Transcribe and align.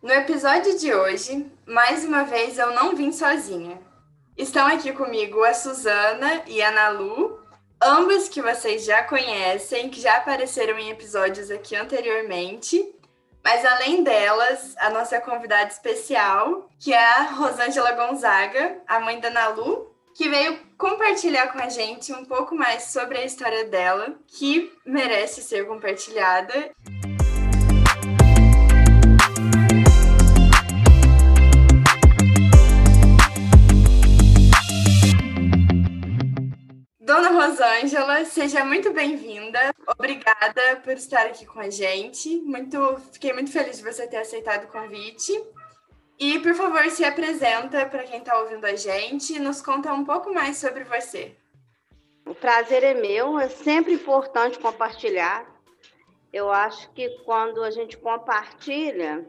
No 0.00 0.12
episódio 0.12 0.78
de 0.78 0.94
hoje, 0.94 1.44
mais 1.66 2.04
uma 2.04 2.22
vez 2.22 2.56
eu 2.56 2.72
não 2.72 2.94
vim 2.94 3.10
sozinha. 3.10 3.80
Estão 4.36 4.64
aqui 4.64 4.92
comigo 4.92 5.42
a 5.42 5.52
Suzana 5.52 6.44
e 6.46 6.62
a 6.62 6.70
Nalu, 6.70 7.42
ambas 7.82 8.28
que 8.28 8.40
vocês 8.40 8.84
já 8.84 9.02
conhecem, 9.02 9.90
que 9.90 10.00
já 10.00 10.18
apareceram 10.18 10.78
em 10.78 10.90
episódios 10.90 11.50
aqui 11.50 11.74
anteriormente. 11.74 12.94
Mas 13.42 13.64
além 13.64 14.04
delas, 14.04 14.76
a 14.78 14.88
nossa 14.90 15.20
convidada 15.20 15.68
especial, 15.68 16.70
que 16.78 16.92
é 16.92 17.04
a 17.04 17.22
Rosângela 17.32 17.90
Gonzaga, 17.90 18.80
a 18.86 19.00
mãe 19.00 19.18
da 19.18 19.30
Nalu, 19.30 19.92
que 20.14 20.28
veio 20.28 20.60
compartilhar 20.78 21.48
com 21.48 21.58
a 21.58 21.68
gente 21.68 22.12
um 22.12 22.24
pouco 22.24 22.54
mais 22.54 22.84
sobre 22.84 23.18
a 23.18 23.24
história 23.24 23.64
dela, 23.64 24.14
que 24.28 24.72
merece 24.86 25.42
ser 25.42 25.66
compartilhada. 25.66 26.70
Rosângela, 37.48 38.26
seja 38.26 38.62
muito 38.62 38.92
bem-vinda. 38.92 39.74
Obrigada 39.86 40.76
por 40.84 40.92
estar 40.92 41.24
aqui 41.24 41.46
com 41.46 41.58
a 41.58 41.70
gente. 41.70 42.28
Muito, 42.42 42.98
fiquei 43.10 43.32
muito 43.32 43.50
feliz 43.50 43.78
de 43.78 43.84
você 43.84 44.06
ter 44.06 44.18
aceitado 44.18 44.64
o 44.64 44.68
convite. 44.68 45.32
E, 46.18 46.38
por 46.40 46.54
favor, 46.54 46.84
se 46.90 47.06
apresenta 47.06 47.86
para 47.86 48.04
quem 48.04 48.18
está 48.18 48.38
ouvindo 48.38 48.66
a 48.66 48.76
gente 48.76 49.32
e 49.32 49.38
nos 49.38 49.62
conta 49.62 49.94
um 49.94 50.04
pouco 50.04 50.30
mais 50.30 50.58
sobre 50.58 50.84
você. 50.84 51.36
O 52.26 52.34
prazer 52.34 52.84
é 52.84 52.92
meu, 52.92 53.38
é 53.40 53.48
sempre 53.48 53.94
importante 53.94 54.58
compartilhar. 54.58 55.46
Eu 56.30 56.52
acho 56.52 56.92
que 56.92 57.08
quando 57.24 57.64
a 57.64 57.70
gente 57.70 57.96
compartilha, 57.96 59.26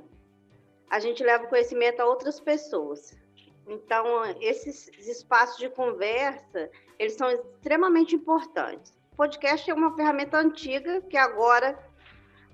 a 0.90 1.00
gente 1.00 1.24
leva 1.24 1.48
conhecimento 1.48 2.02
a 2.02 2.06
outras 2.06 2.38
pessoas. 2.38 3.18
Então, 3.66 4.26
esses 4.42 4.90
espaços 5.08 5.58
de 5.58 5.70
conversa, 5.70 6.70
eles 7.00 7.14
são 7.14 7.32
extremamente 7.32 8.14
importantes. 8.14 8.94
O 9.14 9.16
podcast 9.16 9.72
é 9.72 9.74
uma 9.74 9.96
ferramenta 9.96 10.38
antiga 10.38 11.02
que 11.02 11.18
agora 11.18 11.80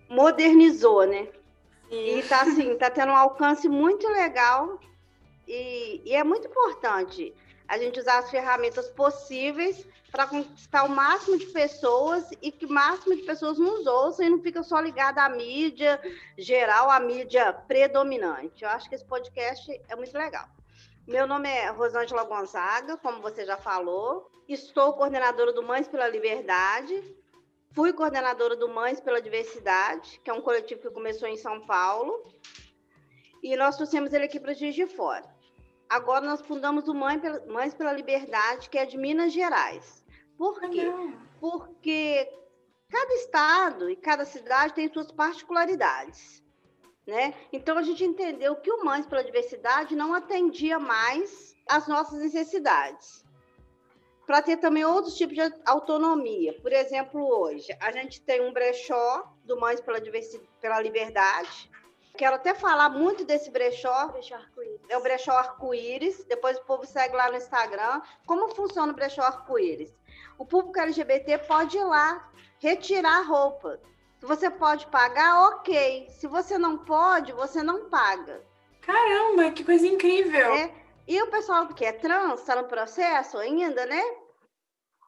modernizou, 0.07 1.05
né? 1.05 1.27
Sim. 1.89 1.95
E 1.95 2.19
está 2.19 2.41
assim, 2.43 2.77
tá 2.77 2.89
tendo 2.89 3.11
um 3.11 3.15
alcance 3.15 3.67
muito 3.67 4.07
legal 4.07 4.79
e, 5.47 6.01
e 6.05 6.15
é 6.15 6.23
muito 6.23 6.47
importante 6.47 7.33
a 7.67 7.77
gente 7.77 7.99
usar 7.99 8.19
as 8.19 8.29
ferramentas 8.29 8.87
possíveis 8.89 9.85
para 10.11 10.27
conquistar 10.27 10.83
o 10.83 10.89
máximo 10.89 11.37
de 11.37 11.47
pessoas 11.47 12.29
e 12.41 12.51
que 12.51 12.65
o 12.65 12.71
máximo 12.71 13.15
de 13.15 13.23
pessoas 13.23 13.57
nos 13.57 13.85
ouçam 13.85 14.25
e 14.25 14.29
não 14.29 14.39
fica 14.39 14.63
só 14.63 14.79
ligada 14.79 15.23
à 15.23 15.29
mídia 15.29 15.99
geral, 16.37 16.89
à 16.89 16.99
mídia 16.99 17.51
predominante. 17.51 18.63
Eu 18.63 18.69
acho 18.69 18.87
que 18.87 18.95
esse 18.95 19.05
podcast 19.05 19.69
é 19.89 19.95
muito 19.95 20.15
legal. 20.17 20.47
Meu 21.07 21.27
nome 21.27 21.47
é 21.47 21.69
Rosângela 21.69 22.23
Gonzaga, 22.23 22.97
como 22.97 23.21
você 23.21 23.45
já 23.45 23.55
falou. 23.57 24.27
Estou 24.49 24.93
coordenadora 24.93 25.53
do 25.53 25.61
Mães 25.61 25.87
pela 25.87 26.07
Liberdade. 26.07 26.99
Fui 27.73 27.93
coordenadora 27.93 28.55
do 28.55 28.67
Mães 28.67 28.99
pela 28.99 29.21
Diversidade, 29.21 30.19
que 30.23 30.31
é 30.31 30.33
um 30.33 30.41
coletivo 30.41 30.81
que 30.81 30.89
começou 30.89 31.27
em 31.27 31.37
São 31.37 31.63
Paulo. 31.67 32.27
E 33.43 33.55
nós 33.55 33.77
trouxemos 33.77 34.13
ele 34.13 34.25
aqui 34.25 34.39
para 34.39 34.55
Juiz 34.55 34.73
de 34.73 34.87
Fora. 34.87 35.31
Agora 35.87 36.25
nós 36.25 36.41
fundamos 36.41 36.87
o 36.87 36.93
Mães 36.95 37.21
pela, 37.21 37.45
Mães 37.45 37.75
pela 37.75 37.93
Liberdade, 37.93 38.67
que 38.67 38.77
é 38.79 38.85
de 38.85 38.97
Minas 38.97 39.31
Gerais. 39.31 40.03
Por 40.35 40.59
quê? 40.59 40.91
Porque 41.39 42.27
cada 42.89 43.13
estado 43.13 43.91
e 43.91 43.95
cada 43.95 44.25
cidade 44.25 44.73
tem 44.73 44.91
suas 44.91 45.11
particularidades. 45.11 46.43
Né? 47.05 47.35
Então 47.53 47.77
a 47.77 47.83
gente 47.83 48.03
entendeu 48.03 48.55
que 48.55 48.71
o 48.71 48.83
Mães 48.83 49.05
pela 49.05 49.23
Diversidade 49.23 49.95
não 49.95 50.13
atendia 50.13 50.79
mais 50.79 51.55
às 51.67 51.87
nossas 51.87 52.19
necessidades. 52.19 53.23
Para 54.25 54.41
ter 54.41 54.57
também 54.57 54.83
outros 54.83 55.15
tipos 55.15 55.35
de 55.35 55.53
autonomia. 55.65 56.59
Por 56.61 56.73
exemplo, 56.73 57.23
hoje 57.23 57.67
a 57.79 57.91
gente 57.91 58.21
tem 58.21 58.41
um 58.41 58.51
brechó 58.51 59.31
do 59.43 59.59
Mães 59.59 59.79
pela, 59.79 59.99
pela 60.59 60.81
Liberdade. 60.81 61.69
Quero 62.17 62.37
até 62.37 62.55
falar 62.55 62.89
muito 62.89 63.23
desse 63.23 63.51
brechó. 63.51 64.07
brechó 64.07 64.39
é 64.89 64.97
o 64.97 65.01
brechó 65.01 65.31
arco-íris. 65.31 66.25
Depois 66.25 66.57
o 66.57 66.65
povo 66.65 66.87
segue 66.87 67.15
lá 67.15 67.29
no 67.29 67.37
Instagram. 67.37 68.01
Como 68.25 68.55
funciona 68.55 68.91
o 68.91 68.95
brechó 68.95 69.21
arco-íris? 69.21 69.93
O 70.39 70.45
público 70.45 70.79
LGBT 70.79 71.37
pode 71.39 71.77
ir 71.77 71.83
lá 71.83 72.31
retirar 72.59 73.21
roupa 73.27 73.79
se 74.25 74.27
você 74.27 74.49
pode 74.49 74.87
pagar, 74.87 75.49
ok. 75.49 76.09
Se 76.09 76.25
você 76.25 76.57
não 76.57 76.79
pode, 76.79 77.31
você 77.31 77.61
não 77.61 77.87
paga. 77.91 78.43
Caramba, 78.81 79.51
que 79.51 79.63
coisa 79.63 79.85
incrível! 79.85 80.51
É. 80.51 80.73
E 81.07 81.21
o 81.21 81.27
pessoal 81.27 81.67
que 81.67 81.85
é 81.85 81.91
trans 81.91 82.39
está 82.39 82.55
no 82.55 82.67
processo 82.67 83.37
ainda, 83.37 83.85
né? 83.85 84.01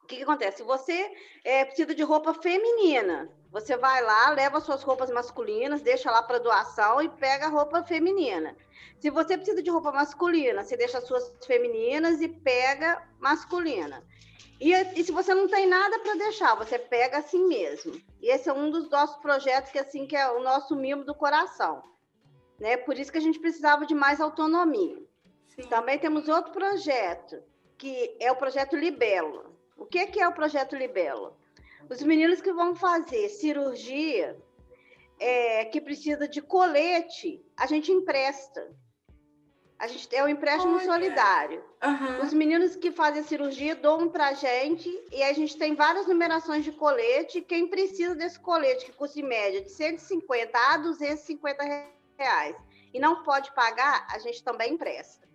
O 0.04 0.06
que, 0.06 0.18
que 0.18 0.22
acontece? 0.22 0.62
Você 0.62 1.12
é, 1.44 1.64
precisa 1.64 1.96
de 1.96 2.02
roupa 2.04 2.32
feminina, 2.32 3.28
você 3.50 3.76
vai 3.76 4.00
lá, 4.02 4.30
leva 4.30 4.60
suas 4.60 4.84
roupas 4.84 5.10
masculinas, 5.10 5.82
deixa 5.82 6.12
lá 6.12 6.22
para 6.22 6.38
doação 6.38 7.02
e 7.02 7.08
pega 7.08 7.46
a 7.46 7.50
roupa 7.50 7.82
feminina. 7.82 8.56
Se 9.00 9.10
você 9.10 9.36
precisa 9.36 9.60
de 9.60 9.68
roupa 9.68 9.90
masculina, 9.90 10.62
você 10.62 10.76
deixa 10.76 10.98
as 10.98 11.04
suas 11.04 11.32
femininas 11.44 12.20
e 12.20 12.28
pega 12.28 13.02
masculina. 13.18 14.06
E, 14.60 14.72
e 14.72 15.04
se 15.04 15.12
você 15.12 15.34
não 15.34 15.46
tem 15.46 15.66
nada 15.66 15.98
para 16.00 16.14
deixar, 16.14 16.54
você 16.56 16.78
pega 16.78 17.18
assim 17.18 17.46
mesmo. 17.46 18.00
E 18.20 18.28
esse 18.28 18.48
é 18.48 18.52
um 18.52 18.70
dos 18.70 18.90
nossos 18.90 19.16
projetos 19.18 19.70
que 19.70 19.78
assim 19.78 20.06
que 20.06 20.16
é 20.16 20.28
o 20.30 20.42
nosso 20.42 20.74
mimo 20.74 21.04
do 21.04 21.14
coração, 21.14 21.82
né? 22.58 22.76
Por 22.76 22.98
isso 22.98 23.12
que 23.12 23.18
a 23.18 23.22
gente 23.22 23.38
precisava 23.38 23.86
de 23.86 23.94
mais 23.94 24.20
autonomia. 24.20 25.00
Sim. 25.46 25.62
Também 25.68 25.98
temos 25.98 26.28
outro 26.28 26.52
projeto 26.52 27.42
que 27.76 28.16
é 28.18 28.30
o 28.32 28.36
projeto 28.36 28.76
Libelo. 28.76 29.56
O 29.76 29.86
que, 29.86 30.06
que 30.06 30.20
é 30.20 30.26
o 30.26 30.34
projeto 30.34 30.74
Libelo? 30.74 31.36
Os 31.88 32.02
meninos 32.02 32.40
que 32.40 32.52
vão 32.52 32.74
fazer 32.74 33.28
cirurgia 33.28 34.36
é, 35.20 35.64
que 35.66 35.80
precisa 35.80 36.28
de 36.28 36.42
colete, 36.42 37.44
a 37.56 37.66
gente 37.66 37.92
empresta. 37.92 38.68
A 39.78 39.86
gente 39.86 40.08
tem 40.08 40.20
o 40.20 40.24
um 40.24 40.28
empréstimo 40.28 40.74
Olha. 40.74 40.84
solidário. 40.84 41.64
Uhum. 41.84 42.22
Os 42.22 42.32
meninos 42.32 42.74
que 42.74 42.90
fazem 42.90 43.22
cirurgia 43.22 43.76
doam 43.76 44.08
para 44.08 44.28
a 44.28 44.32
gente 44.32 44.88
e 45.12 45.22
a 45.22 45.32
gente 45.32 45.56
tem 45.56 45.76
várias 45.76 46.06
numerações 46.06 46.64
de 46.64 46.72
colete. 46.72 47.40
Quem 47.40 47.68
precisa 47.68 48.14
desse 48.14 48.40
colete, 48.40 48.86
que 48.86 48.92
custa 48.92 49.20
em 49.20 49.22
média 49.22 49.62
de 49.62 49.70
150 49.70 50.58
a 50.58 50.76
250 50.78 51.62
reais, 52.18 52.56
e 52.92 52.98
não 52.98 53.22
pode 53.22 53.52
pagar, 53.54 54.04
a 54.10 54.18
gente 54.18 54.42
também 54.42 54.74
empresta. 54.74 55.28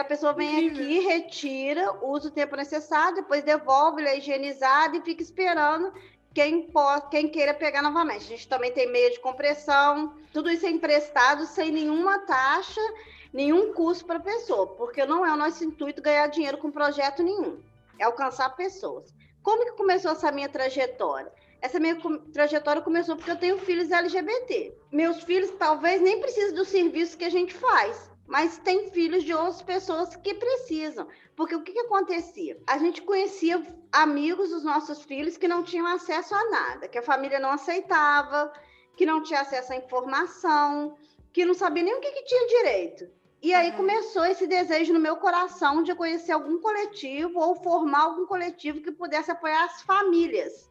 A 0.00 0.04
pessoa 0.04 0.32
vem 0.32 0.66
Incrível. 0.66 0.84
aqui, 0.84 0.98
retira, 0.98 2.04
usa 2.04 2.28
o 2.28 2.32
tempo 2.32 2.56
necessário, 2.56 3.14
depois 3.14 3.44
devolve, 3.44 4.02
ele 4.02 4.08
é 4.08 4.18
higienizado 4.18 4.96
e 4.96 5.02
fica 5.02 5.22
esperando 5.22 5.92
quem, 6.34 6.68
quem 7.12 7.28
queira 7.28 7.54
pegar 7.54 7.80
novamente. 7.80 8.24
A 8.24 8.28
gente 8.28 8.48
também 8.48 8.72
tem 8.72 8.90
meia 8.90 9.12
de 9.12 9.20
compressão, 9.20 10.16
tudo 10.32 10.50
isso 10.50 10.66
é 10.66 10.70
emprestado 10.70 11.46
sem 11.46 11.70
nenhuma 11.70 12.18
taxa 12.26 12.80
nenhum 13.32 13.72
custo 13.72 14.04
para 14.04 14.18
a 14.18 14.22
pessoa, 14.22 14.66
porque 14.66 15.04
não 15.04 15.24
é 15.24 15.32
o 15.32 15.36
nosso 15.36 15.64
intuito 15.64 16.02
ganhar 16.02 16.26
dinheiro 16.28 16.58
com 16.58 16.70
projeto 16.70 17.22
nenhum, 17.22 17.60
é 17.98 18.04
alcançar 18.04 18.50
pessoas. 18.56 19.12
Como 19.42 19.64
que 19.64 19.72
começou 19.72 20.12
essa 20.12 20.32
minha 20.32 20.48
trajetória? 20.48 21.32
Essa 21.60 21.80
minha 21.80 21.96
trajetória 22.32 22.82
começou 22.82 23.16
porque 23.16 23.30
eu 23.30 23.38
tenho 23.38 23.58
filhos 23.58 23.90
LGBT. 23.90 24.76
Meus 24.92 25.22
filhos 25.22 25.50
talvez 25.58 26.00
nem 26.00 26.20
precisem 26.20 26.54
do 26.54 26.64
serviço 26.64 27.18
que 27.18 27.24
a 27.24 27.30
gente 27.30 27.52
faz, 27.54 28.10
mas 28.26 28.58
tem 28.58 28.90
filhos 28.90 29.24
de 29.24 29.34
outras 29.34 29.62
pessoas 29.62 30.14
que 30.14 30.34
precisam. 30.34 31.08
Porque 31.34 31.56
o 31.56 31.62
que, 31.62 31.72
que 31.72 31.80
acontecia? 31.80 32.60
A 32.66 32.78
gente 32.78 33.02
conhecia 33.02 33.66
amigos 33.90 34.50
dos 34.50 34.62
nossos 34.62 35.02
filhos 35.02 35.36
que 35.36 35.48
não 35.48 35.62
tinham 35.62 35.86
acesso 35.86 36.34
a 36.34 36.50
nada, 36.50 36.88
que 36.88 36.98
a 36.98 37.02
família 37.02 37.40
não 37.40 37.50
aceitava, 37.50 38.52
que 38.96 39.06
não 39.06 39.22
tinha 39.22 39.40
acesso 39.40 39.72
à 39.72 39.76
informação, 39.76 40.96
que 41.32 41.44
não 41.44 41.54
sabia 41.54 41.82
nem 41.82 41.94
o 41.94 42.00
que, 42.00 42.10
que 42.10 42.24
tinha 42.24 42.46
direito. 42.46 43.08
E 43.40 43.54
aí 43.54 43.70
uhum. 43.70 43.76
começou 43.76 44.24
esse 44.24 44.46
desejo 44.46 44.92
no 44.92 45.00
meu 45.00 45.16
coração 45.16 45.82
de 45.82 45.94
conhecer 45.94 46.32
algum 46.32 46.60
coletivo 46.60 47.38
ou 47.38 47.54
formar 47.54 48.00
algum 48.00 48.26
coletivo 48.26 48.80
que 48.80 48.90
pudesse 48.90 49.30
apoiar 49.30 49.64
as 49.64 49.82
famílias. 49.82 50.68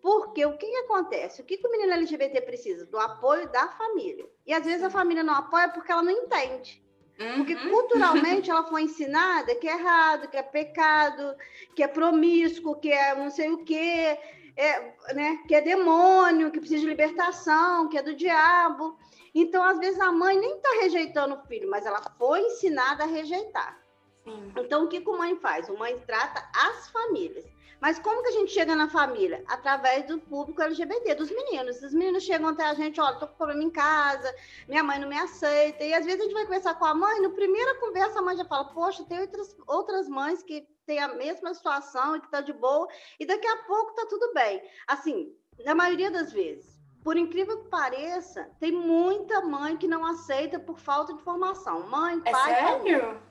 Porque 0.00 0.44
o 0.44 0.56
que, 0.56 0.66
que 0.66 0.76
acontece? 0.76 1.40
O 1.40 1.44
que, 1.44 1.56
que 1.56 1.66
o 1.66 1.70
menino 1.70 1.94
LGBT 1.94 2.42
precisa? 2.42 2.84
Do 2.86 2.98
apoio 2.98 3.50
da 3.50 3.68
família. 3.68 4.28
E 4.46 4.52
às 4.52 4.64
vezes 4.64 4.84
a 4.84 4.90
família 4.90 5.24
não 5.24 5.34
apoia 5.34 5.68
porque 5.70 5.90
ela 5.90 6.02
não 6.02 6.12
entende. 6.12 6.84
Uhum. 7.18 7.36
Porque 7.36 7.56
culturalmente 7.56 8.50
ela 8.50 8.64
foi 8.64 8.82
ensinada 8.82 9.54
que 9.54 9.66
é 9.66 9.72
errado, 9.72 10.28
que 10.28 10.36
é 10.36 10.42
pecado, 10.42 11.34
que 11.74 11.82
é 11.82 11.88
promíscuo, 11.88 12.76
que 12.76 12.92
é 12.92 13.14
não 13.14 13.30
sei 13.30 13.50
o 13.50 13.64
quê, 13.64 14.18
é, 14.56 15.14
né, 15.14 15.38
que 15.48 15.54
é 15.54 15.60
demônio, 15.60 16.50
que 16.50 16.60
precisa 16.60 16.82
de 16.82 16.86
libertação, 16.86 17.88
que 17.88 17.98
é 17.98 18.02
do 18.02 18.14
diabo. 18.14 18.96
Então, 19.34 19.62
às 19.64 19.78
vezes, 19.78 20.00
a 20.00 20.12
mãe 20.12 20.38
nem 20.38 20.56
está 20.56 20.70
rejeitando 20.80 21.34
o 21.34 21.42
filho, 21.46 21.68
mas 21.68 21.84
ela 21.84 22.00
foi 22.18 22.40
ensinada 22.40 23.02
a 23.02 23.06
rejeitar. 23.06 23.82
Sim. 24.22 24.52
Então, 24.56 24.84
o 24.84 24.88
que 24.88 24.98
a 24.98 25.16
mãe 25.16 25.36
faz? 25.36 25.68
A 25.68 25.72
mãe 25.72 25.98
trata 26.06 26.48
as 26.54 26.88
famílias. 26.90 27.44
Mas 27.80 27.98
como 27.98 28.22
que 28.22 28.28
a 28.28 28.32
gente 28.32 28.52
chega 28.52 28.74
na 28.74 28.88
família? 28.88 29.44
Através 29.46 30.06
do 30.06 30.18
público 30.18 30.62
LGBT, 30.62 31.16
dos 31.16 31.30
meninos. 31.30 31.82
Os 31.82 31.92
meninos 31.92 32.22
chegam 32.22 32.48
até 32.48 32.64
a 32.64 32.72
gente, 32.72 32.98
olha, 32.98 33.18
tô 33.18 33.26
com 33.26 33.34
problema 33.34 33.62
em 33.62 33.68
casa, 33.68 34.34
minha 34.66 34.82
mãe 34.82 34.98
não 34.98 35.06
me 35.06 35.18
aceita. 35.18 35.84
E 35.84 35.92
às 35.92 36.06
vezes 36.06 36.20
a 36.20 36.24
gente 36.24 36.32
vai 36.32 36.44
conversar 36.44 36.76
com 36.76 36.86
a 36.86 36.94
mãe, 36.94 37.20
no 37.20 37.32
primeira 37.32 37.74
conversa 37.80 38.20
a 38.20 38.22
mãe 38.22 38.38
já 38.38 38.44
fala, 38.46 38.72
poxa, 38.72 39.04
tem 39.04 39.20
outras, 39.20 39.54
outras 39.66 40.08
mães 40.08 40.42
que 40.42 40.66
têm 40.86 40.98
a 40.98 41.08
mesma 41.08 41.52
situação 41.52 42.16
e 42.16 42.22
que 42.22 42.30
tá 42.30 42.40
de 42.40 42.54
boa, 42.54 42.88
e 43.20 43.26
daqui 43.26 43.46
a 43.46 43.56
pouco 43.64 43.92
tá 43.94 44.06
tudo 44.08 44.32
bem. 44.32 44.62
Assim, 44.86 45.36
na 45.62 45.74
maioria 45.74 46.10
das 46.10 46.32
vezes. 46.32 46.73
Por 47.04 47.18
incrível 47.18 47.62
que 47.62 47.68
pareça, 47.68 48.50
tem 48.58 48.72
muita 48.72 49.42
mãe 49.42 49.76
que 49.76 49.86
não 49.86 50.06
aceita 50.06 50.58
por 50.58 50.78
falta 50.78 51.12
de 51.12 51.22
formação. 51.22 51.86
Mãe, 51.86 52.18
é 52.24 52.30
pai. 52.32 52.52
É 52.52 52.66
sério? 52.66 53.22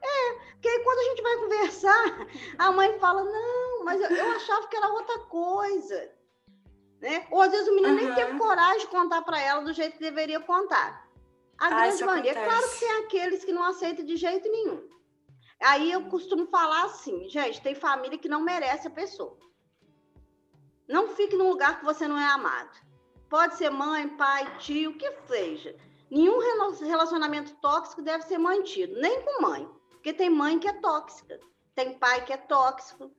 É, 0.00 0.32
porque 0.52 0.68
aí 0.68 0.84
quando 0.84 0.98
a 0.98 1.02
gente 1.02 1.22
vai 1.22 1.36
conversar, 1.38 2.26
a 2.56 2.70
mãe 2.70 2.96
fala, 3.00 3.24
não, 3.24 3.84
mas 3.84 4.00
eu, 4.00 4.08
eu 4.08 4.36
achava 4.36 4.68
que 4.68 4.76
era 4.76 4.88
outra 4.92 5.18
coisa. 5.24 6.12
Né? 7.00 7.26
Ou 7.32 7.42
às 7.42 7.50
vezes 7.50 7.66
o 7.66 7.74
menino 7.74 7.94
uhum. 7.94 8.04
nem 8.04 8.14
teve 8.14 8.38
coragem 8.38 8.80
de 8.80 8.86
contar 8.86 9.22
para 9.22 9.40
ela 9.40 9.62
do 9.62 9.72
jeito 9.72 9.94
que 9.94 10.04
deveria 10.04 10.38
contar. 10.38 11.08
A 11.58 11.66
ah, 11.66 11.70
grande 11.70 12.04
maioria. 12.04 12.30
É 12.30 12.44
claro 12.44 12.70
que 12.70 12.78
tem 12.78 12.92
aqueles 12.98 13.44
que 13.44 13.52
não 13.52 13.64
aceitam 13.64 14.04
de 14.04 14.16
jeito 14.16 14.48
nenhum. 14.48 14.88
Aí 15.60 15.90
eu 15.90 16.04
costumo 16.08 16.46
falar 16.46 16.84
assim, 16.84 17.28
gente, 17.28 17.60
tem 17.60 17.74
família 17.74 18.16
que 18.16 18.28
não 18.28 18.40
merece 18.40 18.86
a 18.86 18.90
pessoa. 18.92 19.36
Não 20.88 21.08
fique 21.08 21.36
num 21.36 21.48
lugar 21.48 21.80
que 21.80 21.84
você 21.84 22.06
não 22.06 22.16
é 22.16 22.24
amado. 22.24 22.87
Pode 23.28 23.56
ser 23.56 23.70
mãe, 23.70 24.08
pai, 24.08 24.58
tio, 24.58 24.90
o 24.90 24.94
que 24.96 25.10
seja. 25.26 25.76
Nenhum 26.10 26.38
relacionamento 26.80 27.54
tóxico 27.56 28.00
deve 28.00 28.24
ser 28.24 28.38
mantido, 28.38 28.98
nem 29.00 29.22
com 29.22 29.42
mãe. 29.42 29.68
Porque 29.90 30.12
tem 30.12 30.30
mãe 30.30 30.58
que 30.58 30.68
é 30.68 30.72
tóxica, 30.72 31.38
tem 31.74 31.98
pai 31.98 32.24
que 32.24 32.32
é 32.32 32.36
tóxico, 32.36 33.10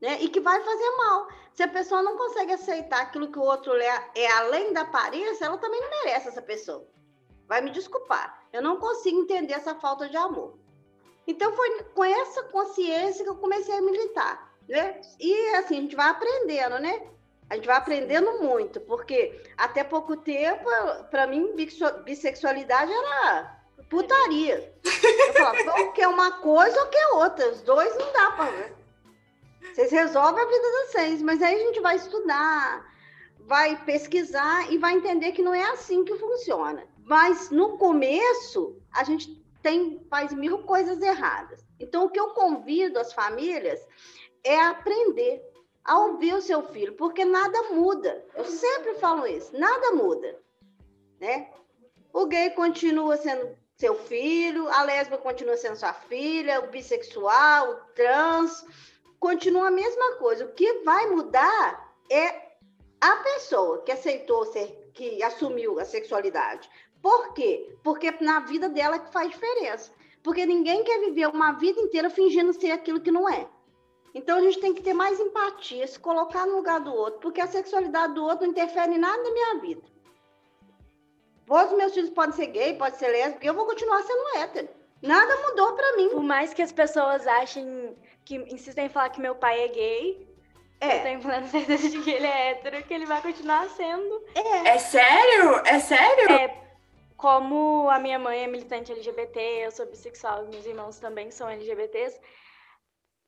né? 0.00 0.20
E 0.20 0.28
que 0.28 0.40
vai 0.40 0.62
fazer 0.62 0.90
mal. 0.96 1.28
Se 1.52 1.62
a 1.62 1.68
pessoa 1.68 2.02
não 2.02 2.16
consegue 2.16 2.52
aceitar 2.52 3.02
aquilo 3.02 3.32
que 3.32 3.38
o 3.38 3.42
outro 3.42 3.72
é, 3.74 4.10
é 4.14 4.30
além 4.32 4.72
da 4.72 4.82
aparência, 4.82 5.44
ela 5.44 5.58
também 5.58 5.80
não 5.80 5.90
merece 5.90 6.28
essa 6.28 6.42
pessoa. 6.42 6.86
Vai 7.48 7.60
me 7.60 7.70
desculpar. 7.70 8.46
Eu 8.52 8.62
não 8.62 8.78
consigo 8.78 9.20
entender 9.20 9.54
essa 9.54 9.74
falta 9.74 10.08
de 10.08 10.16
amor. 10.16 10.58
Então 11.26 11.52
foi 11.52 11.82
com 11.94 12.04
essa 12.04 12.44
consciência 12.44 13.24
que 13.24 13.30
eu 13.30 13.36
comecei 13.36 13.76
a 13.76 13.82
militar, 13.82 14.54
né? 14.68 15.00
E 15.18 15.34
assim, 15.56 15.78
a 15.78 15.80
gente 15.80 15.96
vai 15.96 16.08
aprendendo, 16.08 16.78
né? 16.78 17.08
A 17.52 17.54
gente 17.54 17.66
vai 17.66 17.76
aprendendo 17.76 18.40
muito, 18.40 18.80
porque 18.80 19.38
até 19.58 19.84
pouco 19.84 20.16
tempo, 20.16 20.64
para 21.10 21.26
mim, 21.26 21.54
bissexualidade 22.02 22.90
era 22.90 23.62
putaria. 23.90 24.74
Eu 24.82 25.34
falava, 25.34 25.80
ou 25.82 25.92
que 25.92 26.00
é 26.00 26.08
uma 26.08 26.30
coisa 26.40 26.80
ou 26.80 26.86
que 26.86 26.96
é 26.96 27.08
outra. 27.08 27.50
Os 27.50 27.60
dois 27.60 27.94
não 27.98 28.10
dá 28.10 28.30
para 28.30 28.50
ver. 28.52 28.74
Vocês 29.60 29.92
resolvem 29.92 30.42
a 30.42 30.46
vida 30.46 30.62
de 30.62 30.86
vocês, 30.86 31.20
mas 31.20 31.42
aí 31.42 31.54
a 31.54 31.66
gente 31.66 31.80
vai 31.80 31.96
estudar, 31.96 32.90
vai 33.40 33.76
pesquisar 33.84 34.72
e 34.72 34.78
vai 34.78 34.94
entender 34.94 35.32
que 35.32 35.42
não 35.42 35.52
é 35.52 35.64
assim 35.72 36.06
que 36.06 36.16
funciona. 36.16 36.86
Mas 37.04 37.50
no 37.50 37.76
começo, 37.76 38.80
a 38.94 39.04
gente 39.04 39.44
tem 39.62 40.02
faz 40.08 40.32
mil 40.32 40.62
coisas 40.62 41.02
erradas. 41.02 41.62
Então, 41.78 42.06
o 42.06 42.10
que 42.10 42.18
eu 42.18 42.30
convido 42.30 42.98
as 42.98 43.12
famílias 43.12 43.78
é 44.42 44.58
aprender 44.58 45.51
a 45.84 45.98
ouvir 45.98 46.34
o 46.34 46.42
seu 46.42 46.62
filho, 46.62 46.94
porque 46.94 47.24
nada 47.24 47.70
muda. 47.70 48.24
Eu 48.34 48.44
sempre 48.44 48.94
falo 48.94 49.26
isso, 49.26 49.56
nada 49.58 49.92
muda, 49.92 50.38
né? 51.20 51.50
O 52.12 52.26
gay 52.26 52.50
continua 52.50 53.16
sendo 53.16 53.56
seu 53.76 53.94
filho, 53.94 54.68
a 54.68 54.82
lésbica 54.84 55.18
continua 55.18 55.56
sendo 55.56 55.76
sua 55.76 55.92
filha, 55.92 56.60
o 56.60 56.68
bissexual, 56.68 57.70
o 57.70 57.74
trans, 57.94 58.64
continua 59.18 59.68
a 59.68 59.72
mesma 59.72 60.16
coisa. 60.16 60.44
O 60.44 60.52
que 60.52 60.84
vai 60.84 61.06
mudar 61.06 61.94
é 62.10 62.52
a 63.00 63.16
pessoa 63.16 63.82
que 63.82 63.90
aceitou 63.90 64.44
ser, 64.46 64.90
que 64.94 65.22
assumiu 65.22 65.80
a 65.80 65.84
sexualidade. 65.84 66.70
Por 67.02 67.34
quê? 67.34 67.76
Porque 67.82 68.10
na 68.20 68.40
vida 68.40 68.68
dela 68.68 68.98
que 68.98 69.12
faz 69.12 69.30
diferença. 69.30 69.90
Porque 70.22 70.46
ninguém 70.46 70.84
quer 70.84 71.00
viver 71.00 71.26
uma 71.26 71.52
vida 71.52 71.80
inteira 71.80 72.08
fingindo 72.08 72.52
ser 72.52 72.70
aquilo 72.70 73.00
que 73.00 73.10
não 73.10 73.28
é. 73.28 73.48
Então 74.14 74.38
a 74.38 74.42
gente 74.42 74.60
tem 74.60 74.74
que 74.74 74.82
ter 74.82 74.92
mais 74.92 75.18
empatia, 75.18 75.86
se 75.86 75.98
colocar 75.98 76.46
no 76.46 76.56
lugar 76.56 76.80
do 76.80 76.94
outro, 76.94 77.20
porque 77.20 77.40
a 77.40 77.46
sexualidade 77.46 78.14
do 78.14 78.24
outro 78.24 78.44
não 78.44 78.52
interfere 78.52 78.94
em 78.94 78.98
nada 78.98 79.22
na 79.22 79.30
minha 79.30 79.58
vida. 79.60 79.82
Os 81.48 81.72
meus 81.72 81.94
filhos 81.94 82.10
podem 82.10 82.34
ser 82.34 82.46
gay, 82.46 82.74
podem 82.74 82.98
ser 82.98 83.08
lésbica, 83.08 83.46
eu 83.46 83.54
vou 83.54 83.66
continuar 83.66 84.02
sendo 84.02 84.38
hétero. 84.38 84.68
Nada 85.02 85.36
mudou 85.48 85.74
para 85.74 85.96
mim. 85.96 86.10
Por 86.10 86.22
mais 86.22 86.54
que 86.54 86.62
as 86.62 86.72
pessoas 86.72 87.26
achem 87.26 87.96
que 88.24 88.36
insistem 88.36 88.86
em 88.86 88.88
falar 88.88 89.10
que 89.10 89.20
meu 89.20 89.34
pai 89.34 89.64
é 89.64 89.68
gay. 89.68 90.28
É. 90.80 90.98
Eu 90.98 91.02
tenho 91.02 91.20
plena 91.20 91.46
certeza 91.46 91.90
de 91.90 92.00
que 92.00 92.10
ele 92.10 92.26
é 92.26 92.50
hétero, 92.50 92.82
que 92.84 92.94
ele 92.94 93.06
vai 93.06 93.20
continuar 93.20 93.68
sendo. 93.70 94.24
É. 94.34 94.68
É 94.68 94.78
sério? 94.78 95.60
É 95.64 95.78
sério? 95.80 96.32
É. 96.32 96.62
Como 97.16 97.88
a 97.90 97.98
minha 97.98 98.18
mãe 98.18 98.42
é 98.42 98.46
militante 98.46 98.90
LGBT, 98.90 99.40
eu 99.64 99.70
sou 99.70 99.86
bissexual, 99.86 100.44
meus 100.46 100.66
irmãos 100.66 100.98
também 100.98 101.30
são 101.30 101.48
LGBTs, 101.48 102.20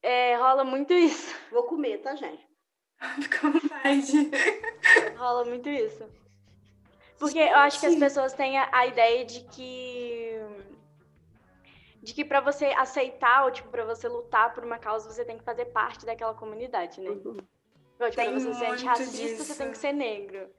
é, 0.05 0.37
rola 0.37 0.65
muito 0.65 0.93
isso. 0.93 1.35
Vou 1.51 1.63
comer, 1.65 1.99
tá, 1.99 2.15
gente? 2.15 2.47
Fica 3.23 3.49
à 3.49 3.51
vontade. 3.51 4.31
rola 5.17 5.45
muito 5.45 5.69
isso. 5.69 6.07
Porque 7.19 7.39
eu 7.39 7.57
acho 7.57 7.81
que 7.81 7.87
as 7.87 7.97
pessoas 7.97 8.35
têm 8.35 8.59
a, 8.59 8.69
a 8.71 8.87
ideia 8.87 9.25
de 9.25 9.41
que 9.45 10.39
de 12.03 12.13
que 12.13 12.23
para 12.23 12.41
você 12.41 12.67
aceitar 12.67 13.47
ou 13.47 13.51
tipo 13.51 13.71
para 13.71 13.85
você 13.85 14.07
lutar 14.09 14.53
por 14.53 14.63
uma 14.63 14.79
causa 14.79 15.11
você 15.11 15.25
tem 15.25 15.39
que 15.39 15.45
fazer 15.45 15.67
parte 15.67 16.05
daquela 16.05 16.35
comunidade, 16.35 17.01
né? 17.01 17.09
Uhum. 17.09 17.17
Tipo, 17.17 17.47
pra 17.97 18.31
você 18.31 18.55
ser 18.55 18.67
antirracista, 18.67 19.17
disso. 19.17 19.45
você 19.45 19.55
tem 19.55 19.71
que 19.71 19.79
ser 19.79 19.93
negro. 19.93 20.51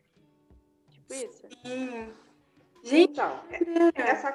Tipo 0.89 1.13
isso. 1.13 1.47
Sim. 1.61 2.13
Gente, 2.83 3.11
então, 3.11 3.41
essa, 3.95 4.31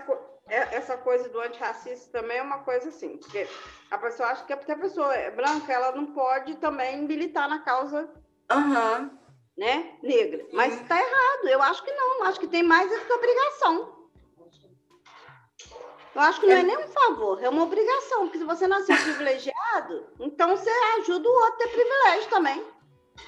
essa 0.50 0.96
coisa 0.96 1.28
do 1.28 1.40
antirracista 1.40 2.20
também 2.20 2.38
é 2.38 2.42
uma 2.42 2.58
coisa 2.58 2.88
assim, 2.88 3.16
porque 3.16 3.46
a 3.90 3.98
pessoa 3.98 4.30
acha 4.30 4.44
que 4.44 4.56
porque 4.56 4.72
a 4.72 4.78
pessoa 4.78 5.14
é 5.14 5.30
branca, 5.30 5.72
ela 5.72 5.92
não 5.92 6.06
pode 6.06 6.56
também 6.56 7.02
militar 7.02 7.48
na 7.48 7.60
causa 7.60 8.08
uhum. 8.52 9.10
né, 9.56 9.96
negra. 10.02 10.46
Mas 10.52 10.80
está 10.80 10.96
errado, 10.96 11.48
eu 11.48 11.62
acho 11.62 11.84
que 11.84 11.92
não, 11.92 12.24
acho 12.24 12.40
que 12.40 12.48
tem 12.48 12.62
mais 12.62 12.90
essa 12.92 13.14
obrigação. 13.14 14.00
Eu 16.12 16.20
acho 16.22 16.40
que 16.40 16.46
não 16.46 16.56
é, 16.56 16.60
é 16.60 16.62
nem 16.64 16.76
um 16.76 16.88
favor, 16.88 17.42
é 17.42 17.48
uma 17.48 17.62
obrigação, 17.62 18.22
porque 18.22 18.38
se 18.38 18.44
você 18.44 18.66
nasceu 18.66 18.96
privilegiado, 19.02 20.08
então 20.18 20.56
você 20.56 20.70
ajuda 20.98 21.28
o 21.28 21.32
outro 21.32 21.54
a 21.54 21.56
ter 21.58 21.68
privilégio 21.68 22.30
também. 22.30 22.64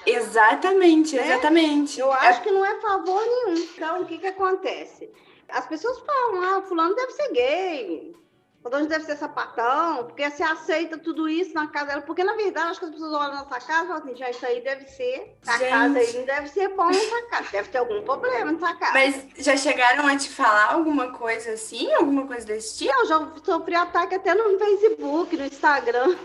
Exatamente, 0.05 1.15
né? 1.15 1.25
exatamente. 1.25 1.99
Eu 1.99 2.11
acho 2.11 2.39
é... 2.39 2.43
que 2.43 2.51
não 2.51 2.65
é 2.65 2.79
favor 2.81 3.21
nenhum. 3.25 3.53
Então, 3.55 4.01
o 4.01 4.05
que, 4.05 4.17
que 4.17 4.27
acontece? 4.27 5.09
As 5.49 5.67
pessoas 5.67 5.99
falam, 5.99 6.43
ah, 6.43 6.61
fulano 6.61 6.95
deve 6.95 7.11
ser 7.11 7.31
gay, 7.31 8.15
Fulano 8.63 8.87
deve 8.87 9.03
ser 9.03 9.17
sapatão, 9.17 10.05
porque 10.05 10.29
você 10.29 10.41
aceita 10.41 10.97
tudo 10.97 11.27
isso 11.27 11.53
na 11.53 11.67
casa 11.67 11.87
dela. 11.87 12.01
Porque, 12.01 12.23
na 12.23 12.33
verdade, 12.33 12.69
acho 12.69 12.79
que 12.79 12.85
as 12.85 12.91
pessoas 12.91 13.11
olham 13.11 13.33
na 13.33 13.45
sua 13.45 13.59
casa 13.59 13.83
e 13.83 13.87
falam 13.87 14.03
assim, 14.03 14.15
já 14.15 14.29
isso 14.29 14.45
aí 14.45 14.61
deve 14.61 14.87
ser, 14.87 15.37
a 15.45 15.57
Gente. 15.57 15.69
casa 15.69 15.99
aí 15.99 16.13
não 16.17 16.25
deve 16.25 16.47
ser 16.47 16.69
bom 16.69 16.87
nessa 16.87 17.21
casa, 17.23 17.49
deve 17.51 17.67
ter 17.67 17.77
algum 17.79 18.01
problema 18.03 18.53
nessa 18.53 18.73
casa. 18.75 18.93
Mas 18.93 19.27
já 19.37 19.57
chegaram 19.57 20.07
a 20.07 20.15
te 20.15 20.29
falar 20.29 20.75
alguma 20.75 21.11
coisa 21.11 21.51
assim, 21.51 21.93
alguma 21.93 22.25
coisa 22.25 22.47
desse 22.47 22.77
tipo? 22.77 22.97
Eu 22.99 23.05
já 23.05 23.33
sofri 23.43 23.75
ataque 23.75 24.15
até 24.15 24.33
no 24.33 24.57
Facebook, 24.57 25.35
no 25.35 25.45
Instagram. 25.45 26.15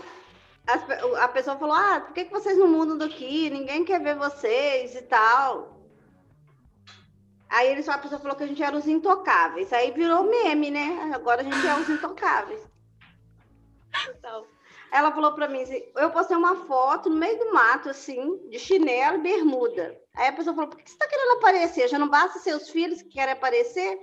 a 1.19 1.27
pessoa 1.27 1.57
falou, 1.57 1.75
ah, 1.75 1.99
por 1.99 2.13
que, 2.13 2.23
que 2.23 2.31
vocês 2.31 2.57
não 2.57 2.69
mudam 2.69 2.97
daqui? 2.97 3.49
Ninguém 3.49 3.83
quer 3.83 3.99
ver 3.99 4.15
vocês 4.15 4.95
e 4.95 5.01
tal. 5.01 5.77
Aí 7.49 7.71
eles, 7.71 7.89
a 7.89 7.97
pessoa 7.97 8.21
falou 8.21 8.37
que 8.37 8.43
a 8.43 8.47
gente 8.47 8.61
era 8.61 8.77
os 8.77 8.87
intocáveis. 8.87 9.73
Aí 9.73 9.91
virou 9.91 10.23
meme, 10.23 10.69
né? 10.69 11.11
Agora 11.13 11.41
a 11.41 11.43
gente 11.43 11.67
é 11.67 11.75
os 11.75 11.89
intocáveis. 11.89 12.61
Então, 14.11 14.45
ela 14.91 15.11
falou 15.11 15.33
para 15.33 15.47
mim 15.47 15.63
assim, 15.63 15.83
eu 15.95 16.11
postei 16.11 16.37
uma 16.37 16.55
foto 16.67 17.09
no 17.09 17.15
meio 17.15 17.39
do 17.39 17.51
mato, 17.51 17.89
assim, 17.89 18.37
de 18.49 18.59
chinelo 18.59 19.17
e 19.17 19.21
bermuda. 19.21 19.99
Aí 20.15 20.27
a 20.27 20.33
pessoa 20.33 20.55
falou, 20.55 20.69
por 20.69 20.77
que 20.77 20.89
você 20.89 20.97
tá 20.97 21.07
querendo 21.07 21.37
aparecer? 21.37 21.87
Já 21.87 21.97
não 21.97 22.07
basta 22.07 22.39
seus 22.39 22.69
filhos 22.69 23.01
que 23.01 23.09
querem 23.09 23.33
aparecer? 23.33 23.99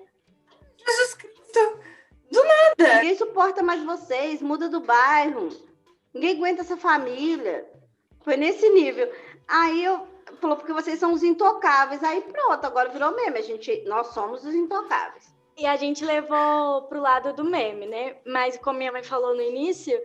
Jesus 0.76 1.15
Cristo! 1.15 1.81
Do 2.31 2.43
nada! 2.43 2.95
Ninguém 2.97 3.17
suporta 3.17 3.62
mais 3.62 3.83
vocês, 3.85 4.43
muda 4.43 4.69
do 4.69 4.81
bairro. 4.81 5.49
Ninguém 6.12 6.37
aguenta 6.37 6.62
essa 6.62 6.76
família. 6.76 7.69
Foi 8.23 8.37
nesse 8.37 8.69
nível. 8.71 9.12
Aí 9.47 9.85
eu, 9.85 10.07
falou 10.37 10.57
porque 10.57 10.73
vocês 10.73 10.99
são 10.99 11.12
os 11.12 11.23
intocáveis. 11.23 12.02
Aí 12.02 12.21
pronto, 12.21 12.64
agora 12.64 12.88
virou 12.88 13.14
meme. 13.14 13.38
A 13.38 13.43
gente, 13.43 13.83
nós 13.87 14.09
somos 14.09 14.45
os 14.45 14.55
intocáveis. 14.55 15.35
E 15.57 15.66
a 15.66 15.76
gente 15.76 16.05
levou 16.05 16.83
pro 16.83 17.00
lado 17.00 17.33
do 17.33 17.45
meme, 17.45 17.87
né? 17.87 18.16
Mas 18.26 18.59
como 18.59 18.78
minha 18.78 18.93
mãe 18.93 19.02
falou 19.02 19.35
no 19.35 19.43
início, 19.43 19.99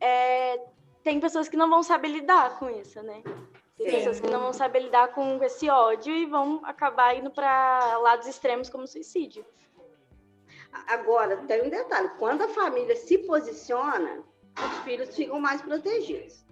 é, 0.00 0.60
tem 1.02 1.20
pessoas 1.20 1.48
que 1.48 1.56
não 1.56 1.70
vão 1.70 1.82
saber 1.82 2.08
lidar 2.08 2.58
com 2.58 2.68
isso, 2.68 3.00
né? 3.02 3.22
Tem 3.76 3.90
Sim. 3.90 3.96
pessoas 3.96 4.20
que 4.20 4.30
não 4.30 4.40
vão 4.40 4.52
saber 4.52 4.80
lidar 4.80 5.08
com 5.08 5.42
esse 5.44 5.68
ódio 5.68 6.14
e 6.14 6.26
vão 6.26 6.60
acabar 6.64 7.14
indo 7.14 7.30
para 7.30 7.98
lados 7.98 8.26
extremos 8.26 8.70
como 8.70 8.86
suicídio. 8.86 9.44
Agora, 10.88 11.36
tem 11.46 11.62
um 11.62 11.70
detalhe: 11.70 12.10
quando 12.18 12.42
a 12.42 12.48
família 12.48 12.96
se 12.96 13.18
posiciona, 13.18 14.24
os 14.58 14.78
filhos 14.78 15.14
ficam 15.14 15.38
mais 15.38 15.60
protegidos. 15.60 16.45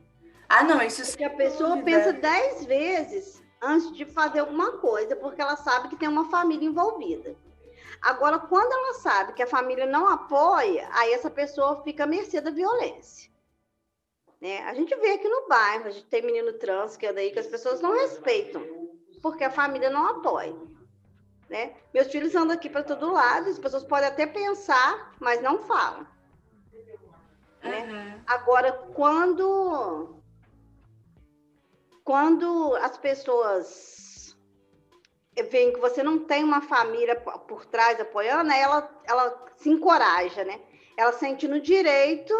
Ah, 0.48 0.62
não, 0.62 0.82
isso 0.82 1.04
Porque 1.06 1.24
a 1.24 1.30
pessoa 1.30 1.82
pensa 1.82 2.12
dez 2.12 2.64
vezes 2.64 3.42
antes 3.60 3.92
de 3.92 4.04
fazer 4.04 4.40
alguma 4.40 4.78
coisa, 4.78 5.16
porque 5.16 5.40
ela 5.40 5.56
sabe 5.56 5.88
que 5.88 5.96
tem 5.96 6.08
uma 6.08 6.28
família 6.30 6.68
envolvida. 6.68 7.34
Agora, 8.00 8.38
quando 8.38 8.70
ela 8.70 8.94
sabe 8.94 9.32
que 9.32 9.42
a 9.42 9.46
família 9.46 9.86
não 9.86 10.06
apoia, 10.06 10.88
aí 10.92 11.12
essa 11.12 11.30
pessoa 11.30 11.82
fica 11.82 12.04
à 12.04 12.06
mercê 12.06 12.40
da 12.40 12.50
violência. 12.50 13.30
Né? 14.40 14.58
A 14.64 14.74
gente 14.74 14.94
vê 14.96 15.12
aqui 15.12 15.26
no 15.26 15.48
bairro, 15.48 15.86
a 15.86 15.90
gente 15.90 16.06
tem 16.06 16.20
menino 16.20 16.52
trans 16.52 16.98
que 16.98 17.06
é 17.06 17.12
daí 17.14 17.30
que 17.30 17.38
as 17.38 17.46
pessoas 17.46 17.80
não 17.80 17.94
respeitam, 17.94 18.62
porque 19.22 19.42
a 19.42 19.50
família 19.50 19.88
não 19.88 20.06
apoia. 20.06 20.54
Né? 21.48 21.74
Meus 21.94 22.08
filhos 22.08 22.34
andam 22.34 22.54
aqui 22.54 22.68
para 22.68 22.82
todo 22.82 23.12
lado, 23.12 23.48
as 23.48 23.58
pessoas 23.58 23.84
podem 23.84 24.08
até 24.08 24.26
pensar, 24.26 25.14
mas 25.18 25.40
não 25.40 25.62
falam. 25.62 26.06
Né? 27.62 27.86
Uhum. 27.86 28.22
Agora, 28.26 28.72
quando 28.94 30.20
quando 32.04 32.76
as 32.76 32.96
pessoas 32.98 34.36
veem 35.50 35.72
que 35.72 35.80
você 35.80 36.02
não 36.02 36.18
tem 36.20 36.44
uma 36.44 36.60
família 36.60 37.16
por 37.16 37.64
trás 37.64 37.98
apoiando, 37.98 38.52
ela, 38.52 38.88
ela 39.04 39.46
se 39.56 39.70
encoraja, 39.70 40.44
né? 40.44 40.60
Ela 40.96 41.12
sente 41.12 41.48
no 41.48 41.58
direito 41.58 42.34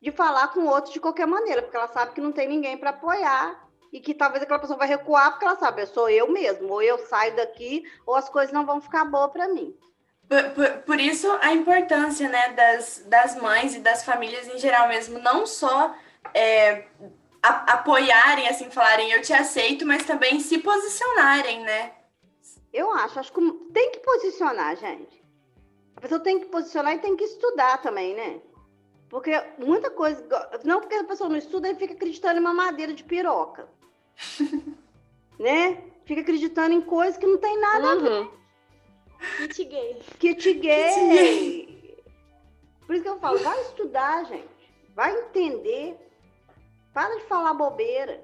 de 0.00 0.10
falar 0.10 0.48
com 0.48 0.66
outros 0.66 0.94
de 0.94 1.00
qualquer 1.00 1.26
maneira, 1.26 1.60
porque 1.60 1.76
ela 1.76 1.88
sabe 1.88 2.12
que 2.12 2.20
não 2.20 2.32
tem 2.32 2.48
ninguém 2.48 2.78
para 2.78 2.90
apoiar 2.90 3.68
e 3.92 4.00
que 4.00 4.14
talvez 4.14 4.42
aquela 4.42 4.58
pessoa 4.58 4.78
vai 4.78 4.88
recuar 4.88 5.32
porque 5.32 5.44
ela 5.44 5.56
sabe, 5.56 5.82
eu 5.82 5.86
sou 5.86 6.08
eu 6.08 6.30
mesmo, 6.30 6.72
ou 6.72 6.82
eu 6.82 6.98
saio 6.98 7.36
daqui, 7.36 7.84
ou 8.06 8.14
as 8.14 8.28
coisas 8.28 8.52
não 8.52 8.64
vão 8.64 8.80
ficar 8.80 9.04
boas 9.04 9.30
para 9.30 9.48
mim. 9.48 9.76
Por, 10.28 10.42
por, 10.50 10.70
por, 10.82 11.00
isso 11.00 11.30
a 11.42 11.52
importância 11.52 12.28
né, 12.28 12.52
das, 12.52 13.04
das 13.06 13.36
mães 13.36 13.74
e 13.74 13.80
das 13.80 14.04
famílias 14.04 14.48
em 14.48 14.58
geral 14.58 14.88
mesmo, 14.88 15.18
não 15.18 15.46
só 15.46 15.94
é, 16.32 16.86
a, 17.44 17.74
apoiarem, 17.74 18.48
assim, 18.48 18.70
falarem 18.70 19.12
eu 19.12 19.20
te 19.20 19.32
aceito, 19.34 19.84
mas 19.86 20.06
também 20.06 20.40
se 20.40 20.58
posicionarem, 20.58 21.60
né? 21.60 21.92
Eu 22.72 22.90
acho, 22.92 23.20
acho 23.20 23.32
que 23.32 23.52
tem 23.72 23.92
que 23.92 23.98
posicionar, 24.00 24.76
gente. 24.76 25.22
A 25.94 26.00
pessoa 26.00 26.20
tem 26.20 26.40
que 26.40 26.46
posicionar 26.46 26.94
e 26.94 26.98
tem 26.98 27.14
que 27.14 27.24
estudar 27.24 27.82
também, 27.82 28.14
né? 28.14 28.40
Porque 29.10 29.30
muita 29.58 29.90
coisa. 29.90 30.26
Não 30.64 30.80
porque 30.80 30.94
a 30.94 31.04
pessoa 31.04 31.28
não 31.28 31.36
estuda 31.36 31.68
e 31.68 31.74
fica 31.74 31.92
acreditando 31.92 32.38
em 32.38 32.40
uma 32.40 32.54
madeira 32.54 32.94
de 32.94 33.04
piroca. 33.04 33.68
né? 35.38 35.84
Fica 36.04 36.22
acreditando 36.22 36.74
em 36.74 36.80
coisas 36.80 37.18
que 37.18 37.26
não 37.26 37.38
tem 37.38 37.58
nada 37.60 37.86
uhum. 37.86 37.92
a 37.92 37.94
ver. 37.94 38.10
Uhum. 38.10 38.30
Kit 39.48 39.64
gay. 39.64 40.02
Kit 40.18 40.54
gay. 40.54 42.04
Por 42.86 42.94
isso 42.94 43.04
que 43.04 43.10
eu 43.10 43.18
falo, 43.18 43.38
vai 43.38 43.60
estudar, 43.60 44.24
gente. 44.24 44.48
Vai 44.94 45.16
entender. 45.16 45.96
Para 46.94 47.16
de 47.16 47.24
falar 47.24 47.52
bobeira. 47.52 48.22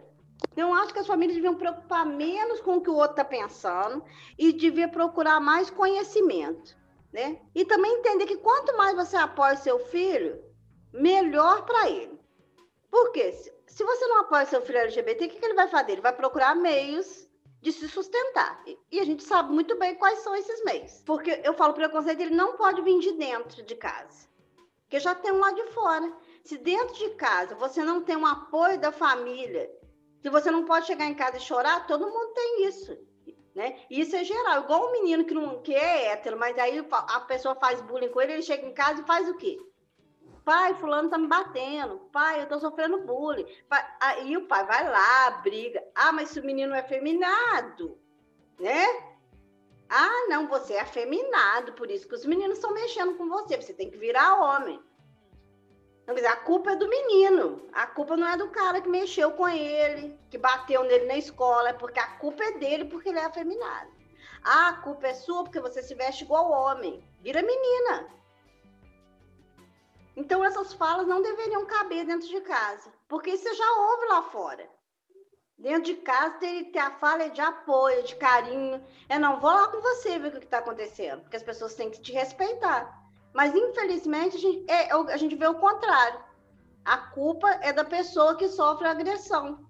Então, 0.52 0.72
acho 0.74 0.92
que 0.94 1.00
as 1.00 1.06
famílias 1.06 1.34
deviam 1.34 1.56
preocupar 1.56 2.06
menos 2.06 2.60
com 2.60 2.76
o 2.76 2.80
que 2.80 2.88
o 2.88 2.94
outro 2.94 3.10
está 3.10 3.24
pensando 3.24 4.02
e 4.38 4.52
devia 4.52 4.88
procurar 4.88 5.40
mais 5.40 5.68
conhecimento, 5.68 6.74
né? 7.12 7.40
E 7.54 7.64
também 7.64 7.92
entender 7.98 8.26
que 8.26 8.38
quanto 8.38 8.76
mais 8.76 8.96
você 8.96 9.16
apoia 9.16 9.56
seu 9.56 9.78
filho, 9.86 10.42
melhor 10.92 11.66
para 11.66 11.90
ele. 11.90 12.18
Por 12.90 13.12
quê? 13.12 13.32
Se 13.66 13.84
você 13.84 14.06
não 14.06 14.20
apoia 14.20 14.46
seu 14.46 14.62
filho 14.62 14.78
LGBT, 14.78 15.24
o 15.24 15.28
que, 15.28 15.38
que 15.38 15.44
ele 15.44 15.54
vai 15.54 15.68
fazer? 15.68 15.92
Ele 15.92 16.00
vai 16.00 16.12
procurar 16.12 16.54
meios 16.54 17.28
de 17.60 17.72
se 17.72 17.88
sustentar. 17.88 18.62
E 18.90 18.98
a 18.98 19.04
gente 19.04 19.22
sabe 19.22 19.52
muito 19.52 19.78
bem 19.78 19.94
quais 19.94 20.20
são 20.20 20.34
esses 20.34 20.64
meios. 20.64 21.02
Porque 21.04 21.40
eu 21.44 21.54
falo 21.54 21.74
preconceito, 21.74 22.20
ele 22.20 22.34
não 22.34 22.56
pode 22.56 22.80
vir 22.82 22.98
de 22.98 23.12
dentro 23.12 23.62
de 23.62 23.74
casa. 23.74 24.28
Porque 24.82 24.98
já 24.98 25.14
tem 25.14 25.32
um 25.32 25.38
lá 25.38 25.52
de 25.52 25.64
fora. 25.72 26.12
Se 26.50 26.59
dentro 26.59 26.97
de 26.97 27.11
casa 27.11 27.54
você 27.54 27.85
não 27.85 28.02
tem 28.02 28.16
um 28.16 28.26
apoio 28.26 28.76
da 28.76 28.90
família, 28.90 29.71
se 30.21 30.28
você 30.28 30.50
não 30.50 30.64
pode 30.64 30.85
chegar 30.85 31.04
em 31.04 31.14
casa 31.14 31.37
e 31.37 31.40
chorar, 31.40 31.87
todo 31.87 32.11
mundo 32.11 32.35
tem 32.35 32.66
isso. 32.66 32.99
Né? 33.54 33.78
Isso 33.88 34.16
é 34.16 34.25
geral. 34.25 34.64
Igual 34.64 34.88
um 34.88 34.90
menino 34.90 35.25
que, 35.25 35.33
não, 35.33 35.62
que 35.62 35.73
é 35.73 36.07
hétero, 36.07 36.37
mas 36.37 36.59
aí 36.59 36.85
a 36.90 37.21
pessoa 37.21 37.54
faz 37.54 37.80
bullying 37.83 38.09
com 38.09 38.21
ele, 38.21 38.33
ele 38.33 38.42
chega 38.42 38.66
em 38.66 38.75
casa 38.75 39.00
e 39.00 39.07
faz 39.07 39.28
o 39.28 39.37
quê? 39.37 39.61
Pai, 40.45 40.75
fulano 40.75 41.09
tá 41.09 41.16
me 41.16 41.28
batendo. 41.28 42.00
Pai, 42.11 42.42
eu 42.42 42.49
tô 42.49 42.59
sofrendo 42.59 43.07
bullying. 43.07 43.47
Pai, 43.69 43.87
aí 44.00 44.37
o 44.37 44.49
pai 44.49 44.66
vai 44.66 44.90
lá, 44.90 45.30
briga. 45.42 45.80
Ah, 45.95 46.11
mas 46.11 46.30
se 46.30 46.40
o 46.40 46.45
menino 46.45 46.75
é 46.75 46.80
afeminado, 46.80 47.97
né? 48.59 48.87
Ah, 49.88 50.26
não, 50.28 50.49
você 50.49 50.73
é 50.73 50.80
afeminado, 50.80 51.75
por 51.75 51.88
isso 51.92 52.09
que 52.09 52.14
os 52.16 52.26
meninos 52.26 52.59
estão 52.59 52.75
mexendo 52.75 53.16
com 53.16 53.28
você. 53.28 53.57
Você 53.57 53.73
tem 53.73 53.88
que 53.88 53.97
virar 53.97 54.35
homem. 54.35 54.83
A 56.11 56.37
culpa 56.37 56.73
é 56.73 56.76
do 56.76 56.88
menino. 56.88 57.62
A 57.73 57.87
culpa 57.87 58.17
não 58.17 58.26
é 58.26 58.37
do 58.37 58.49
cara 58.49 58.81
que 58.81 58.88
mexeu 58.88 59.31
com 59.33 59.49
ele, 59.49 60.19
que 60.29 60.37
bateu 60.37 60.83
nele 60.83 61.07
na 61.07 61.17
escola, 61.17 61.69
é 61.69 61.73
porque 61.73 62.00
a 62.00 62.17
culpa 62.17 62.43
é 62.43 62.59
dele 62.59 62.87
porque 62.87 63.11
ele 63.11 63.19
é 63.19 63.25
afeminado. 63.25 63.90
Ah, 64.43 64.71
a 64.71 64.73
culpa 64.75 65.07
é 65.07 65.14
sua 65.14 65.45
porque 65.45 65.61
você 65.61 65.83
se 65.83 65.95
veste 65.95 66.25
igual 66.25 66.50
homem. 66.50 67.05
Vira 67.21 67.43
menina. 67.43 68.09
Então, 70.17 70.45
essas 70.45 70.73
falas 70.73 71.07
não 71.07 71.23
deveriam 71.23 71.64
caber 71.67 72.05
dentro 72.05 72.29
de 72.29 72.40
casa, 72.40 72.93
porque 73.09 73.37
você 73.37 73.55
já 73.55 73.73
ouve 73.73 74.07
lá 74.07 74.23
fora. 74.25 74.69
Dentro 75.57 75.83
de 75.83 75.95
casa, 75.97 76.38
ter 76.38 76.79
a 76.79 76.90
fala 76.99 77.25
é 77.25 77.29
de 77.29 77.40
apoio, 77.40 78.02
de 78.02 78.17
carinho. 78.17 78.85
É, 79.09 79.19
não, 79.19 79.38
vou 79.38 79.50
lá 79.50 79.69
com 79.69 79.81
você 79.81 80.19
ver 80.19 80.29
o 80.29 80.38
que 80.38 80.45
está 80.45 80.59
acontecendo, 80.59 81.21
porque 81.21 81.37
as 81.37 81.43
pessoas 81.43 81.75
têm 81.75 81.90
que 81.90 82.00
te 82.00 82.12
respeitar. 82.12 83.00
Mas, 83.32 83.54
infelizmente, 83.54 84.37
a 84.37 84.40
gente, 84.40 84.70
é, 84.70 84.92
a 84.92 85.16
gente 85.16 85.37
vê 85.37 85.46
o 85.46 85.54
contrário. 85.54 86.20
A 86.84 86.96
culpa 86.96 87.49
é 87.62 87.72
da 87.72 87.84
pessoa 87.84 88.37
que 88.37 88.49
sofre 88.49 88.87
a 88.87 88.90
agressão. 88.90 89.66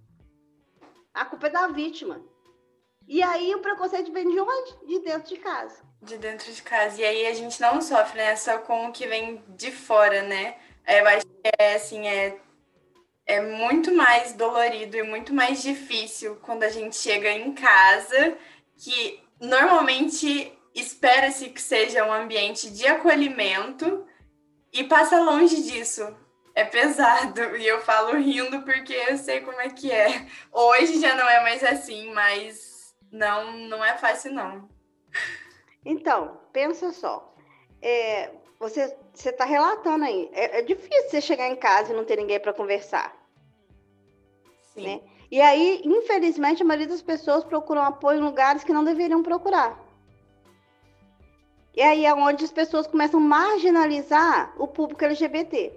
A 1.12 1.24
culpa 1.24 1.48
é 1.48 1.50
da 1.50 1.66
vítima. 1.68 2.22
E 3.06 3.22
aí 3.22 3.54
o 3.54 3.60
preconceito 3.60 4.12
vem 4.12 4.30
de 4.30 4.40
onde? 4.40 4.86
De 4.86 5.00
dentro 5.00 5.28
de 5.28 5.36
casa. 5.38 5.82
De 6.00 6.16
dentro 6.16 6.52
de 6.52 6.62
casa. 6.62 7.00
E 7.00 7.04
aí 7.04 7.26
a 7.26 7.34
gente 7.34 7.60
não 7.60 7.80
sofre, 7.80 8.18
né? 8.18 8.36
Só 8.36 8.58
com 8.58 8.86
o 8.86 8.92
que 8.92 9.06
vem 9.06 9.42
de 9.48 9.72
fora, 9.72 10.22
né? 10.22 10.56
Eu 10.86 11.06
acho 11.08 11.26
que 11.26 11.50
é 11.58 11.74
assim, 11.74 12.06
é, 12.06 12.38
é 13.26 13.40
muito 13.40 13.92
mais 13.92 14.32
dolorido 14.32 14.96
e 14.96 15.02
muito 15.02 15.34
mais 15.34 15.60
difícil 15.62 16.36
quando 16.42 16.62
a 16.62 16.68
gente 16.68 16.96
chega 16.96 17.30
em 17.30 17.52
casa, 17.52 18.36
que 18.76 19.20
normalmente 19.40 20.56
espera-se 20.74 21.48
que 21.50 21.60
seja 21.60 22.04
um 22.04 22.12
ambiente 22.12 22.70
de 22.70 22.86
acolhimento 22.86 24.06
e 24.72 24.84
passa 24.84 25.20
longe 25.20 25.62
disso. 25.62 26.16
É 26.54 26.64
pesado. 26.64 27.56
E 27.56 27.66
eu 27.66 27.80
falo 27.80 28.16
rindo 28.16 28.62
porque 28.62 28.92
eu 28.92 29.16
sei 29.16 29.40
como 29.40 29.60
é 29.60 29.68
que 29.70 29.90
é. 29.90 30.26
Hoje 30.52 31.00
já 31.00 31.14
não 31.14 31.28
é 31.28 31.40
mais 31.42 31.62
assim, 31.62 32.12
mas 32.12 32.94
não, 33.10 33.52
não 33.52 33.84
é 33.84 33.96
fácil, 33.96 34.32
não. 34.32 34.68
Então, 35.84 36.40
pensa 36.52 36.92
só. 36.92 37.34
É, 37.80 38.30
você 38.58 38.94
está 39.14 39.44
relatando 39.44 40.04
aí. 40.04 40.28
É, 40.32 40.58
é, 40.58 40.62
difícil 40.62 41.08
você 41.08 41.20
chegar 41.20 41.48
em 41.48 41.56
casa 41.56 41.92
e 41.92 41.96
não 41.96 42.04
ter 42.04 42.16
ninguém 42.16 42.38
para 42.38 42.52
conversar. 42.52 43.16
Sim. 44.74 44.82
Né? 44.82 45.00
E 45.30 45.40
aí, 45.40 45.80
infelizmente, 45.84 46.62
a 46.62 46.66
maioria 46.66 46.88
das 46.88 47.02
pessoas 47.02 47.44
procuram 47.44 47.82
apoio 47.82 48.18
em 48.18 48.24
lugares 48.24 48.64
que 48.64 48.72
não 48.72 48.84
deveriam 48.84 49.22
procurar. 49.22 49.78
E 51.74 51.82
aí 51.82 52.04
é 52.04 52.14
onde 52.14 52.44
as 52.44 52.52
pessoas 52.52 52.86
começam 52.86 53.20
a 53.20 53.22
marginalizar 53.22 54.54
o 54.58 54.66
público 54.66 55.04
LGBT. 55.04 55.72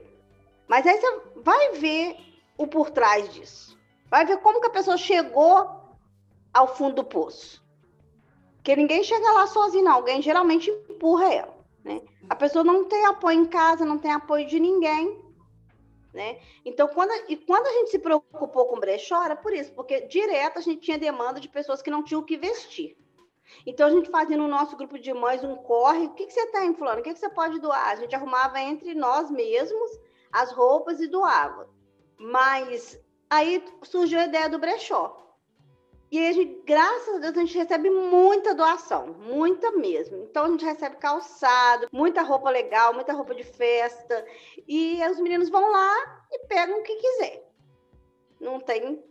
Mas 0.67 0.87
aí 0.87 0.99
você 0.99 1.21
vai 1.37 1.71
ver 1.73 2.17
o 2.57 2.65
por 2.65 2.89
trás 2.89 3.31
disso. 3.33 3.77
Vai 4.09 4.25
ver 4.25 4.37
como 4.37 4.59
que 4.59 4.67
a 4.67 4.71
pessoa 4.71 4.97
chegou 4.97 5.69
ao 6.53 6.75
fundo 6.75 6.95
do 6.95 7.03
poço. 7.03 7.63
Porque 8.55 8.75
ninguém 8.75 9.03
chega 9.03 9.31
lá 9.31 9.47
sozinho, 9.47 9.83
não. 9.83 9.93
Alguém 9.93 10.21
geralmente 10.21 10.69
empurra 10.89 11.33
ela. 11.33 11.53
Né? 11.83 12.01
A 12.29 12.35
pessoa 12.35 12.63
não 12.63 12.85
tem 12.85 13.05
apoio 13.05 13.39
em 13.39 13.45
casa, 13.45 13.85
não 13.85 13.97
tem 13.97 14.11
apoio 14.11 14.47
de 14.47 14.59
ninguém. 14.59 15.21
Né? 16.13 16.39
Então, 16.63 16.87
quando, 16.87 17.11
e 17.27 17.35
quando 17.35 17.65
a 17.65 17.71
gente 17.71 17.91
se 17.91 17.99
preocupou 17.99 18.67
com 18.67 18.79
brechó, 18.79 19.23
era 19.23 19.35
por 19.35 19.51
isso, 19.51 19.73
porque 19.73 20.01
direto 20.01 20.59
a 20.59 20.61
gente 20.61 20.81
tinha 20.81 20.97
demanda 20.97 21.39
de 21.39 21.49
pessoas 21.49 21.81
que 21.81 21.89
não 21.89 22.03
tinham 22.03 22.21
o 22.21 22.25
que 22.25 22.37
vestir. 22.37 22.95
Então, 23.65 23.87
a 23.87 23.91
gente 23.91 24.09
fazia 24.09 24.37
no 24.37 24.47
nosso 24.47 24.75
grupo 24.75 24.97
de 24.99 25.13
mães 25.13 25.43
um 25.43 25.55
corre. 25.55 26.07
O 26.07 26.13
que, 26.13 26.25
que 26.25 26.33
você 26.33 26.45
tem, 26.47 26.73
fulano? 26.73 27.01
O 27.01 27.03
que, 27.03 27.13
que 27.13 27.19
você 27.19 27.29
pode 27.29 27.59
doar? 27.59 27.89
A 27.89 27.95
gente 27.95 28.15
arrumava 28.15 28.59
entre 28.59 28.93
nós 28.93 29.29
mesmos 29.29 29.91
as 30.31 30.51
roupas 30.51 30.99
e 30.99 31.07
doava. 31.07 31.69
Mas 32.17 32.99
aí 33.29 33.63
surgiu 33.83 34.19
a 34.19 34.25
ideia 34.25 34.49
do 34.49 34.59
brechó. 34.59 35.23
E 36.13 36.19
aí, 36.19 36.31
gente, 36.31 36.61
graças 36.63 37.15
a 37.15 37.17
Deus, 37.17 37.35
a 37.35 37.39
gente 37.39 37.57
recebe 37.57 37.89
muita 37.89 38.53
doação, 38.53 39.07
muita 39.07 39.71
mesmo. 39.71 40.17
Então, 40.17 40.45
a 40.45 40.47
gente 40.47 40.63
recebe 40.63 40.97
calçado, 40.97 41.87
muita 41.91 42.21
roupa 42.21 42.51
legal, 42.51 42.93
muita 42.93 43.13
roupa 43.13 43.33
de 43.33 43.43
festa. 43.43 44.23
E 44.67 45.01
os 45.09 45.19
meninos 45.19 45.49
vão 45.49 45.71
lá 45.71 46.23
e 46.31 46.45
pegam 46.45 46.79
o 46.79 46.83
que 46.83 46.95
quiser. 46.97 47.49
Não 48.39 48.59
tem, 48.59 49.03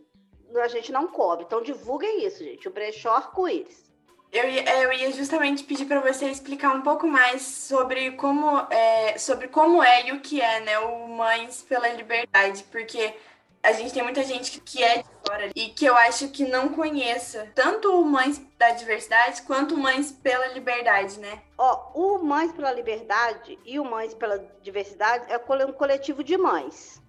a 0.55 0.67
gente 0.69 0.93
não 0.93 1.07
cobre. 1.07 1.43
Então, 1.43 1.61
divulguem 1.61 2.25
isso, 2.25 2.41
gente. 2.41 2.69
O 2.69 2.71
brechó 2.71 3.09
arco-íris. 3.09 3.91
Eu 4.33 4.49
ia, 4.49 4.81
eu 4.81 4.91
ia 4.91 5.11
justamente 5.11 5.63
pedir 5.63 5.85
para 5.85 5.99
você 5.99 6.25
explicar 6.25 6.75
um 6.75 6.81
pouco 6.81 7.05
mais 7.05 7.43
sobre 7.43 8.13
como 8.13 8.65
é, 8.71 9.15
sobre 9.19 9.47
como 9.47 9.83
é 9.83 10.07
e 10.07 10.11
o 10.11 10.21
que 10.21 10.41
é, 10.41 10.59
né, 10.61 10.79
o 10.79 11.07
Mães 11.07 11.61
pela 11.61 11.87
Liberdade, 11.89 12.63
porque 12.71 13.13
a 13.61 13.71
gente 13.73 13.93
tem 13.93 14.01
muita 14.01 14.23
gente 14.23 14.59
que 14.59 14.83
é 14.83 14.97
de 14.97 15.09
fora 15.23 15.51
e 15.55 15.69
que 15.69 15.85
eu 15.85 15.95
acho 15.95 16.29
que 16.29 16.45
não 16.45 16.69
conheça 16.69 17.47
tanto 17.53 18.03
Mães 18.03 18.41
da 18.57 18.71
Diversidade 18.71 19.43
quanto 19.43 19.77
Mães 19.77 20.11
pela 20.11 20.47
Liberdade, 20.47 21.19
né? 21.19 21.43
Ó, 21.55 21.91
o 21.93 22.23
Mães 22.23 22.51
pela 22.51 22.73
Liberdade 22.73 23.59
e 23.63 23.79
o 23.79 23.85
Mães 23.85 24.15
pela 24.15 24.39
Diversidade 24.63 25.31
é 25.31 25.37
um 25.37 25.71
coletivo 25.73 26.23
de 26.23 26.35
mães. 26.37 26.99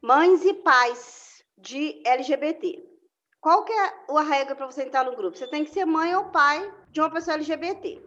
Mães 0.00 0.42
e 0.46 0.54
pais 0.54 1.44
de 1.58 2.00
LGBT. 2.06 2.93
Qual 3.44 3.62
que 3.62 3.74
é 3.74 3.92
a 4.08 4.22
regra 4.22 4.56
para 4.56 4.64
você 4.64 4.84
entrar 4.84 5.04
no 5.04 5.14
grupo? 5.14 5.36
Você 5.36 5.46
tem 5.46 5.66
que 5.66 5.70
ser 5.70 5.84
mãe 5.84 6.16
ou 6.16 6.30
pai 6.30 6.72
de 6.90 6.98
uma 6.98 7.10
pessoa 7.10 7.34
LGBT. 7.34 8.02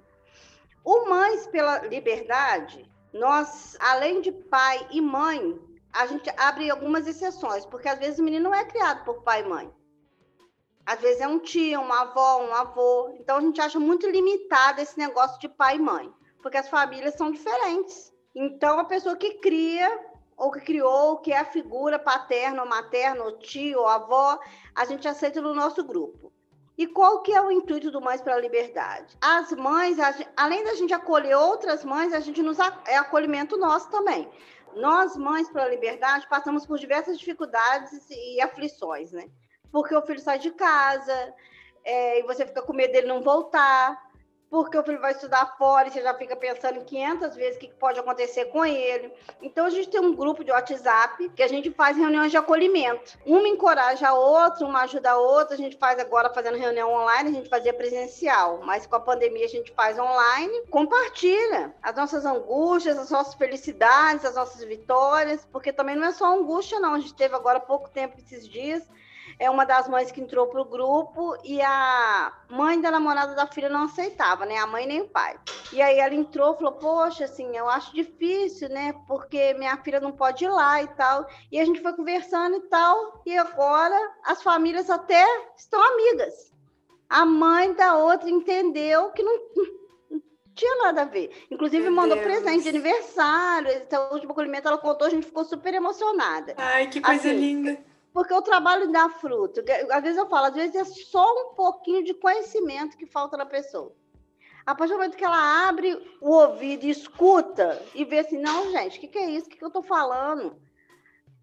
O 0.84 1.08
Mães 1.08 1.46
pela 1.46 1.78
Liberdade, 1.86 2.92
nós, 3.14 3.78
além 3.80 4.20
de 4.20 4.32
pai 4.32 4.88
e 4.90 5.00
mãe, 5.00 5.62
a 5.94 6.08
gente 6.08 6.28
abre 6.36 6.72
algumas 6.72 7.06
exceções, 7.06 7.68
porque 7.68 7.88
às 7.88 8.00
vezes 8.00 8.18
o 8.18 8.24
menino 8.24 8.46
não 8.46 8.56
é 8.56 8.66
criado 8.66 9.06
por 9.06 9.22
pai 9.22 9.42
e 9.42 9.48
mãe. 9.48 9.72
Às 10.84 11.02
vezes 11.02 11.22
é 11.22 11.28
um 11.28 11.38
tio, 11.38 11.82
uma 11.82 12.02
avó, 12.02 12.42
um 12.42 12.56
avô. 12.56 13.16
Então 13.20 13.38
a 13.38 13.42
gente 13.42 13.62
acha 13.62 13.80
muito 13.80 14.10
limitado 14.10 14.82
esse 14.82 14.98
negócio 14.98 15.40
de 15.40 15.48
pai 15.48 15.76
e 15.76 15.80
mãe, 15.80 16.12
porque 16.42 16.58
as 16.58 16.68
famílias 16.68 17.14
são 17.14 17.32
diferentes. 17.32 18.12
Então 18.34 18.80
a 18.80 18.86
pessoa 18.86 19.16
que 19.16 19.36
cria 19.36 19.88
ou 20.38 20.52
que 20.52 20.62
criou, 20.62 21.18
que 21.18 21.34
é 21.34 21.40
a 21.40 21.46
figura 21.46 21.98
paterna 21.98 22.62
ou 22.62 22.70
materna, 22.70 23.24
ou 23.24 23.40
tio 23.40 23.80
ou 23.80 23.88
avó, 23.88 24.40
a 24.76 24.86
gente 24.86 25.08
aceita 25.08 25.42
no 25.42 25.56
nosso 25.56 25.84
grupo. 25.84 26.32
E 26.78 26.86
qual 26.86 27.24
que 27.24 27.34
é 27.34 27.42
o 27.42 27.52
intuito 27.52 27.90
do 27.90 28.00
Mães 28.00 28.22
pela 28.22 28.40
Liberdade? 28.40 29.18
As 29.20 29.52
mães, 29.54 29.98
além 30.36 30.64
da 30.64 30.76
gente 30.76 30.94
acolher 30.94 31.36
outras 31.36 31.84
mães, 31.84 32.14
a 32.14 32.20
gente 32.20 32.44
nos 32.44 32.60
é 32.86 32.96
acolhimento 32.98 33.58
nosso 33.58 33.90
também. 33.90 34.30
Nós, 34.76 35.18
mães 35.18 35.50
pela 35.50 35.68
liberdade, 35.68 36.28
passamos 36.30 36.68
por 36.68 36.78
diversas 36.78 37.18
dificuldades 37.18 38.08
e 38.12 38.40
aflições, 38.40 39.12
né? 39.12 39.28
Porque 39.72 39.96
o 39.96 40.02
filho 40.04 40.20
sai 40.20 40.38
de 40.38 40.52
casa 40.52 41.34
é, 41.84 42.20
e 42.20 42.24
você 42.24 42.46
fica 42.46 42.62
com 42.62 42.74
medo 42.74 42.92
dele 42.92 43.08
não 43.08 43.24
voltar, 43.24 44.07
porque 44.50 44.78
o 44.78 44.84
filho 44.84 45.00
vai 45.00 45.12
estudar 45.12 45.58
fora 45.58 45.88
e 45.88 45.92
você 45.92 46.02
já 46.02 46.14
fica 46.14 46.36
pensando 46.36 46.84
500 46.84 47.36
vezes 47.36 47.58
o 47.58 47.60
que 47.60 47.68
pode 47.74 48.00
acontecer 48.00 48.46
com 48.46 48.66
ele. 48.66 49.14
Então, 49.42 49.66
a 49.66 49.70
gente 49.70 49.90
tem 49.90 50.00
um 50.00 50.16
grupo 50.16 50.44
de 50.44 50.52
WhatsApp 50.52 51.30
que 51.30 51.44
a 51.44 51.48
gente 51.48 51.72
faz 51.72 51.98
reuniões 51.98 52.32
de 52.32 52.38
acolhimento. 52.38 53.18
Uma 53.26 53.48
encoraja 53.48 54.10
a 54.10 54.14
outra, 54.14 54.66
uma 54.66 54.84
ajuda 54.84 55.12
a 55.12 55.18
outra. 55.18 55.56
A 55.56 55.58
gente 55.58 55.78
faz 55.78 56.00
agora 56.00 56.34
fazendo 56.34 56.58
reunião 56.58 56.94
online, 56.94 57.30
a 57.30 57.34
gente 57.34 57.50
fazia 57.50 57.74
presencial, 57.74 58.62
mas 58.64 58.86
com 58.86 58.96
a 58.96 59.00
pandemia 59.00 59.46
a 59.46 59.50
gente 59.50 59.72
faz 59.74 60.00
online. 60.00 60.66
Compartilha 60.70 61.74
as 61.82 61.96
nossas 61.96 62.26
angústias, 62.26 62.98
as 62.98 63.12
nossas 63.12 63.34
felicidades, 63.34 64.26
as 64.26 64.36
nossas 64.36 64.64
vitórias, 64.64 65.46
porque 65.52 65.74
também 65.74 65.96
não 65.96 66.08
é 66.08 66.12
só 66.12 66.34
angústia, 66.34 66.80
não. 66.80 66.94
A 66.94 67.00
gente 67.00 67.16
teve 67.16 67.36
agora 67.36 67.60
pouco 67.60 67.90
tempo 67.90 68.18
esses 68.18 68.48
dias 68.48 68.84
é 69.40 69.50
uma 69.50 69.66
das 69.66 69.88
mães 69.88 70.12
que 70.12 70.22
entrou 70.22 70.48
para 70.48 70.62
o 70.62 70.66
grupo 70.66 71.36
e 71.44 71.62
a 71.62 72.34
mãe 72.50 72.80
da 72.80 72.92
namorada 72.92 73.36
da 73.36 73.48
filha 73.48 73.70
não 73.70 73.84
aceitava, 73.86 74.46
né? 74.46 74.58
A 74.58 74.68
mãe 74.68 74.86
nem 74.86 75.02
o 75.02 75.08
pai. 75.10 75.40
E 75.72 75.82
aí 75.82 76.00
ela 76.00 76.16
entrou 76.16 76.54
e 76.54 76.58
falou: 76.58 76.74
Poxa, 76.74 77.26
assim, 77.26 77.56
eu 77.56 77.70
acho 77.70 77.94
difícil, 77.94 78.70
né? 78.70 78.94
Porque 79.08 79.54
minha 79.56 79.78
filha 79.78 80.00
não 80.00 80.12
pode 80.12 80.46
ir 80.46 80.50
lá 80.50 80.82
e 80.82 80.88
tal. 80.88 81.28
E 81.52 81.60
a 81.60 81.66
gente 81.66 81.82
foi 81.82 81.94
conversando 81.94 82.58
e 82.58 82.62
tal. 82.62 83.22
E 83.26 83.38
agora 83.38 83.96
as 84.24 84.42
famílias 84.42 84.90
até 84.90 85.26
estão 85.56 85.82
amigas. 85.82 86.52
A 87.10 87.26
mãe 87.26 87.74
da 87.74 87.96
outra 87.98 88.30
entendeu 88.30 89.12
que 89.12 89.24
não, 89.24 89.40
tinha 90.58 90.76
nada 90.84 91.04
a 91.04 91.06
ver. 91.06 91.32
Inclusive, 91.50 91.84
Meu 91.84 91.94
mandou 91.94 92.18
Deus. 92.18 92.28
presente 92.28 92.64
de 92.64 92.70
aniversário. 92.70 93.72
Então, 93.72 94.10
o 94.10 94.14
último 94.16 94.32
acolhimento 94.32 94.68
ela 94.68 94.78
contou, 94.78 95.08
a 95.08 95.10
gente 95.10 95.26
ficou 95.26 95.46
super 95.46 95.74
emocionada. 95.74 96.56
Ai, 96.58 96.88
que 96.88 97.00
coisa 97.00 97.30
assim, 97.30 97.40
linda. 97.40 97.78
Porque 98.18 98.34
o 98.34 98.42
trabalho 98.42 98.92
dá 98.92 99.08
fruto. 99.10 99.64
Às 99.92 100.02
vezes 100.02 100.18
eu 100.18 100.26
falo, 100.26 100.48
às 100.48 100.56
vezes 100.56 100.76
é 100.76 100.84
só 100.84 101.24
um 101.24 101.54
pouquinho 101.54 102.04
de 102.04 102.16
conhecimento 102.16 102.98
que 102.98 103.06
falta 103.06 103.38
na 103.38 103.46
pessoa. 103.46 103.96
A 104.66 104.74
partir 104.74 104.94
do 104.94 104.98
momento 104.98 105.16
que 105.16 105.24
ela 105.24 105.68
abre 105.70 105.94
o 106.20 106.32
ouvido 106.32 106.86
e 106.86 106.90
escuta 106.90 107.80
e 107.94 108.04
vê 108.04 108.18
assim, 108.18 108.40
não, 108.40 108.72
gente, 108.72 108.98
o 108.98 109.02
que, 109.02 109.08
que, 109.08 109.20
é 109.20 109.30
isso? 109.30 109.46
O 109.46 109.50
que, 109.52 109.58
que 109.58 109.64
eu 109.64 109.68
estou 109.68 109.84
falando? 109.84 110.60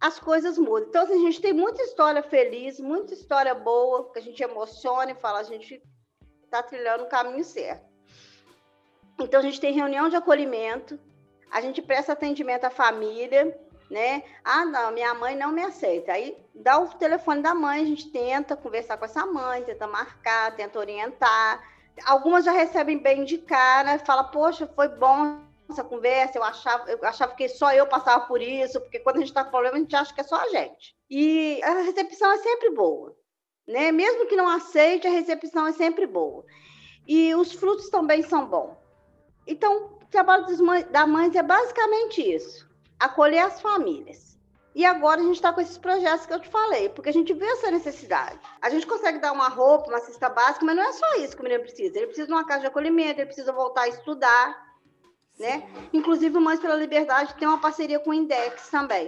As 0.00 0.18
coisas 0.18 0.58
mudam. 0.58 0.88
Então, 0.88 1.04
assim, 1.04 1.14
a 1.14 1.30
gente 1.30 1.40
tem 1.40 1.52
muita 1.52 1.80
história 1.80 2.24
feliz, 2.24 2.80
muita 2.80 3.14
história 3.14 3.54
boa, 3.54 4.10
que 4.12 4.18
a 4.18 4.22
gente 4.22 4.42
emociona 4.42 5.12
e 5.12 5.14
fala, 5.14 5.38
a 5.38 5.44
gente 5.44 5.80
está 6.42 6.60
trilhando 6.60 7.04
o 7.04 7.08
caminho 7.08 7.44
certo. 7.44 7.86
Então, 9.20 9.38
a 9.38 9.44
gente 9.44 9.60
tem 9.60 9.72
reunião 9.72 10.08
de 10.08 10.16
acolhimento, 10.16 10.98
a 11.52 11.60
gente 11.60 11.80
presta 11.80 12.14
atendimento 12.14 12.64
à 12.64 12.70
família, 12.70 13.56
né? 13.90 14.22
Ah, 14.42 14.64
não, 14.64 14.92
minha 14.92 15.14
mãe 15.14 15.36
não 15.36 15.52
me 15.52 15.62
aceita. 15.62 16.12
Aí 16.12 16.36
dá 16.54 16.78
o 16.78 16.88
telefone 16.88 17.42
da 17.42 17.54
mãe, 17.54 17.82
a 17.82 17.86
gente 17.86 18.10
tenta 18.10 18.56
conversar 18.56 18.96
com 18.96 19.04
essa 19.04 19.24
mãe, 19.26 19.62
tenta 19.62 19.86
marcar, 19.86 20.54
tenta 20.56 20.78
orientar. 20.78 21.62
Algumas 22.04 22.44
já 22.44 22.52
recebem 22.52 22.98
bem 22.98 23.24
de 23.24 23.38
cara, 23.38 23.98
fala, 24.00 24.24
poxa, 24.24 24.66
foi 24.74 24.88
bom 24.88 25.40
essa 25.70 25.84
conversa, 25.84 26.38
eu 26.38 26.44
achava, 26.44 26.90
eu 26.90 26.98
achava 27.04 27.34
que 27.34 27.48
só 27.48 27.72
eu 27.72 27.86
passava 27.86 28.26
por 28.26 28.42
isso, 28.42 28.80
porque 28.80 28.98
quando 28.98 29.16
a 29.16 29.20
gente 29.20 29.28
está 29.28 29.44
com 29.44 29.50
problema, 29.50 29.76
a 29.76 29.80
gente 29.80 29.96
acha 29.96 30.12
que 30.12 30.20
é 30.20 30.24
só 30.24 30.36
a 30.36 30.48
gente. 30.48 30.94
E 31.08 31.60
a 31.62 31.80
recepção 31.82 32.32
é 32.32 32.38
sempre 32.38 32.70
boa, 32.70 33.16
né? 33.66 33.90
Mesmo 33.92 34.26
que 34.26 34.36
não 34.36 34.48
aceite, 34.48 35.06
a 35.06 35.10
recepção 35.10 35.66
é 35.66 35.72
sempre 35.72 36.06
boa. 36.06 36.44
E 37.06 37.34
os 37.34 37.52
frutos 37.52 37.88
também 37.88 38.22
são 38.22 38.46
bons. 38.46 38.76
Então, 39.46 39.98
o 40.02 40.06
trabalho 40.10 40.46
da 40.90 41.06
mães 41.06 41.34
é 41.34 41.42
basicamente 41.42 42.20
isso 42.20 42.73
acolher 43.04 43.40
as 43.40 43.60
famílias. 43.60 44.34
E 44.74 44.84
agora 44.84 45.20
a 45.20 45.24
gente 45.24 45.36
está 45.36 45.52
com 45.52 45.60
esses 45.60 45.78
projetos 45.78 46.26
que 46.26 46.32
eu 46.32 46.40
te 46.40 46.48
falei, 46.48 46.88
porque 46.88 47.08
a 47.08 47.12
gente 47.12 47.32
vê 47.32 47.46
essa 47.46 47.70
necessidade. 47.70 48.38
A 48.60 48.68
gente 48.68 48.86
consegue 48.86 49.18
dar 49.18 49.30
uma 49.30 49.48
roupa, 49.48 49.88
uma 49.88 50.00
cesta 50.00 50.28
básica, 50.28 50.64
mas 50.64 50.74
não 50.74 50.82
é 50.82 50.92
só 50.92 51.14
isso 51.16 51.36
que 51.36 51.42
o 51.42 51.44
menino 51.44 51.62
precisa. 51.62 51.96
Ele 51.96 52.06
precisa 52.06 52.26
de 52.26 52.32
uma 52.32 52.44
casa 52.44 52.62
de 52.62 52.66
acolhimento, 52.66 53.20
ele 53.20 53.26
precisa 53.26 53.52
voltar 53.52 53.82
a 53.82 53.88
estudar, 53.88 54.74
né? 55.38 55.68
Inclusive, 55.92 56.36
o 56.36 56.40
Mães 56.40 56.58
pela 56.58 56.74
Liberdade 56.74 57.34
tem 57.36 57.46
uma 57.46 57.60
parceria 57.60 58.00
com 58.00 58.10
o 58.10 58.14
Index 58.14 58.68
também, 58.68 59.06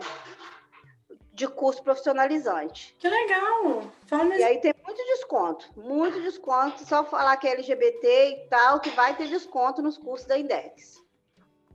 de 1.32 1.48
curso 1.48 1.82
profissionalizante. 1.82 2.94
Que 3.00 3.08
legal! 3.08 3.90
E 4.38 4.42
aí 4.44 4.60
tem 4.60 4.72
muito 4.84 5.04
desconto, 5.04 5.68
muito 5.76 6.20
desconto. 6.22 6.86
Só 6.86 7.04
falar 7.04 7.36
que 7.38 7.48
é 7.48 7.52
LGBT 7.52 8.28
e 8.30 8.48
tal, 8.48 8.78
que 8.78 8.90
vai 8.90 9.16
ter 9.16 9.26
desconto 9.26 9.82
nos 9.82 9.98
cursos 9.98 10.28
da 10.28 10.38
Index. 10.38 11.04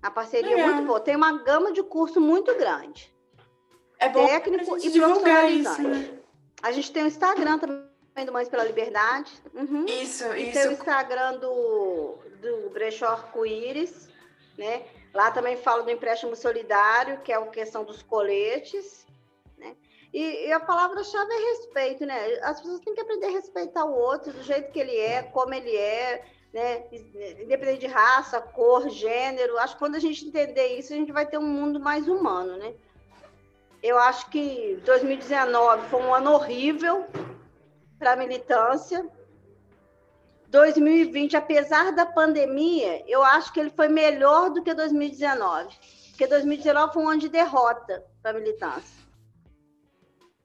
A 0.01 0.09
parceria 0.09 0.59
é 0.59 0.65
muito 0.65 0.87
boa. 0.87 0.99
Tem 0.99 1.15
uma 1.15 1.43
gama 1.43 1.71
de 1.71 1.83
curso 1.83 2.19
muito 2.19 2.53
grande. 2.55 3.13
É 3.99 4.09
bom 4.09 4.25
técnico 4.25 4.77
e 4.77 4.89
profissionalizante. 4.99 5.81
Isso, 5.81 5.87
né? 5.87 6.19
A 6.61 6.71
gente 6.71 6.91
tem 6.91 7.03
o 7.03 7.07
Instagram 7.07 7.59
também 7.59 8.25
do 8.25 8.31
Mães 8.31 8.49
pela 8.49 8.63
Liberdade. 8.63 9.31
Uhum. 9.53 9.85
Isso, 9.85 10.25
e 10.33 10.49
isso. 10.49 10.53
Tem 10.53 10.69
o 10.69 10.71
Instagram 10.71 11.37
do, 11.37 12.17
do 12.41 12.69
Brechó 12.71 13.07
Arco-Íris, 13.07 14.09
né? 14.57 14.83
Lá 15.13 15.29
também 15.29 15.55
falo 15.57 15.83
do 15.83 15.91
empréstimo 15.91 16.35
solidário, 16.35 17.21
que 17.21 17.31
é 17.31 17.35
a 17.35 17.45
questão 17.47 17.83
dos 17.83 18.01
coletes, 18.01 19.05
né? 19.57 19.75
E, 20.13 20.47
e 20.47 20.51
a 20.51 20.59
palavra-chave 20.59 21.31
é 21.31 21.49
respeito, 21.51 22.05
né? 22.05 22.39
As 22.41 22.59
pessoas 22.59 22.79
têm 22.81 22.93
que 22.93 23.01
aprender 23.01 23.27
a 23.27 23.31
respeitar 23.31 23.85
o 23.85 23.93
outro 23.93 24.33
do 24.33 24.41
jeito 24.41 24.71
que 24.71 24.79
ele 24.79 24.95
é, 24.95 25.23
como 25.23 25.53
ele 25.53 25.75
é, 25.75 26.25
né? 26.53 26.83
Independente 27.41 27.81
de 27.81 27.87
raça, 27.87 28.41
cor, 28.41 28.89
gênero. 28.89 29.57
Acho 29.57 29.73
que 29.73 29.79
quando 29.79 29.95
a 29.95 29.99
gente 29.99 30.25
entender 30.25 30.77
isso, 30.77 30.93
a 30.93 30.95
gente 30.95 31.11
vai 31.11 31.25
ter 31.25 31.37
um 31.37 31.47
mundo 31.47 31.79
mais 31.79 32.07
humano, 32.07 32.57
né? 32.57 32.73
Eu 33.81 33.97
acho 33.97 34.29
que 34.29 34.79
2019 34.85 35.87
foi 35.89 36.01
um 36.01 36.13
ano 36.13 36.33
horrível 36.33 37.05
para 37.97 38.13
a 38.13 38.15
militância. 38.15 39.07
2020, 40.49 41.37
apesar 41.37 41.91
da 41.93 42.05
pandemia, 42.05 43.03
eu 43.07 43.23
acho 43.23 43.53
que 43.53 43.59
ele 43.59 43.69
foi 43.69 43.87
melhor 43.87 44.49
do 44.49 44.61
que 44.61 44.73
2019. 44.73 45.75
Porque 46.09 46.27
2019 46.27 46.93
foi 46.93 47.03
um 47.03 47.09
ano 47.09 47.21
de 47.21 47.29
derrota 47.29 48.05
para 48.21 48.31
a 48.31 48.33
militância. 48.39 49.01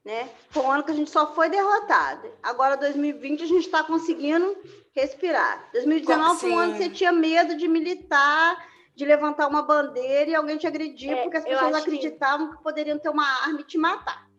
Né? 0.07 0.31
Foi 0.51 0.63
um 0.63 0.71
ano 0.71 0.85
que 0.85 0.93
a 0.93 0.95
gente 0.95 1.11
só 1.11 1.35
foi 1.35 1.49
derrotado. 1.49 2.31
Agora, 2.41 2.77
2020, 2.77 3.43
a 3.43 3.47
gente 3.47 3.67
está 3.67 3.83
conseguindo 3.83 4.57
respirar. 4.95 5.69
2019 5.73 6.39
foi 6.39 6.51
um 6.53 6.59
ano 6.61 6.73
que 6.75 6.79
você 6.79 6.91
tinha 6.91 7.11
medo 7.11 7.57
de 7.57 7.67
militar, 7.67 8.57
de 8.95 9.05
levantar 9.05 9.49
uma 9.49 9.63
bandeira 9.63 10.31
e 10.31 10.35
alguém 10.37 10.59
te 10.59 10.67
agredir, 10.69 11.11
é, 11.11 11.23
porque 11.25 11.39
as 11.39 11.45
pessoas 11.45 11.75
acreditavam 11.75 12.51
que... 12.51 12.57
que 12.57 12.63
poderiam 12.63 12.97
ter 13.01 13.09
uma 13.09 13.27
arma 13.43 13.61
e 13.61 13.65
te 13.65 13.77
matar. 13.77 14.31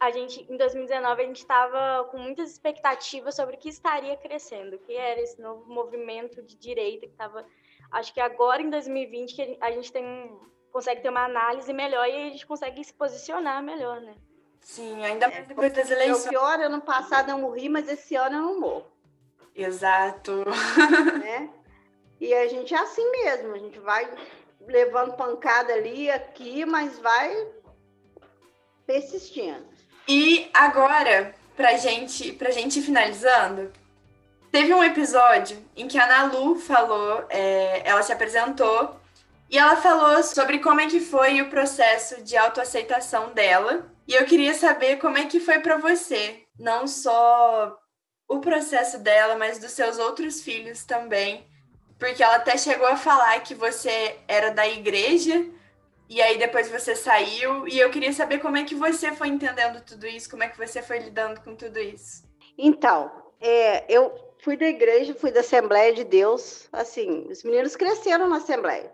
A 0.00 0.10
gente, 0.10 0.44
em 0.52 0.56
2019, 0.56 1.22
a 1.22 1.26
gente 1.26 1.36
estava 1.36 2.02
com 2.10 2.18
muitas 2.18 2.50
expectativas 2.50 3.36
sobre 3.36 3.54
o 3.54 3.58
que 3.60 3.68
estaria 3.68 4.16
crescendo, 4.16 4.76
que 4.80 4.92
era 4.92 5.20
esse 5.20 5.40
novo 5.40 5.72
movimento 5.72 6.42
de 6.42 6.56
direita 6.56 7.06
que 7.06 7.12
estava. 7.12 7.46
Acho 7.92 8.12
que 8.12 8.18
agora, 8.18 8.60
em 8.60 8.70
2020, 8.70 9.36
que 9.36 9.58
a 9.60 9.70
gente 9.70 9.92
tem, 9.92 10.36
consegue 10.72 11.00
ter 11.00 11.10
uma 11.10 11.26
análise 11.26 11.72
melhor 11.72 12.08
e 12.08 12.12
a 12.12 12.30
gente 12.30 12.44
consegue 12.44 12.82
se 12.82 12.92
posicionar 12.92 13.62
melhor, 13.62 14.00
né? 14.00 14.16
Sim, 14.62 15.04
ainda 15.04 15.28
mais 15.28 15.46
depois 15.46 15.72
das 15.72 15.90
eleições. 15.90 16.26
O 16.26 16.28
pior, 16.30 16.60
ano 16.60 16.80
passado 16.80 17.30
eu 17.30 17.38
morri, 17.38 17.68
mas 17.68 17.88
esse 17.88 18.14
ano 18.14 18.36
eu 18.36 18.42
não 18.42 18.60
morro. 18.60 18.86
Exato. 19.54 20.44
Né? 21.18 21.50
E 22.20 22.32
a 22.32 22.46
gente 22.46 22.72
é 22.72 22.78
assim 22.78 23.10
mesmo, 23.10 23.52
a 23.52 23.58
gente 23.58 23.78
vai 23.80 24.08
levando 24.60 25.14
pancada 25.14 25.72
ali, 25.72 26.08
aqui, 26.08 26.64
mas 26.64 26.98
vai 27.00 27.48
persistindo. 28.86 29.66
E 30.06 30.48
agora, 30.54 31.34
pra 31.56 31.76
gente, 31.76 32.32
pra 32.32 32.50
gente 32.50 32.78
ir 32.78 32.82
finalizando, 32.82 33.72
teve 34.50 34.72
um 34.72 34.84
episódio 34.84 35.58
em 35.76 35.88
que 35.88 35.98
a 35.98 36.06
Nalu 36.06 36.56
falou, 36.56 37.24
é, 37.28 37.82
ela 37.84 38.02
se 38.02 38.12
apresentou 38.12 38.96
e 39.50 39.58
ela 39.58 39.76
falou 39.76 40.22
sobre 40.22 40.58
como 40.60 40.80
é 40.80 40.86
que 40.86 41.00
foi 41.00 41.40
o 41.42 41.50
processo 41.50 42.22
de 42.22 42.36
autoaceitação 42.36 43.32
dela. 43.32 43.91
E 44.06 44.14
eu 44.14 44.24
queria 44.24 44.54
saber 44.54 44.96
como 44.96 45.16
é 45.16 45.26
que 45.26 45.40
foi 45.40 45.60
para 45.60 45.76
você, 45.76 46.42
não 46.58 46.86
só 46.86 47.78
o 48.28 48.40
processo 48.40 48.98
dela, 48.98 49.36
mas 49.36 49.58
dos 49.58 49.72
seus 49.72 49.98
outros 49.98 50.42
filhos 50.42 50.84
também. 50.84 51.46
Porque 51.98 52.22
ela 52.22 52.36
até 52.36 52.56
chegou 52.56 52.86
a 52.86 52.96
falar 52.96 53.38
que 53.40 53.54
você 53.54 54.18
era 54.26 54.50
da 54.50 54.66
igreja 54.66 55.46
e 56.08 56.20
aí 56.20 56.36
depois 56.36 56.68
você 56.68 56.96
saiu. 56.96 57.68
E 57.68 57.78
eu 57.78 57.90
queria 57.90 58.12
saber 58.12 58.38
como 58.38 58.56
é 58.56 58.64
que 58.64 58.74
você 58.74 59.12
foi 59.12 59.28
entendendo 59.28 59.82
tudo 59.84 60.06
isso, 60.06 60.28
como 60.28 60.42
é 60.42 60.48
que 60.48 60.58
você 60.58 60.82
foi 60.82 60.98
lidando 60.98 61.40
com 61.40 61.54
tudo 61.54 61.78
isso. 61.78 62.24
Então, 62.58 63.10
é, 63.40 63.84
eu 63.88 64.12
fui 64.42 64.56
da 64.56 64.66
igreja, 64.66 65.14
fui 65.14 65.30
da 65.30 65.40
Assembleia 65.40 65.94
de 65.94 66.04
Deus. 66.04 66.68
Assim, 66.72 67.26
os 67.30 67.42
meninos 67.44 67.76
cresceram 67.76 68.28
na 68.28 68.36
Assembleia. 68.36 68.92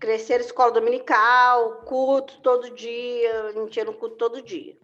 Cresceram 0.00 0.44
escola 0.44 0.72
dominical, 0.72 1.82
culto 1.84 2.40
todo 2.40 2.70
dia, 2.70 3.44
a 3.48 3.52
gente 3.52 3.76
ia 3.76 3.84
no 3.84 3.92
culto 3.92 4.16
todo 4.16 4.42
dia. 4.42 4.76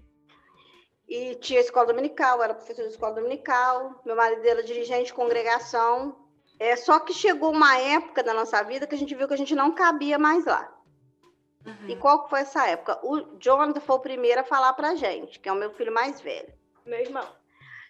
E 1.09 1.37
tinha 1.37 1.61
escola 1.61 1.87
dominical, 1.87 2.43
era 2.43 2.55
professor 2.55 2.83
de 2.83 2.91
escola 2.91 3.15
dominical, 3.15 4.01
meu 4.05 4.15
marido 4.15 4.45
era 4.47 4.63
dirigente 4.63 5.07
de 5.07 5.15
congregação. 5.15 6.17
É, 6.59 6.75
só 6.77 6.99
que 7.01 7.13
chegou 7.13 7.51
uma 7.51 7.79
época 7.79 8.23
da 8.23 8.35
nossa 8.35 8.63
vida 8.63 8.87
que 8.87 8.95
a 8.95 8.99
gente 8.99 9.15
viu 9.15 9.27
que 9.29 9.35
a 9.35 9.39
gente 9.39 9.55
não 9.55 9.73
cabia 9.73 10.19
mais 10.19 10.45
lá. 10.45 10.73
Uhum. 11.65 11.89
E 11.89 11.97
qual 11.97 12.29
foi 12.29 12.41
essa 12.41 12.67
época? 12.67 12.99
O 13.03 13.39
Jonathan 13.39 13.81
foi 13.81 13.97
o 13.97 14.01
primeiro 14.01 14.41
a 14.41 14.45
falar 14.45 14.73
pra 14.75 14.95
gente, 14.95 15.41
que 15.41 15.49
é 15.49 15.53
o 15.53 15.57
meu 15.57 15.71
filho 15.73 15.93
mais 15.93 16.21
velho. 16.21 16.53
Meu 16.85 17.01
irmão. 17.01 17.27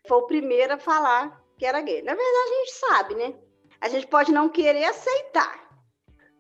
Foi 0.07 0.19
o 0.19 0.27
primeiro 0.27 0.75
a 0.75 0.79
falar 0.79 1.43
que 1.59 1.67
era 1.67 1.81
gay. 1.81 2.03
Na 2.03 2.15
verdade, 2.15 2.51
a 2.51 2.59
gente 2.59 2.73
sabe, 2.73 3.15
né? 3.15 3.35
A 3.81 3.89
gente 3.89 4.07
pode 4.07 4.33
não 4.33 4.49
querer 4.49 4.85
aceitar, 4.85 5.65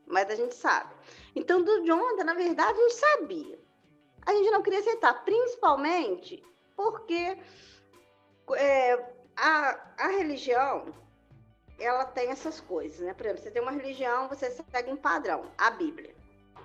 mas 0.06 0.30
a 0.30 0.34
gente 0.34 0.54
sabe. 0.54 0.94
Então, 1.34 1.62
do 1.62 1.84
Jonathan, 1.84 2.24
na 2.24 2.34
verdade, 2.34 2.78
a 2.78 2.82
gente 2.82 2.94
sabia. 2.94 3.58
A 4.24 4.32
gente 4.32 4.50
não 4.50 4.62
queria 4.62 4.80
aceitar, 4.80 5.24
principalmente 5.24 6.42
porque 6.74 7.38
é, 8.56 8.94
a, 9.36 9.78
a 9.98 10.08
religião 10.08 10.92
ela 11.78 12.04
tem 12.04 12.30
essas 12.30 12.60
coisas, 12.60 13.00
né? 13.00 13.14
Por 13.14 13.26
exemplo, 13.26 13.42
você 13.42 13.50
tem 13.50 13.62
uma 13.62 13.70
religião, 13.70 14.28
você 14.28 14.50
segue 14.50 14.90
um 14.90 14.96
padrão, 14.96 15.50
a 15.58 15.70
Bíblia. 15.70 16.14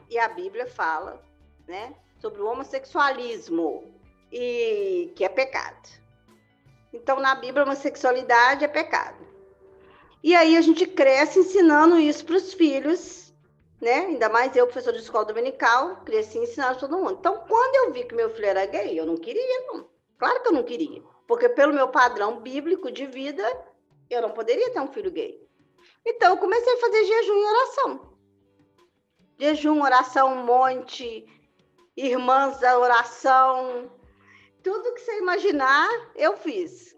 E 0.10 0.18
a 0.18 0.28
Bíblia 0.28 0.68
fala, 0.68 1.24
né, 1.68 1.94
sobre 2.20 2.42
o 2.42 2.48
homossexualismo 2.48 3.94
e 4.32 5.12
que 5.16 5.24
é 5.24 5.30
pecado. 5.30 5.90
Então, 6.94 7.20
na 7.20 7.36
Bíblia, 7.36 7.64
homossexualidade 7.64 8.66
é 8.66 8.68
pecado. 8.68 9.26
E 10.24 10.36
aí 10.36 10.56
a 10.56 10.62
gente 10.62 10.86
cresce 10.86 11.40
ensinando 11.40 11.98
isso 11.98 12.26
para 12.26 12.36
os 12.36 12.54
filhos, 12.54 13.21
né? 13.82 14.06
Ainda 14.06 14.30
mais 14.30 14.56
eu, 14.56 14.68
professor 14.68 14.94
de 14.94 15.00
escola 15.00 15.26
dominical, 15.26 15.98
cresci 16.06 16.38
ensinando 16.38 16.80
todo 16.80 16.98
mundo. 16.98 17.18
Então, 17.20 17.44
quando 17.48 17.76
eu 17.76 17.92
vi 17.92 18.04
que 18.04 18.14
meu 18.14 18.30
filho 18.30 18.46
era 18.46 18.66
gay, 18.66 18.98
eu 18.98 19.06
não 19.06 19.18
queria, 19.18 19.62
não. 19.68 19.90
Claro 20.20 20.42
que 20.42 20.48
eu 20.50 20.54
não 20.54 20.64
queria. 20.64 21.02
Porque 21.28 21.50
pelo 21.50 21.74
meu 21.74 21.88
padrão 21.88 22.40
bíblico 22.40 22.92
de 22.92 23.08
vida, 23.08 23.44
eu 24.10 24.22
não 24.22 24.32
poderia 24.32 24.72
ter 24.72 24.80
um 24.80 24.92
filho 24.92 25.12
gay. 25.12 25.42
Então, 26.06 26.32
eu 26.32 26.38
comecei 26.38 26.74
a 26.74 26.80
fazer 26.80 27.04
jejum 27.04 27.38
e 27.38 27.46
oração. 27.46 28.18
Jejum, 29.40 29.82
oração, 29.82 30.34
um 30.34 30.46
monte, 30.46 31.26
irmãs 31.98 32.60
da 32.60 32.78
oração, 32.78 33.92
tudo 34.64 34.94
que 34.94 35.02
você 35.02 35.18
imaginar, 35.18 35.90
eu 36.16 36.38
fiz. 36.38 36.96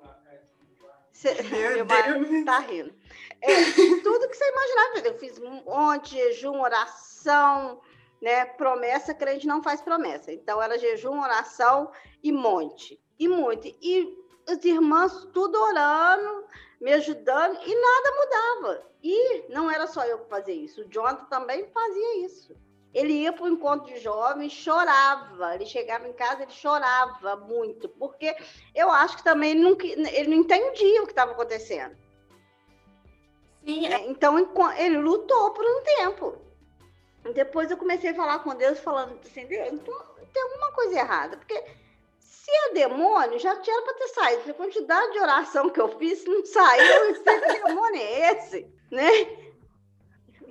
Cê, 1.12 1.34
meu 1.43 1.86
Deus. 1.86 2.46
Tá 2.46 2.60
rindo. 2.60 2.93
É, 3.43 3.63
tudo 4.01 4.29
que 4.29 4.38
você 4.38 4.49
imaginar, 4.49 5.06
eu 5.06 5.19
fiz 5.19 5.38
um 5.38 5.63
monte, 5.65 6.15
jejum, 6.15 6.62
oração, 6.62 7.82
né? 8.21 8.45
Promessa, 8.45 9.13
crente 9.13 9.45
não 9.45 9.62
faz 9.62 9.82
promessa. 9.82 10.32
Então, 10.32 10.62
era 10.62 10.79
jejum, 10.79 11.19
oração 11.19 11.91
e 12.23 12.32
monte. 12.32 12.97
E 13.19 13.27
muito. 13.27 13.67
E 13.67 14.17
as 14.47 14.63
irmãs 14.63 15.27
tudo 15.34 15.60
orando, 15.60 16.45
me 16.79 16.93
ajudando, 16.93 17.60
e 17.65 17.75
nada 17.75 18.15
mudava. 18.15 18.86
E 19.03 19.43
não 19.49 19.69
era 19.69 19.88
só 19.88 20.06
eu 20.06 20.19
que 20.19 20.29
fazia 20.29 20.53
isso, 20.53 20.82
o 20.82 20.89
Jonathan 20.89 21.25
também 21.25 21.67
fazia 21.73 22.25
isso. 22.25 22.56
Ele 22.93 23.12
ia 23.12 23.34
para 23.34 23.43
o 23.43 23.49
encontro 23.49 23.91
de 23.91 23.99
jovens, 23.99 24.53
chorava. 24.53 25.56
Ele 25.56 25.65
chegava 25.65 26.08
em 26.08 26.13
casa, 26.13 26.43
ele 26.43 26.51
chorava 26.51 27.36
muito, 27.36 27.89
porque 27.89 28.36
eu 28.75 28.89
acho 28.91 29.17
que 29.17 29.23
também 29.23 29.51
ele 29.51 29.62
não, 29.62 29.77
ele 29.82 30.29
não 30.29 30.38
entendia 30.38 31.01
o 31.01 31.06
que 31.06 31.12
estava 31.12 31.32
acontecendo. 31.32 31.97
Sim, 33.65 33.88
é. 33.88 34.08
Então 34.08 34.38
ele 34.78 34.97
lutou 34.97 35.52
por 35.52 35.65
um 35.65 35.84
tempo. 35.84 36.38
Depois 37.34 37.71
eu 37.71 37.78
comecei 37.78 38.10
a 38.10 38.15
falar 38.15 38.39
com 38.39 38.56
Deus, 38.56 38.80
falando 38.80 39.17
assim: 39.23 39.41
então, 39.41 39.95
tem 40.34 40.43
alguma 40.43 40.71
coisa 40.73 40.99
errada, 40.99 41.38
porque 41.38 41.63
se 42.19 42.52
é 42.52 42.73
demônio, 42.73 43.39
já 43.39 43.56
tinha 43.62 43.82
para 43.82 43.93
ter 43.93 44.08
saído. 44.10 44.52
A 44.52 44.54
quantidade 44.54 45.13
de 45.13 45.19
oração 45.19 45.69
que 45.69 45.80
eu 45.80 45.88
fiz 45.97 46.26
não 46.26 46.45
saiu. 46.45 47.13
Que 47.23 47.63
demônio 47.63 48.02
é 48.02 48.32
esse? 48.34 48.67
Né? 48.91 49.10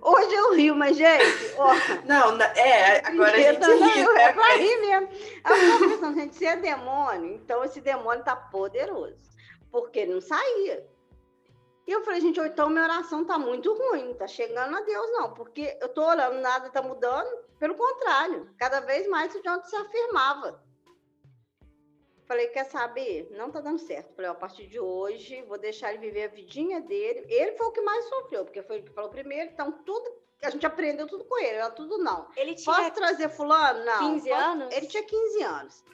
Hoje 0.00 0.34
eu 0.34 0.54
rio, 0.54 0.74
mas, 0.74 0.96
gente, 0.96 1.54
ó. 1.58 1.74
Não, 2.04 2.40
é, 2.40 3.06
agora 3.06 3.36
a 3.36 3.40
gente 3.40 3.60
não, 3.60 3.88
ri. 3.88 4.00
Eu, 4.00 4.16
é 4.16 4.32
pra 4.32 4.56
rir 4.56 4.76
mesmo. 4.78 5.08
Eu 5.48 5.56
fico 5.56 5.90
pensando, 5.90 6.14
gente, 6.18 6.34
se 6.34 6.44
é 6.44 6.56
demônio, 6.56 7.34
então 7.34 7.62
esse 7.62 7.80
demônio 7.80 8.24
tá 8.24 8.34
poderoso. 8.34 9.14
Porque 9.70 10.04
não 10.04 10.20
saía. 10.20 10.84
E 11.86 11.90
eu 11.90 12.04
falei, 12.04 12.20
gente, 12.20 12.38
então 12.38 12.70
minha 12.70 12.84
oração 12.84 13.24
tá 13.24 13.36
muito 13.38 13.74
ruim, 13.74 14.14
tá 14.14 14.26
chegando 14.26 14.76
a 14.76 14.80
Deus, 14.82 15.10
não, 15.12 15.34
porque 15.34 15.76
eu 15.80 15.88
tô 15.88 16.04
orando, 16.04 16.40
nada 16.40 16.70
tá 16.70 16.80
mudando. 16.80 17.28
Pelo 17.58 17.74
contrário, 17.74 18.48
cada 18.56 18.80
vez 18.80 19.08
mais 19.08 19.34
o 19.34 19.42
Jonathan 19.42 19.68
se 19.68 19.76
afirmava. 19.76 20.62
Falei, 22.26 22.46
quer 22.48 22.64
saber? 22.64 23.28
Não 23.32 23.50
tá 23.50 23.60
dando 23.60 23.78
certo. 23.78 24.14
Falei, 24.14 24.30
a 24.30 24.34
partir 24.34 24.66
de 24.66 24.78
hoje, 24.78 25.42
vou 25.42 25.58
deixar 25.58 25.90
ele 25.92 25.98
viver 25.98 26.24
a 26.24 26.28
vidinha 26.28 26.80
dele. 26.80 27.26
Ele 27.28 27.52
foi 27.52 27.66
o 27.66 27.72
que 27.72 27.80
mais 27.80 28.04
sofreu, 28.06 28.44
porque 28.44 28.62
foi 28.62 28.76
ele 28.76 28.86
que 28.86 28.94
falou 28.94 29.10
primeiro, 29.10 29.50
então 29.50 29.72
tudo. 29.84 30.22
A 30.40 30.50
gente 30.50 30.64
aprendeu 30.64 31.06
tudo 31.06 31.24
com 31.24 31.38
ele, 31.38 31.56
era 31.56 31.70
tudo 31.70 31.98
não. 31.98 32.28
Ele 32.36 32.54
tinha 32.54 32.74
Posso 32.74 32.90
trazer 32.92 33.28
fulano? 33.28 33.84
Não. 33.84 34.14
15 34.14 34.28
Posso... 34.28 34.42
anos? 34.42 34.74
Ele 34.74 34.86
tinha 34.86 35.02
15 35.02 35.42
anos. 35.42 35.84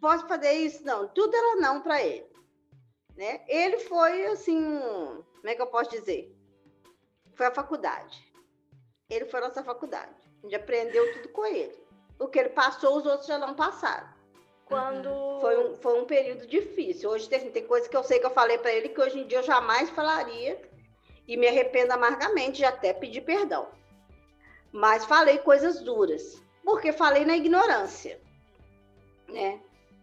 Posso 0.00 0.28
fazer 0.28 0.52
isso? 0.52 0.84
Não. 0.84 1.08
Tudo 1.08 1.34
era 1.34 1.56
não 1.56 1.80
para 1.80 2.02
ele. 2.02 2.29
Né? 3.16 3.40
Ele 3.48 3.78
foi 3.80 4.26
assim, 4.26 4.78
como 4.78 5.48
é 5.48 5.54
que 5.54 5.62
eu 5.62 5.66
posso 5.66 5.90
dizer? 5.90 6.34
Foi 7.34 7.46
a 7.46 7.54
faculdade. 7.54 8.30
Ele 9.08 9.26
foi 9.26 9.40
a 9.40 9.48
nossa 9.48 9.62
faculdade. 9.62 10.14
A 10.38 10.46
gente 10.46 10.54
aprendeu 10.54 11.12
tudo 11.14 11.28
com 11.30 11.44
ele. 11.44 11.78
O 12.18 12.28
que 12.28 12.38
ele 12.38 12.50
passou, 12.50 12.96
os 12.96 13.06
outros 13.06 13.26
já 13.26 13.38
não 13.38 13.54
passaram. 13.54 14.08
Quando. 14.64 15.40
Foi 15.40 15.58
um, 15.58 15.76
foi 15.76 16.00
um 16.00 16.04
período 16.04 16.46
difícil. 16.46 17.10
Hoje 17.10 17.28
tem, 17.28 17.50
tem 17.50 17.66
coisa 17.66 17.88
que 17.88 17.96
eu 17.96 18.04
sei 18.04 18.20
que 18.20 18.26
eu 18.26 18.30
falei 18.30 18.56
para 18.58 18.72
ele 18.72 18.90
que 18.90 19.00
hoje 19.00 19.18
em 19.18 19.26
dia 19.26 19.38
eu 19.38 19.42
jamais 19.42 19.90
falaria 19.90 20.60
e 21.26 21.36
me 21.36 21.48
arrependo 21.48 21.92
amargamente 21.92 22.58
de 22.58 22.64
até 22.64 22.92
pedir 22.92 23.22
perdão. 23.22 23.68
Mas 24.72 25.04
falei 25.04 25.38
coisas 25.38 25.80
duras, 25.80 26.40
porque 26.64 26.92
falei 26.92 27.24
na 27.24 27.36
ignorância, 27.36 28.20
né? 29.28 29.60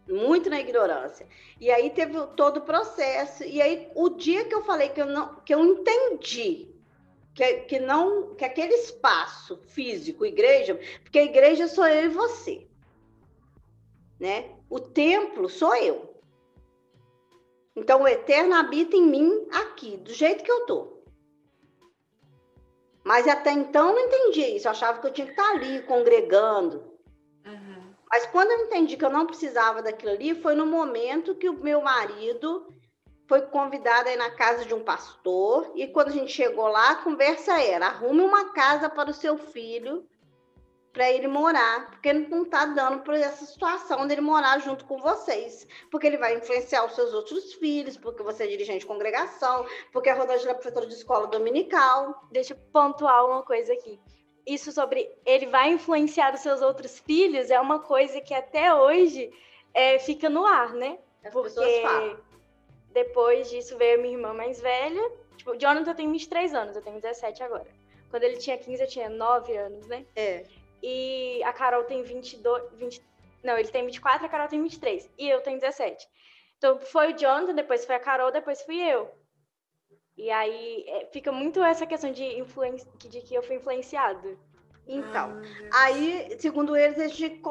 Muito 0.08 0.50
na 0.50 0.60
ignorância. 0.60 1.28
E 1.60 1.70
aí 1.70 1.89
teve 1.89 2.13
todo 2.36 2.58
o 2.58 2.62
processo. 2.62 3.43
E 3.43 3.62
aí 3.62 3.89
o 3.93 4.10
dia 4.10 4.46
que 4.46 4.56
eu 4.56 4.63
falei 4.63 4.89
que 4.89 5.02
eu 5.02 5.06
não, 5.06 5.36
que 5.41 5.54
eu 5.54 5.63
entendi 5.63 6.74
que, 7.34 7.54
que 7.62 7.80
não, 7.80 8.34
que 8.36 8.43
aquele 8.43 8.74
espaço 8.74 9.58
físico, 9.67 10.26
igreja, 10.26 10.80
porque 11.04 11.20
a 11.20 11.24
igreja 11.24 11.67
sou 11.67 11.86
eu 11.86 12.06
e 12.06 12.10
você, 12.10 12.67
né? 14.20 14.56
O 14.67 14.80
templo 14.80 15.48
sou 15.48 15.76
eu. 15.76 16.15
Então 17.76 18.02
o 18.02 18.08
eterno 18.08 18.56
habita 18.56 18.96
em 18.96 19.06
mim 19.06 19.48
aqui, 19.52 19.98
do 19.98 20.12
jeito 20.12 20.43
que 20.43 20.52
eu 20.52 20.65
tô. 20.65 20.98
Mas 23.04 23.28
até 23.28 23.52
então 23.52 23.89
eu 23.89 23.96
não 23.96 24.02
entendia 24.02 24.50
isso. 24.50 24.67
Eu 24.67 24.72
achava 24.72 25.00
que 25.00 25.08
eu 25.08 25.13
tinha 25.13 25.28
que 25.28 25.34
estar 25.34 25.52
ali 25.52 25.84
congregando. 25.84 26.84
Uhum. 27.46 27.77
Mas 28.10 28.26
quando 28.28 28.52
eu 28.52 28.65
entendi 28.65 28.96
que 28.96 29.06
eu 29.06 29.10
não 29.10 29.26
precisava 29.26 29.82
daquilo 29.82 30.12
ali, 30.12 30.41
foi 30.41 30.56
no 30.56 30.65
momento 30.65 31.36
que 31.36 31.50
o 31.50 31.54
meu 31.54 31.82
marido 31.82 32.67
foi 33.28 33.41
convidado 33.41 34.08
aí 34.08 34.15
na 34.15 34.32
casa 34.32 34.65
de 34.65 34.74
um 34.74 34.84
pastor. 34.84 35.72
E 35.76 35.88
quando 35.88 36.10
a 36.10 36.13
gente 36.13 36.32
chegou 36.32 36.67
lá, 36.67 36.91
a 36.91 37.04
conversa 37.04 37.62
era: 37.62 37.88
arrume 37.88 38.22
uma 38.22 38.54
casa 38.54 38.89
para 38.89 39.10
o 39.10 39.13
seu 39.13 39.38
filho 39.38 40.08
para 40.98 41.12
ele 41.12 41.28
morar, 41.28 41.91
porque 41.91 42.12
não 42.12 42.41
está 42.41 42.65
dando 42.65 43.04
para 43.04 43.20
essa 43.20 43.46
situação 43.46 44.08
dele 44.08 44.20
morar 44.20 44.58
junto 44.58 44.84
com 44.86 44.98
vocês, 44.98 45.67
porque 45.91 46.08
ele 46.08 46.17
vai 46.17 46.36
influenciar 46.36 46.84
os 46.86 46.96
seus 46.96 47.13
outros 47.13 47.54
filhos, 47.54 47.96
porque 47.96 48.24
você 48.24 48.46
é 48.46 48.48
dirigente 48.48 48.80
de 48.80 48.88
congregação, 48.88 49.63
porque 49.93 50.10
a 50.10 50.15
Rosângela 50.15 50.52
é 50.52 50.54
professora 50.56 50.88
de 50.88 50.96
escola 50.96 51.28
dominical. 51.28 52.28
Deixa 52.32 52.56
eu 52.56 52.58
pontuar 52.74 53.28
uma 53.28 53.43
coisa 53.43 53.74
aqui. 53.74 54.00
Isso 54.48 54.72
sobre 54.72 55.12
ele 55.26 55.48
vai 55.48 55.70
influenciar 55.72 56.34
os 56.34 56.40
seus 56.40 56.62
outros 56.62 56.98
filhos 57.00 57.52
é 57.52 57.60
uma 57.60 57.80
coisa 57.80 58.22
que 58.22 58.34
até 58.34 58.74
hoje 58.74 59.30
é, 59.74 60.00
fica 60.00 60.30
no 60.30 60.46
ar, 60.46 60.74
né? 60.74 60.98
As 61.24 61.34
Porque 61.34 62.16
depois 62.94 63.50
disso 63.50 63.78
veio 63.78 64.02
minha 64.02 64.16
irmã 64.16 64.34
mais 64.34 64.62
velha. 64.62 65.12
Tipo, 65.36 65.52
o 65.52 65.58
Jonathan 65.58 65.94
tem 65.94 66.12
23 66.12 66.54
anos, 66.54 66.76
eu 66.76 66.82
tenho 66.82 67.00
17 67.00 67.44
agora. 67.44 67.68
Quando 68.10 68.24
ele 68.24 68.38
tinha 68.38 68.58
15, 68.58 68.82
eu 68.82 68.88
tinha 68.88 69.10
9 69.10 69.56
anos, 69.58 69.86
né? 69.88 70.06
É. 70.16 70.44
E 70.82 71.44
a 71.44 71.52
Carol 71.52 71.84
tem 71.84 72.02
22, 72.02 72.72
20, 72.74 73.02
não, 73.44 73.58
ele 73.58 73.68
tem 73.68 73.86
24, 73.86 74.26
a 74.26 74.30
Carol 74.30 74.48
tem 74.48 74.62
23. 74.64 75.10
E 75.18 75.30
eu 75.30 75.42
tenho 75.42 75.60
17. 75.60 76.08
Então 76.58 76.80
foi 76.80 77.12
o 77.12 77.18
Jonathan, 77.18 77.54
depois 77.54 77.86
foi 77.86 77.96
a 77.96 78.00
Carol, 78.00 78.32
depois 78.32 78.62
fui 78.62 78.80
eu. 78.80 79.12
E 80.18 80.32
aí 80.32 80.84
é, 80.88 81.06
fica 81.12 81.32
muito 81.32 81.64
essa 81.64 81.86
questão 81.86 82.12
de, 82.12 82.44
de 83.10 83.22
que 83.22 83.36
eu 83.36 83.44
fui 83.44 83.58
influenciado. 83.58 84.38
Então, 84.88 85.42
aí, 85.74 86.38
segundo 86.40 86.76
eles, 86.76 86.98
a 86.98 87.08
gente 87.08 87.42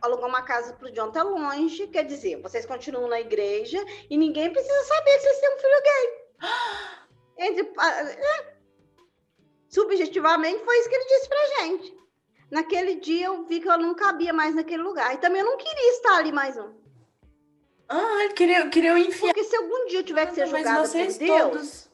alugou 0.00 0.28
uma 0.28 0.42
casa 0.42 0.72
pro 0.72 0.90
John 0.90 1.10
tá 1.10 1.22
longe, 1.22 1.86
quer 1.88 2.04
dizer, 2.04 2.40
vocês 2.40 2.64
continuam 2.64 3.06
na 3.06 3.20
igreja 3.20 3.78
e 4.08 4.16
ninguém 4.16 4.50
precisa 4.50 4.84
saber 4.84 5.12
que 5.12 5.20
vocês 5.20 5.40
têm 5.40 5.54
um 5.54 5.58
filho 5.58 5.82
gay. 5.82 6.26
Entre, 7.48 7.72
é. 7.78 8.56
Subjetivamente, 9.68 10.64
foi 10.64 10.78
isso 10.78 10.88
que 10.88 10.94
ele 10.94 11.04
disse 11.04 11.28
pra 11.28 11.46
gente. 11.46 11.98
Naquele 12.50 12.94
dia 12.94 13.26
eu 13.26 13.44
vi 13.44 13.60
que 13.60 13.68
eu 13.68 13.76
não 13.76 13.94
cabia 13.94 14.32
mais 14.32 14.54
naquele 14.54 14.82
lugar. 14.82 15.14
E 15.14 15.18
também 15.18 15.42
eu 15.42 15.46
não 15.46 15.58
queria 15.58 15.90
estar 15.92 16.16
ali 16.16 16.32
mais 16.32 16.56
um. 16.56 16.72
Ah, 17.88 18.28
queria, 18.34 18.68
queria 18.70 18.98
enfiar. 18.98 19.34
Porque 19.34 19.44
se 19.44 19.54
algum 19.54 19.86
dia 19.86 19.98
eu 19.98 20.04
tiver 20.04 20.26
que 20.26 20.34
ser 20.34 20.46
julgada 20.46 20.88
por 20.88 20.92
Deus, 20.92 21.18
todos 21.18 21.85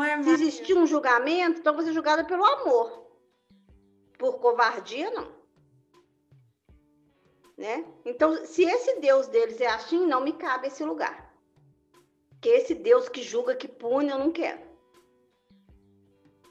armário. 0.00 0.24
se 0.24 0.30
existir 0.30 0.74
um 0.76 0.86
julgamento, 0.86 1.60
então 1.60 1.74
você 1.74 1.90
é 1.90 1.92
julgada 1.92 2.24
pelo 2.24 2.44
amor. 2.44 3.06
Por 4.18 4.38
covardia, 4.38 5.10
não. 5.10 5.32
Né? 7.56 7.84
Então, 8.04 8.44
se 8.44 8.64
esse 8.64 9.00
Deus 9.00 9.26
deles 9.28 9.60
é 9.60 9.66
assim, 9.66 10.06
não 10.06 10.20
me 10.20 10.32
cabe 10.32 10.68
esse 10.68 10.84
lugar. 10.84 11.32
Que 12.40 12.48
esse 12.48 12.74
Deus 12.74 13.08
que 13.08 13.22
julga, 13.22 13.54
que 13.54 13.68
pune, 13.68 14.10
eu 14.10 14.18
não 14.18 14.32
quero. 14.32 14.60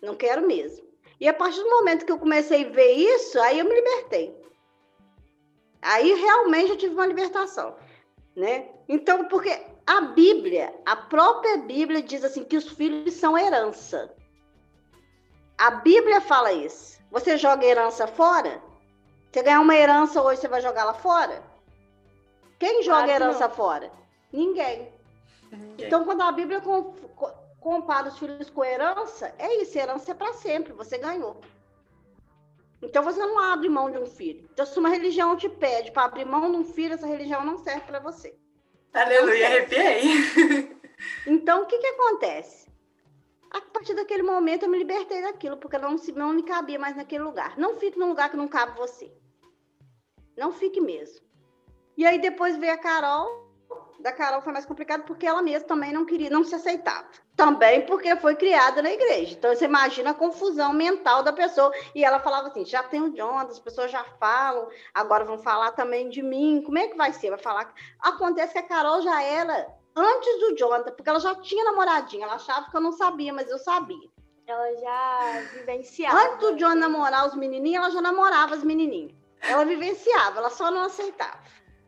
Não 0.01 0.15
quero 0.15 0.47
mesmo. 0.47 0.85
E 1.19 1.27
a 1.27 1.33
partir 1.33 1.61
do 1.61 1.69
momento 1.69 2.05
que 2.05 2.11
eu 2.11 2.17
comecei 2.17 2.65
a 2.65 2.69
ver 2.69 2.93
isso, 2.93 3.39
aí 3.39 3.59
eu 3.59 3.65
me 3.65 3.75
libertei. 3.75 4.35
Aí 5.81 6.13
realmente 6.13 6.71
eu 6.71 6.77
tive 6.77 6.93
uma 6.93 7.05
libertação, 7.05 7.75
né? 8.35 8.69
Então, 8.87 9.27
porque 9.27 9.49
a 9.97 10.01
Bíblia, 10.01 10.73
a 10.85 10.95
própria 10.95 11.57
Bíblia 11.57 12.01
diz 12.01 12.23
assim 12.23 12.43
que 12.43 12.57
os 12.57 12.67
filhos 12.69 13.13
são 13.15 13.37
herança. 13.37 13.99
A 15.57 15.71
Bíblia 15.71 16.21
fala 16.21 16.51
isso. 16.53 16.99
Você 17.11 17.37
joga 17.37 17.65
herança 17.65 18.07
fora? 18.07 18.61
Você 19.31 19.43
ganhar 19.43 19.59
uma 19.61 19.75
herança 19.75 20.21
hoje, 20.21 20.39
você 20.41 20.47
vai 20.47 20.61
jogar 20.61 20.83
lá 20.85 20.93
fora? 20.93 21.43
Quem 22.59 22.83
joga 22.83 23.03
Claro 23.05 23.11
herança 23.23 23.47
não. 23.47 23.55
fora? 23.55 23.91
Ninguém. 24.31 24.91
Ninguém. 25.51 25.87
Então, 25.87 26.05
quando 26.05 26.21
a 26.21 26.31
Bíblia 26.31 26.61
com- 26.61 26.93
co- 27.15 27.33
compara 27.59 28.07
os 28.07 28.17
filhos 28.17 28.49
com 28.49 28.63
herança, 28.63 29.33
é 29.37 29.61
isso, 29.61 29.77
herança 29.77 30.11
é 30.11 30.13
para 30.15 30.33
sempre, 30.33 30.73
você 30.73 30.97
ganhou. 30.97 31.39
Então 32.81 33.03
você 33.03 33.19
não 33.19 33.37
abre 33.37 33.69
mão 33.69 33.91
de 33.91 33.97
um 33.97 34.05
filho. 34.07 34.49
Então, 34.53 34.65
se 34.65 34.79
uma 34.79 34.89
religião 34.89 35.35
te 35.35 35.47
pede 35.49 35.91
para 35.91 36.05
abrir 36.05 36.25
mão 36.25 36.49
de 36.51 36.57
um 36.57 36.63
filho, 36.65 36.93
essa 36.95 37.05
religião 37.05 37.43
não 37.45 37.57
serve 37.57 37.81
para 37.81 37.99
você. 37.99 38.35
Aleluia, 38.93 39.47
arrepiei. 39.47 40.81
Então, 41.25 41.63
o 41.63 41.65
que, 41.65 41.79
que 41.79 41.87
acontece? 41.87 42.67
A 43.49 43.59
partir 43.59 43.95
daquele 43.95 44.21
momento, 44.21 44.63
eu 44.63 44.69
me 44.69 44.77
libertei 44.77 45.19
daquilo, 45.21 45.57
porque 45.57 45.77
não, 45.79 45.97
se- 45.97 46.11
não 46.11 46.31
me 46.31 46.43
cabia 46.43 46.77
mais 46.77 46.95
naquele 46.95 47.23
lugar. 47.23 47.57
Não 47.57 47.73
fique 47.75 47.97
num 47.97 48.09
lugar 48.09 48.29
que 48.29 48.37
não 48.37 48.47
cabe 48.47 48.77
você. 48.77 49.11
Não 50.37 50.51
fique 50.51 50.79
mesmo. 50.79 51.25
E 51.97 52.05
aí, 52.05 52.19
depois 52.19 52.55
veio 52.55 52.73
a 52.73 52.77
Carol. 52.77 53.40
Da 54.01 54.11
Carol 54.11 54.41
foi 54.41 54.51
mais 54.51 54.65
complicado, 54.65 55.03
porque 55.03 55.25
ela 55.25 55.41
mesma 55.41 55.67
também 55.67 55.93
não 55.93 56.05
queria, 56.05 56.29
não 56.29 56.43
se 56.43 56.55
aceitava. 56.55 57.05
Também 57.35 57.85
porque 57.85 58.15
foi 58.15 58.35
criada 58.35 58.81
na 58.81 58.91
igreja. 58.91 59.35
Então, 59.37 59.53
você 59.53 59.65
imagina 59.65 60.11
a 60.11 60.15
confusão 60.15 60.73
mental 60.73 61.23
da 61.23 61.31
pessoa. 61.31 61.71
E 61.93 62.03
ela 62.03 62.19
falava 62.19 62.47
assim: 62.47 62.65
já 62.65 62.83
tem 62.83 63.01
o 63.01 63.13
John, 63.13 63.37
as 63.37 63.59
pessoas 63.59 63.91
já 63.91 64.03
falam, 64.19 64.67
agora 64.93 65.23
vão 65.23 65.37
falar 65.37 65.71
também 65.71 66.09
de 66.09 66.21
mim. 66.21 66.61
Como 66.65 66.77
é 66.77 66.87
que 66.87 66.97
vai 66.97 67.13
ser? 67.13 67.29
Vai 67.29 67.39
falar. 67.39 67.73
Acontece 67.99 68.53
que 68.53 68.59
a 68.59 68.67
Carol 68.67 69.01
já 69.01 69.21
era 69.21 69.67
antes 69.95 70.39
do 70.39 70.55
Jonathan, 70.57 70.91
porque 70.91 71.09
ela 71.09 71.19
já 71.19 71.35
tinha 71.35 71.63
namoradinha. 71.65 72.25
Ela 72.25 72.35
achava 72.35 72.69
que 72.69 72.75
eu 72.75 72.81
não 72.81 72.91
sabia, 72.91 73.31
mas 73.31 73.49
eu 73.49 73.59
sabia. 73.59 74.09
Ela 74.47 74.75
já 74.75 75.41
vivenciava. 75.53 76.17
Antes 76.17 76.39
do 76.39 76.55
John 76.55 76.75
namorar 76.75 77.27
os 77.27 77.35
menininhos, 77.35 77.83
ela 77.83 77.91
já 77.91 78.01
namorava 78.01 78.55
as 78.55 78.63
menininhas. 78.63 79.13
Ela 79.41 79.65
vivenciava, 79.65 80.39
ela 80.39 80.49
só 80.49 80.69
não 80.69 80.81
aceitava. 80.81 81.39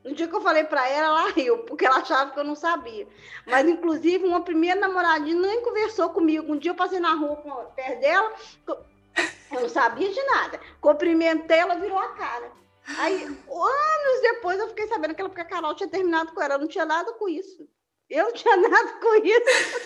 No 0.04 0.14
dia 0.14 0.28
que 0.28 0.36
eu 0.36 0.42
falei 0.42 0.66
pra 0.66 0.88
ela, 0.90 1.22
ela 1.22 1.30
riu, 1.32 1.60
porque 1.60 1.86
ela 1.86 1.98
achava 1.98 2.32
que 2.32 2.40
eu 2.40 2.44
não 2.44 2.56
sabia. 2.56 3.08
Mas, 3.48 3.66
inclusive, 3.68 4.26
uma 4.26 4.42
primeira 4.42 4.80
namoradinha 4.80 5.40
nem 5.40 5.62
conversou 5.62 6.10
comigo. 6.10 6.52
Um 6.52 6.58
dia 6.58 6.72
eu 6.72 6.76
passei 6.76 7.00
na 7.00 7.14
rua 7.14 7.38
com- 7.38 7.66
perto 7.74 8.00
dela, 8.02 8.34
eu 8.68 9.62
não 9.62 9.70
sabia 9.70 10.12
de 10.12 10.22
nada. 10.24 10.60
Cumprimentei, 10.82 11.60
ela 11.60 11.76
virou 11.76 11.98
a 11.98 12.10
cara. 12.10 12.52
Aí, 13.00 13.24
anos 13.24 14.22
depois, 14.22 14.60
eu 14.60 14.68
fiquei 14.70 14.88
sabendo 14.88 15.16
que 15.16 15.22
ela, 15.22 15.30
porque 15.30 15.42
a 15.42 15.46
Carol 15.46 15.74
tinha 15.74 15.88
terminado 15.90 16.34
com 16.34 16.42
ela. 16.42 16.56
Eu 16.56 16.60
não 16.60 16.68
tinha 16.68 16.86
nada 16.86 17.14
com 17.14 17.30
isso. 17.30 17.66
Eu 18.10 18.26
não 18.26 18.34
tinha 18.34 18.58
nada 18.58 18.94
com 19.00 19.16
isso. 19.24 19.80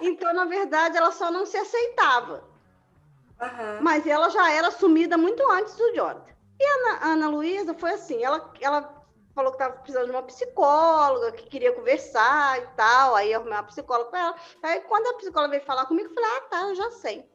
então, 0.00 0.32
na 0.34 0.44
verdade, 0.44 0.96
ela 0.96 1.12
só 1.12 1.30
não 1.30 1.46
se 1.46 1.56
aceitava. 1.56 2.42
Aham. 3.40 3.78
Mas 3.80 4.06
ela 4.06 4.28
já 4.28 4.50
era 4.52 4.68
assumida 4.68 5.16
muito 5.16 5.48
antes 5.52 5.76
do 5.76 5.94
Jonathan. 5.94 6.34
E 6.58 6.64
a 6.64 6.74
Ana, 6.74 6.98
Ana 7.12 7.28
Luísa 7.28 7.74
foi 7.74 7.92
assim, 7.92 8.24
ela, 8.24 8.50
ela 8.60 8.95
falou 9.36 9.52
que 9.52 9.56
estava 9.56 9.76
precisando 9.76 10.06
de 10.06 10.12
uma 10.12 10.22
psicóloga, 10.22 11.30
que 11.32 11.46
queria 11.46 11.74
conversar 11.74 12.58
e 12.58 12.66
tal, 12.68 13.14
aí 13.14 13.30
eu 13.30 13.38
arrumei 13.38 13.58
uma 13.58 13.64
psicóloga 13.64 14.10
com 14.10 14.16
ela. 14.16 14.34
Aí 14.62 14.80
quando 14.80 15.06
a 15.08 15.14
psicóloga 15.14 15.50
veio 15.50 15.62
falar 15.62 15.84
comigo, 15.84 16.08
eu 16.08 16.14
falei, 16.14 16.30
ah, 16.30 16.40
tá, 16.40 16.62
eu 16.62 16.74
já 16.74 16.90
sei. 16.90 17.28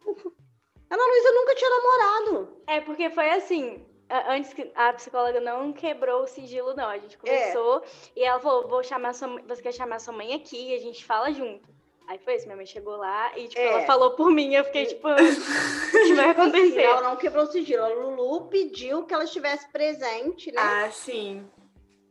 Ana 0.90 1.06
Luísa 1.06 1.32
nunca 1.32 1.54
tinha 1.54 1.70
namorado. 1.70 2.62
É, 2.66 2.80
porque 2.80 3.10
foi 3.10 3.30
assim. 3.30 3.86
Antes 4.28 4.52
que 4.52 4.70
a 4.74 4.92
psicóloga 4.92 5.40
não 5.40 5.72
quebrou 5.72 6.24
o 6.24 6.26
sigilo, 6.26 6.74
não. 6.74 6.86
A 6.86 6.98
gente 6.98 7.16
conversou 7.16 7.82
e 8.14 8.22
ela 8.22 8.38
falou: 8.40 8.68
vou 8.68 8.82
chamar 8.82 9.14
sua 9.14 9.40
você 9.48 9.62
quer 9.62 9.72
chamar 9.72 10.00
sua 10.00 10.12
mãe 10.12 10.34
aqui 10.34 10.70
e 10.70 10.74
a 10.74 10.78
gente 10.78 11.02
fala 11.02 11.32
junto. 11.32 11.66
Aí 12.08 12.18
foi 12.18 12.34
isso, 12.36 12.44
minha 12.46 12.56
mãe 12.56 12.66
chegou 12.66 12.96
lá 12.96 13.36
e, 13.38 13.48
tipo, 13.48 13.60
É. 13.60 13.66
ela 13.68 13.80
falou 13.82 14.10
por 14.12 14.30
mim, 14.30 14.54
eu 14.54 14.64
fiquei, 14.64 14.86
tipo, 14.86 15.08
o 15.08 15.14
que 15.14 16.14
vai 16.14 16.30
acontecer? 16.30 16.82
Ela 16.82 17.00
não 17.02 17.16
quebrou 17.16 17.44
o 17.44 17.46
sigilo. 17.46 17.84
A 17.84 17.88
Lulu 17.88 18.48
pediu 18.48 19.04
que 19.04 19.14
ela 19.14 19.24
estivesse 19.24 19.68
presente, 19.70 20.50
né? 20.52 20.60
Ah, 20.60 20.90
sim. 20.90 21.48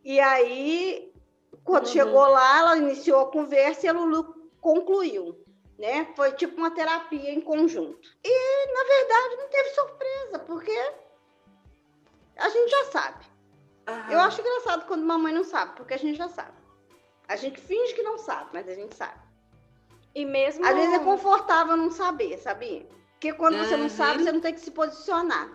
E 0.04 0.20
aí, 0.20 1.14
quando 1.64 1.86
Uhum. 1.86 1.92
chegou 1.92 2.28
lá, 2.28 2.60
ela 2.60 2.78
iniciou 2.78 3.22
a 3.22 3.32
conversa 3.32 3.86
e 3.86 3.90
a 3.90 3.94
Lulu 3.94 4.50
concluiu, 4.60 5.38
né? 5.78 6.08
Foi 6.16 6.32
tipo 6.32 6.58
uma 6.58 6.72
terapia 6.72 7.32
em 7.32 7.42
conjunto. 7.42 8.10
E, 8.24 8.74
na 8.74 8.84
verdade, 8.84 9.36
não 9.38 9.50
teve 9.50 9.70
surpresa, 9.70 10.40
porque 10.40 10.92
a 12.38 12.50
gente 12.50 12.70
já 12.72 12.86
sabe. 12.86 13.26
Aham. 13.88 14.12
Eu 14.12 14.20
acho 14.22 14.42
engraçado 14.42 14.88
quando 14.88 15.04
mamãe 15.06 15.34
não 15.34 15.44
sabe, 15.44 15.76
porque 15.76 15.94
a 15.94 15.98
gente 15.98 16.18
já 16.18 16.30
sabe. 16.30 16.60
A 17.28 17.36
gente 17.36 17.60
finge 17.62 17.94
que 17.94 18.02
não 18.04 18.18
sabe, 18.18 18.50
mas 18.54 18.68
a 18.68 18.74
gente 18.74 18.96
sabe. 18.96 19.21
E 20.14 20.26
mesmo. 20.26 20.66
Às 20.66 20.76
vezes 20.76 20.94
é 20.94 21.00
confortável 21.00 21.76
não 21.78 21.90
saber, 21.92 22.38
sabia? 22.38 22.86
Porque 23.14 23.34
quando 23.34 23.58
você 23.58 23.76
não 23.78 23.84
Uhum. 23.84 23.90
sabe, 23.90 24.24
você 24.24 24.32
não 24.32 24.42
tem 24.42 24.54
que 24.54 24.60
se 24.60 24.72
posicionar. 24.72 25.50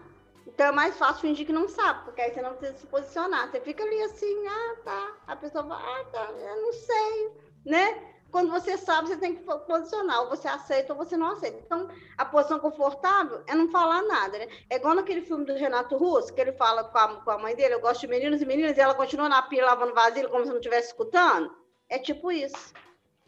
Então 0.47 0.66
é 0.66 0.73
mais 0.73 0.97
fácil 0.97 1.23
fingir 1.23 1.45
que 1.45 1.53
não 1.53 1.69
sabe, 1.69 2.05
porque 2.05 2.21
aí 2.21 2.33
você 2.33 2.40
não 2.40 2.55
precisa 2.55 2.79
se 2.79 2.87
posicionar. 2.87 3.51
Você 3.51 3.61
fica 3.61 3.83
ali 3.83 4.01
assim, 4.03 4.47
ah, 4.47 4.77
tá. 4.85 5.12
A 5.27 5.37
pessoa 5.37 5.64
fala, 5.64 5.81
ah, 6.01 6.05
tá, 6.05 6.31
eu 6.31 6.62
não 6.62 6.73
sei, 6.73 7.33
né? 7.66 8.12
Quando 8.31 8.51
você 8.51 8.77
sabe, 8.77 9.09
você 9.09 9.16
tem 9.16 9.35
que 9.35 9.42
po- 9.42 9.59
posicionar. 9.61 10.21
Ou 10.23 10.29
você 10.29 10.47
aceita 10.47 10.92
ou 10.92 10.99
você 10.99 11.16
não 11.16 11.33
aceita. 11.33 11.59
Então, 11.64 11.88
a 12.16 12.25
posição 12.25 12.59
confortável 12.61 13.42
é 13.47 13.55
não 13.55 13.69
falar 13.69 14.03
nada, 14.03 14.38
né? 14.38 14.49
É 14.71 14.77
igual 14.77 14.95
naquele 14.95 15.23
filme 15.23 15.45
do 15.45 15.55
Renato 15.55 15.97
Russo, 15.97 16.33
que 16.33 16.40
ele 16.40 16.53
fala 16.53 16.85
com 16.85 16.99
a, 16.99 17.09
com 17.21 17.31
a 17.31 17.38
mãe 17.38 17.55
dele, 17.57 17.75
eu 17.75 17.81
gosto 17.81 18.01
de 18.03 18.09
meninos 18.09 18.40
e 18.42 18.47
meninas, 18.47 18.77
e 18.77 18.81
ela 18.81 18.95
continua 18.95 19.29
na 19.29 19.42
pia 19.42 19.64
lavando 19.64 19.95
vasilha 19.95 20.29
como 20.29 20.45
se 20.45 20.51
não 20.51 20.59
estivesse 20.59 20.88
escutando. 20.88 21.51
É 21.88 21.99
tipo 21.99 22.31
isso. 22.31 22.73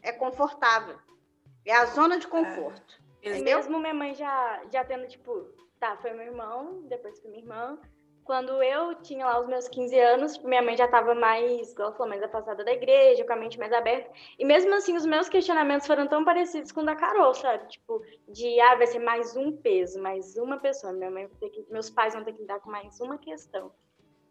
É 0.01 0.11
confortável. 0.11 0.97
É 1.69 1.75
a 1.75 1.85
zona 1.85 2.17
de 2.17 2.27
conforto. 2.27 2.99
E 3.21 3.29
Entendeu? 3.29 3.57
mesmo 3.57 3.79
minha 3.79 3.93
mãe 3.93 4.15
já, 4.15 4.61
já 4.71 4.83
tendo, 4.83 5.07
tipo, 5.07 5.47
tá, 5.79 5.95
foi 5.97 6.11
meu 6.13 6.25
irmão, 6.25 6.81
depois 6.87 7.19
foi 7.19 7.29
minha 7.29 7.43
irmã. 7.43 7.77
Quando 8.23 8.61
eu 8.61 8.95
tinha 9.01 9.25
lá 9.25 9.39
os 9.39 9.47
meus 9.47 9.67
15 9.67 9.99
anos, 9.99 10.33
tipo, 10.35 10.47
minha 10.47 10.61
mãe 10.61 10.77
já 10.77 10.87
tava 10.87 11.13
mais, 11.15 11.71
igual 11.71 11.87
ela 11.89 11.97
falou, 11.97 12.09
mais 12.09 12.21
afastada 12.23 12.63
da 12.63 12.71
igreja, 12.71 13.23
com 13.25 13.33
a 13.33 13.35
mente 13.35 13.57
mais 13.59 13.73
aberta. 13.73 14.09
E 14.37 14.45
mesmo 14.45 14.73
assim, 14.75 14.95
os 14.95 15.05
meus 15.05 15.27
questionamentos 15.27 15.85
foram 15.87 16.07
tão 16.07 16.23
parecidos 16.23 16.71
com 16.71 16.81
o 16.81 16.85
da 16.85 16.95
Carol, 16.95 17.33
sabe? 17.33 17.67
Tipo, 17.67 18.01
de, 18.27 18.59
ah, 18.61 18.75
vai 18.75 18.87
ser 18.87 18.99
mais 18.99 19.35
um 19.35 19.51
peso, 19.55 19.99
mais 20.01 20.35
uma 20.37 20.57
pessoa. 20.59 20.93
Minha 20.93 21.09
mãe 21.11 21.25
vai 21.27 21.35
ter 21.39 21.49
que, 21.49 21.65
meus 21.71 21.89
pais 21.89 22.13
vão 22.13 22.23
ter 22.23 22.33
que 22.33 22.41
lidar 22.41 22.59
com 22.59 22.69
mais 22.69 22.99
uma 22.99 23.17
questão. 23.17 23.71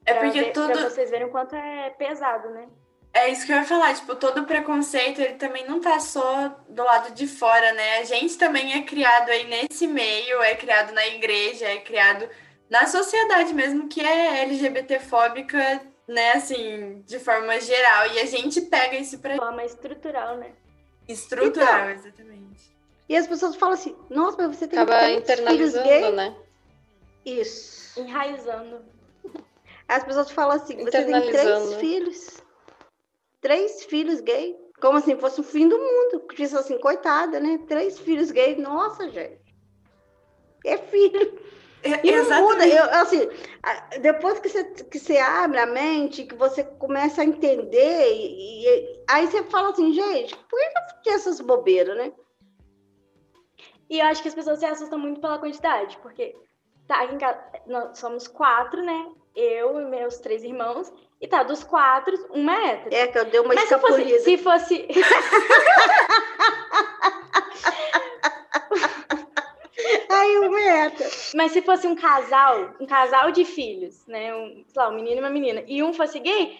É 0.07 0.14
Pra 0.14 0.22
porque 0.22 0.40
ver- 0.42 0.53
tudo. 0.53 0.72
Pra 0.72 0.90
vocês 0.90 1.11
verem 1.11 1.27
o 1.27 1.31
quanto 1.31 1.55
é 1.57 1.90
pesado, 1.90 2.51
né? 2.51 2.68
É 3.12 3.31
isso 3.31 3.47
que 3.47 3.53
eu 3.53 3.57
ia 3.57 3.64
falar, 3.64 3.94
tipo, 3.94 4.14
todo 4.14 4.44
preconceito, 4.44 5.21
ele 5.21 5.35
também 5.35 5.66
não 5.66 5.81
tá 5.81 5.99
só 5.99 6.57
do 6.68 6.85
lado 6.85 7.12
de 7.14 7.27
fora, 7.27 7.73
né? 7.73 7.99
A 7.99 8.05
gente 8.05 8.37
também 8.37 8.75
é 8.75 8.83
criado 8.83 9.31
aí 9.31 9.44
nesse 9.47 9.87
meio, 9.87 10.40
é 10.42 10.55
criado 10.55 10.92
na 10.92 11.07
igreja, 11.07 11.66
é 11.66 11.79
criado 11.79 12.29
na 12.71 12.87
sociedade 12.87 13.55
mesmo 13.55 13.88
que 13.88 14.01
é 14.01 14.42
LGBTfóbica, 14.42 15.81
né, 16.07 16.33
assim, 16.33 17.03
de 17.07 17.18
forma 17.18 17.59
geral. 17.61 18.07
E 18.12 18.21
a 18.21 18.27
gente 18.27 18.61
pega 18.62 18.97
isso 18.97 19.18
pra. 19.18 19.37
Forma 19.37 19.64
estrutural, 19.64 20.37
né? 20.37 20.53
Estrutural, 21.09 21.90
então, 21.90 21.90
exatamente. 21.90 22.77
E 23.09 23.16
as 23.16 23.27
pessoas 23.27 23.57
falam 23.57 23.75
assim, 23.75 23.97
nossa, 24.11 24.37
mas 24.37 24.57
você 24.57 24.68
tem 24.68 24.79
Acaba 24.79 25.11
internalizando, 25.11 26.12
né? 26.12 26.37
Isso. 27.25 27.99
Enraizando. 27.99 28.85
As 29.88 30.05
pessoas 30.05 30.31
falam 30.31 30.57
assim, 30.57 30.77
você 30.85 31.03
tem 31.05 31.31
três 31.31 31.75
filhos. 31.77 32.48
Três 33.40 33.85
filhos 33.85 34.20
gay. 34.20 34.57
Como 34.81 34.98
assim, 34.98 35.16
fosse 35.16 35.40
o 35.40 35.44
fim 35.44 35.68
do 35.68 35.79
mundo. 35.79 36.27
Diz 36.35 36.55
assim, 36.55 36.79
coitada, 36.79 37.40
né? 37.40 37.59
Três 37.66 37.98
filhos 37.98 38.31
gay. 38.31 38.57
Nossa, 38.57 39.11
gente. 39.11 39.55
É 40.64 40.77
filho. 40.77 41.38
É, 41.83 42.07
e 42.07 42.11
não 42.11 42.42
muda. 42.42 42.66
Eu, 42.66 42.85
assim, 42.90 43.29
depois 44.01 44.40
que 44.40 44.48
você, 44.48 44.64
que 44.64 44.98
você 44.98 45.18
abre 45.18 45.59
a 45.59 45.66
mente, 45.66 46.24
que 46.24 46.35
você 46.35 46.64
começa 46.64 47.22
a 47.22 47.24
entender, 47.24 48.12
e, 48.12 48.64
e 48.64 49.03
aí 49.09 49.27
você 49.27 49.42
fala 49.44 49.70
assim, 49.70 49.92
gente, 49.92 50.37
por 50.37 50.59
que 50.59 50.79
eu 50.79 50.96
fiquei 50.96 51.12
essas 51.12 51.40
bobeiras, 51.40 51.96
né? 51.96 52.12
E 53.88 54.01
eu 54.01 54.07
acho 54.07 54.22
que 54.22 54.29
as 54.29 54.35
pessoas 54.35 54.59
se 54.59 54.66
assustam 54.66 54.98
muito 54.98 55.20
pela 55.20 55.38
quantidade, 55.38 55.96
porque 55.98 56.37
tá, 56.87 57.03
aqui 57.03 57.14
em 57.14 57.18
casa, 57.18 57.40
nós 57.66 57.98
somos 57.98 58.27
quatro, 58.27 58.83
né? 58.83 59.11
Eu 59.35 59.81
e 59.81 59.85
meus 59.85 60.18
três 60.18 60.42
irmãos, 60.42 60.92
e 61.20 61.26
tá, 61.26 61.42
dos 61.42 61.64
quatro, 61.64 62.16
uma 62.31 62.52
é 62.52 62.72
hétero. 62.72 62.94
É, 62.94 63.07
que 63.09 63.18
eu 63.18 63.24
dei 63.24 63.40
uma 63.40 63.54
Mas 63.54 63.64
escapulida. 63.64 64.18
Se 64.20 64.38
fosse. 64.38 64.87
Se 64.92 65.02
fosse... 65.02 65.28
Aí 70.11 70.38
uma 70.38 70.61
é 70.61 70.92
Mas 71.35 71.52
se 71.52 71.62
fosse 71.62 71.87
um 71.87 71.94
casal, 71.94 72.74
um 72.81 72.87
casal 72.87 73.31
de 73.31 73.44
filhos, 73.44 74.07
né? 74.07 74.35
Um, 74.35 74.64
sei 74.66 74.83
lá, 74.83 74.88
um 74.88 74.94
menino 74.94 75.16
e 75.16 75.20
uma 75.20 75.31
menina, 75.31 75.62
e 75.66 75.83
um 75.83 75.92
fosse 75.92 76.18
gay, 76.18 76.57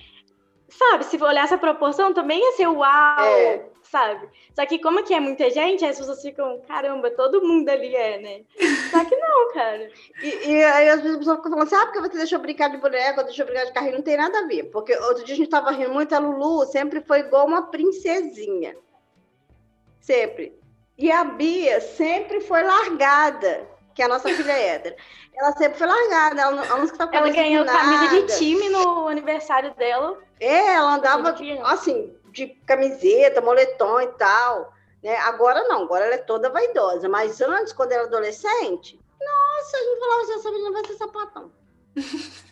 sabe, 0.68 1.04
se 1.04 1.22
olhar 1.22 1.44
essa 1.44 1.58
proporção, 1.58 2.12
também 2.12 2.40
ia 2.40 2.52
ser 2.52 2.66
uau, 2.68 3.24
é. 3.24 3.64
Sabe? 3.90 4.29
Só 4.55 4.64
que 4.66 4.79
como 4.79 5.05
que 5.05 5.14
é 5.14 5.20
muita 5.20 5.51
gente, 5.51 5.85
as 5.85 5.98
pessoas 5.98 6.20
ficam, 6.22 6.61
caramba, 6.66 7.11
todo 7.11 7.42
mundo 7.42 7.68
ali 7.68 7.94
é, 7.94 8.18
né? 8.20 8.40
Só 8.90 9.05
que 9.05 9.16
não, 9.16 9.53
cara. 9.53 9.90
E, 10.22 10.51
e 10.51 10.64
aí 10.64 10.88
as 10.88 11.01
pessoas 11.01 11.37
ficam 11.37 11.51
falando 11.51 11.62
assim, 11.62 11.77
ah, 11.77 11.87
porque 11.87 12.01
você 12.01 12.18
deixou 12.18 12.38
brincar 12.38 12.68
de 12.68 12.77
boneca, 12.79 13.24
deixou 13.24 13.46
brincar 13.46 13.64
de 13.64 13.72
carrinho, 13.72 13.96
não 13.96 14.03
tem 14.03 14.16
nada 14.16 14.38
a 14.38 14.46
ver. 14.46 14.64
Porque 14.64 14.94
outro 14.96 15.24
dia 15.24 15.35
a 15.35 15.38
gente 15.38 15.51
tava 15.51 15.70
rindo 15.70 15.92
muito, 15.92 16.14
a 16.14 16.18
Lulu 16.18 16.66
sempre 16.66 17.01
foi 17.01 17.20
igual 17.20 17.46
uma 17.46 17.70
princesinha. 17.70 18.77
Sempre. 20.01 20.59
E 20.96 21.11
a 21.12 21.24
Bia 21.24 21.81
sempre 21.81 22.40
foi 22.40 22.62
largada, 22.62 23.68
que 23.94 24.03
é 24.03 24.05
a 24.05 24.09
nossa 24.09 24.29
filha 24.29 24.53
hétero. 24.53 24.96
Ela 25.35 25.53
sempre 25.53 25.79
foi 25.79 25.87
largada, 25.87 26.42
ela, 26.42 26.66
ela 26.66 26.79
não 26.79 27.09
Ela 27.12 27.31
ganhou 27.31 27.64
camisa 27.64 28.09
de 28.09 28.38
time 28.38 28.68
no 28.68 29.07
aniversário 29.07 29.72
dela. 29.74 30.18
É, 30.40 30.74
ela 30.74 30.94
andava 30.94 31.31
assim, 31.64 32.12
de 32.46 32.55
camiseta, 32.66 33.40
moletom 33.40 34.01
e 34.01 34.07
tal. 34.14 34.72
Né? 35.03 35.16
Agora 35.18 35.62
não, 35.64 35.83
agora 35.83 36.05
ela 36.05 36.14
é 36.14 36.18
toda 36.18 36.51
vaidosa. 36.51 37.09
Mas 37.09 37.40
antes, 37.40 37.72
quando 37.72 37.92
era 37.92 38.05
adolescente, 38.05 38.98
nossa, 39.20 39.77
a 39.77 39.81
gente 39.81 39.98
falava 39.98 40.22
assim, 40.22 40.33
essa 40.33 40.51
menina 40.51 40.72
vai 40.72 40.85
ser 40.87 40.94
sapatão. 40.94 41.53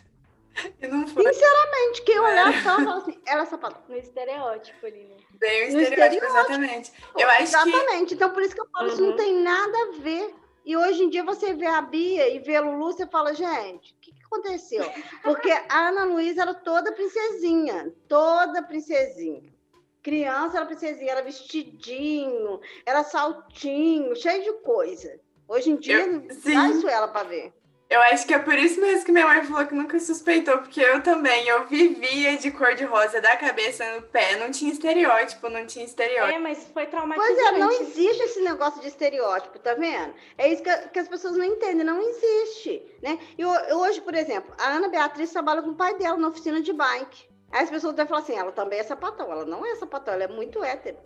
E 0.81 0.87
não 0.87 1.07
foi. 1.07 1.31
Sinceramente, 1.31 2.01
quem 2.01 2.19
olhar 2.19 2.51
só 2.63 2.77
fala 2.77 2.97
assim, 2.97 3.19
ela 3.27 3.43
é 3.43 3.45
sapatão. 3.45 3.83
No 3.87 3.95
estereótipo 3.95 4.87
ali, 4.87 5.03
né? 5.03 5.15
Bem 5.33 5.65
o 5.65 5.67
estereótipo, 5.67 6.25
estereótipo, 6.25 6.25
exatamente. 6.25 6.93
Eu 7.15 7.29
acho 7.29 7.43
exatamente. 7.43 8.07
Que... 8.07 8.13
Então, 8.15 8.31
por 8.31 8.41
isso 8.41 8.55
que 8.55 8.61
eu 8.61 8.67
falo, 8.71 8.87
uhum. 8.87 8.93
isso 8.93 9.03
não 9.03 9.15
tem 9.15 9.35
nada 9.35 9.77
a 9.77 10.01
ver. 10.01 10.33
E 10.65 10.75
hoje 10.75 11.03
em 11.03 11.09
dia 11.09 11.23
você 11.23 11.53
vê 11.53 11.65
a 11.65 11.79
Bia 11.79 12.27
e 12.27 12.39
vê 12.39 12.55
a 12.55 12.61
Lulu, 12.61 12.91
você 12.91 13.07
fala, 13.07 13.33
gente, 13.33 13.93
o 13.93 13.97
que, 14.01 14.11
que 14.11 14.23
aconteceu? 14.25 14.83
Porque 15.23 15.49
a 15.49 15.87
Ana 15.87 16.03
Luísa 16.03 16.41
era 16.41 16.53
toda 16.53 16.91
princesinha, 16.91 17.93
toda 18.07 18.61
princesinha. 18.63 19.53
Criança 20.01 20.57
era 20.57 20.65
princesinha, 20.65 21.11
era 21.11 21.21
vestidinho, 21.21 22.59
era 22.85 23.03
saltinho, 23.03 24.15
cheio 24.15 24.43
de 24.43 24.53
coisa. 24.61 25.19
Hoje 25.47 25.69
em 25.69 25.77
dia, 25.77 25.99
eu, 25.99 26.21
dá 26.21 26.69
isso 26.69 26.87
ela 26.87 27.07
para 27.07 27.27
ver. 27.27 27.53
Eu 27.89 28.01
acho 28.01 28.27
que 28.27 28.33
é 28.33 28.39
por 28.39 28.57
isso 28.57 28.81
mesmo 28.81 29.05
que 29.05 29.11
minha 29.13 29.25
mãe 29.25 29.45
falou 29.45 29.65
que 29.65 29.73
nunca 29.73 29.97
suspeitou, 29.97 30.57
porque 30.57 30.81
eu 30.81 31.01
também, 31.01 31.47
eu 31.47 31.65
vivia 31.67 32.37
de 32.37 32.51
cor 32.51 32.75
de 32.75 32.83
rosa 32.83 33.21
da 33.21 33.37
cabeça 33.37 33.85
no 33.95 34.01
pé, 34.01 34.35
não 34.35 34.51
tinha 34.51 34.73
estereótipo, 34.73 35.49
não 35.49 35.65
tinha 35.65 35.85
estereótipo. 35.85 36.37
É, 36.37 36.37
mas 36.37 36.67
foi 36.73 36.85
traumatizante. 36.85 37.33
Pois 37.33 37.47
é, 37.47 37.57
não 37.57 37.71
existe 37.71 38.23
esse 38.23 38.41
negócio 38.41 38.81
de 38.81 38.89
estereótipo, 38.89 39.57
tá 39.59 39.73
vendo? 39.73 40.13
É 40.37 40.51
isso 40.51 40.61
que, 40.61 40.75
que 40.89 40.99
as 40.99 41.07
pessoas 41.07 41.37
não 41.37 41.45
entendem, 41.45 41.85
não 41.85 42.01
existe, 42.01 42.83
né? 43.01 43.17
E 43.37 43.45
hoje, 43.45 44.01
por 44.01 44.15
exemplo, 44.15 44.53
a 44.57 44.67
Ana 44.67 44.89
Beatriz 44.89 45.31
trabalha 45.31 45.61
com 45.61 45.69
o 45.69 45.75
pai 45.75 45.97
dela 45.97 46.17
na 46.17 46.27
oficina 46.27 46.61
de 46.61 46.73
bike. 46.73 47.29
Aí 47.51 47.63
as 47.63 47.69
pessoas 47.69 47.93
devem 47.93 48.09
falar 48.09 48.21
assim, 48.21 48.35
ela 48.35 48.51
também 48.51 48.79
é 48.79 48.83
sapatão. 48.83 49.31
Ela 49.31 49.45
não 49.45 49.65
é 49.65 49.75
sapatão, 49.75 50.13
ela 50.13 50.23
é 50.23 50.27
muito 50.27 50.63
hétero. 50.63 50.97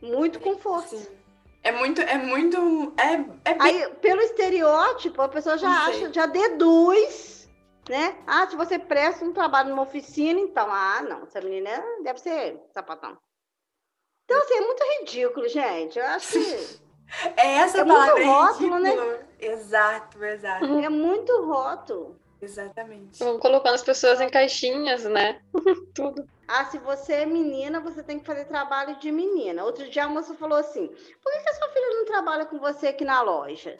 Muito 0.00 0.40
com 0.40 0.56
força. 0.58 0.96
Sim. 0.96 1.24
É 1.62 1.72
muito, 1.72 2.00
é 2.02 2.18
muito. 2.18 2.92
É, 2.98 3.50
é 3.50 3.54
bem... 3.54 3.84
Aí, 3.84 3.94
pelo 3.94 4.20
estereótipo, 4.20 5.22
a 5.22 5.28
pessoa 5.28 5.56
já 5.56 5.70
acha, 5.86 6.12
já 6.12 6.26
deduz, 6.26 7.48
né? 7.88 8.18
Ah, 8.26 8.46
se 8.46 8.54
você 8.54 8.78
presta 8.78 9.24
um 9.24 9.32
trabalho 9.32 9.70
numa 9.70 9.82
oficina, 9.82 10.38
então, 10.38 10.68
ah, 10.70 11.00
não, 11.00 11.22
essa 11.22 11.40
menina 11.40 11.82
deve 12.02 12.20
ser 12.20 12.62
sapatão. 12.70 13.16
Então, 14.24 14.38
assim, 14.42 14.54
é 14.54 14.60
muito 14.60 14.82
ridículo, 15.00 15.48
gente. 15.48 15.98
Eu 15.98 16.06
acho 16.06 16.32
que. 16.32 16.84
É 17.36 17.58
essa 17.58 17.82
é 17.82 17.84
palavra. 17.84 18.14
Muito 18.14 18.30
rótulo, 18.30 18.78
né? 18.80 19.26
Exato, 19.38 20.24
exato. 20.24 20.64
É 20.64 20.88
muito 20.88 21.44
rótulo. 21.44 22.18
Exatamente. 22.40 23.18
Vamos 23.18 23.40
colocando 23.40 23.74
as 23.74 23.82
pessoas 23.82 24.20
em 24.20 24.28
caixinhas, 24.28 25.04
né? 25.04 25.40
Tudo. 25.94 26.28
Ah, 26.46 26.64
se 26.66 26.78
você 26.78 27.14
é 27.14 27.26
menina, 27.26 27.80
você 27.80 28.02
tem 28.02 28.18
que 28.18 28.26
fazer 28.26 28.44
trabalho 28.44 28.96
de 28.98 29.10
menina. 29.10 29.64
Outro 29.64 29.88
dia 29.88 30.04
a 30.04 30.08
moça 30.08 30.34
falou 30.34 30.58
assim: 30.58 30.88
por 30.88 31.32
que, 31.32 31.40
que 31.40 31.48
a 31.48 31.54
sua 31.54 31.68
filha 31.70 31.90
não 31.90 32.04
trabalha 32.04 32.44
com 32.46 32.58
você 32.58 32.88
aqui 32.88 33.04
na 33.04 33.22
loja? 33.22 33.78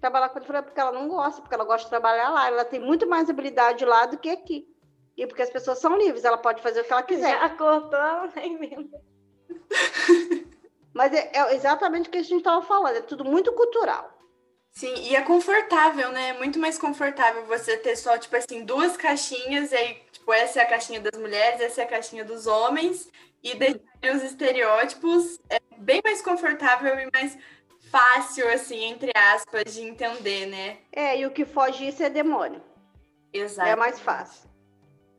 Trabalhar 0.00 0.28
com 0.28 0.38
ela 0.38 0.62
porque 0.62 0.80
ela 0.80 0.92
não 0.92 1.08
gosta, 1.08 1.40
porque 1.40 1.54
ela 1.54 1.64
gosta 1.64 1.84
de 1.84 1.90
trabalhar 1.90 2.30
lá. 2.30 2.48
Ela 2.48 2.64
tem 2.64 2.80
muito 2.80 3.06
mais 3.06 3.30
habilidade 3.30 3.84
lá 3.84 4.06
do 4.06 4.18
que 4.18 4.30
aqui. 4.30 4.66
E 5.16 5.26
porque 5.26 5.42
as 5.42 5.50
pessoas 5.50 5.78
são 5.78 5.96
livres, 5.96 6.24
ela 6.24 6.36
pode 6.36 6.60
fazer 6.60 6.80
o 6.80 6.84
que 6.84 6.92
ela 6.92 7.02
quiser. 7.02 7.40
Já 7.40 7.48
cortou, 7.50 7.98
ela 7.98 8.30
nem 8.36 8.58
lembra. 8.58 9.00
Mas 10.92 11.12
é, 11.12 11.30
é 11.32 11.54
exatamente 11.54 12.08
o 12.08 12.12
que 12.12 12.18
a 12.18 12.22
gente 12.22 12.38
estava 12.38 12.60
falando, 12.62 12.96
é 12.96 13.02
tudo 13.02 13.24
muito 13.24 13.52
cultural. 13.52 14.15
Sim, 14.76 14.94
e 14.94 15.16
é 15.16 15.22
confortável, 15.22 16.12
né? 16.12 16.28
É 16.28 16.32
muito 16.34 16.58
mais 16.58 16.76
confortável 16.76 17.46
você 17.46 17.78
ter 17.78 17.96
só, 17.96 18.18
tipo 18.18 18.36
assim, 18.36 18.62
duas 18.62 18.94
caixinhas, 18.94 19.72
e 19.72 19.74
aí, 19.74 20.02
tipo, 20.12 20.30
essa 20.30 20.60
é 20.60 20.64
a 20.64 20.66
caixinha 20.66 21.00
das 21.00 21.18
mulheres, 21.18 21.62
essa 21.62 21.80
é 21.80 21.84
a 21.84 21.88
caixinha 21.88 22.26
dos 22.26 22.46
homens, 22.46 23.10
e 23.42 23.54
deixar 23.54 23.80
os 24.14 24.22
estereótipos 24.22 25.40
é 25.48 25.58
bem 25.78 26.02
mais 26.04 26.20
confortável 26.20 26.94
e 27.00 27.08
mais 27.10 27.38
fácil, 27.90 28.46
assim, 28.52 28.84
entre 28.84 29.10
aspas, 29.16 29.74
de 29.74 29.80
entender, 29.80 30.44
né? 30.44 30.76
É, 30.92 31.18
e 31.18 31.24
o 31.24 31.30
que 31.30 31.46
foge 31.46 31.88
isso 31.88 32.02
é 32.02 32.10
demônio. 32.10 32.60
Exato. 33.32 33.70
É 33.70 33.74
mais 33.74 33.98
fácil. 33.98 34.46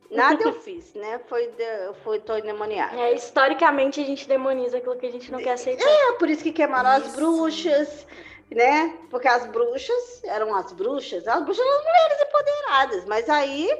Nada 0.08 0.40
eu 0.40 0.52
fiz, 0.60 0.94
né? 0.94 1.20
Foi, 1.28 1.48
de, 1.48 1.92
foi 2.04 2.20
tô 2.20 2.36
endemoniada. 2.36 2.96
É, 2.96 3.12
historicamente 3.12 4.00
a 4.00 4.04
gente 4.04 4.28
demoniza 4.28 4.78
aquilo 4.78 4.96
que 4.96 5.06
a 5.06 5.10
gente 5.10 5.32
não 5.32 5.40
quer 5.40 5.54
aceitar. 5.54 5.84
É, 5.84 6.12
por 6.12 6.30
isso 6.30 6.44
que 6.44 6.52
queimaram 6.52 6.90
as 6.90 7.14
bruxas, 7.14 8.06
né? 8.50 8.98
Porque 9.10 9.28
as 9.28 9.46
bruxas 9.46 10.22
eram 10.24 10.54
as 10.54 10.72
bruxas, 10.72 11.26
as 11.26 11.42
bruxas 11.42 11.64
eram 11.64 11.78
as 11.78 11.84
mulheres 11.84 12.22
empoderadas, 12.22 13.04
mas 13.04 13.28
aí, 13.28 13.70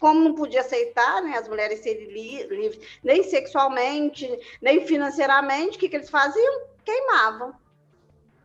como 0.00 0.20
não 0.20 0.34
podia 0.34 0.60
aceitar, 0.60 1.22
né, 1.22 1.36
as 1.36 1.48
mulheres 1.48 1.80
serem 1.80 2.06
li 2.06 2.42
livres, 2.46 2.80
nem 3.02 3.22
sexualmente, 3.22 4.28
nem 4.60 4.86
financeiramente, 4.86 5.76
o 5.76 5.80
que, 5.80 5.88
que 5.88 5.96
eles 5.96 6.10
faziam? 6.10 6.62
Queimavam. 6.84 7.54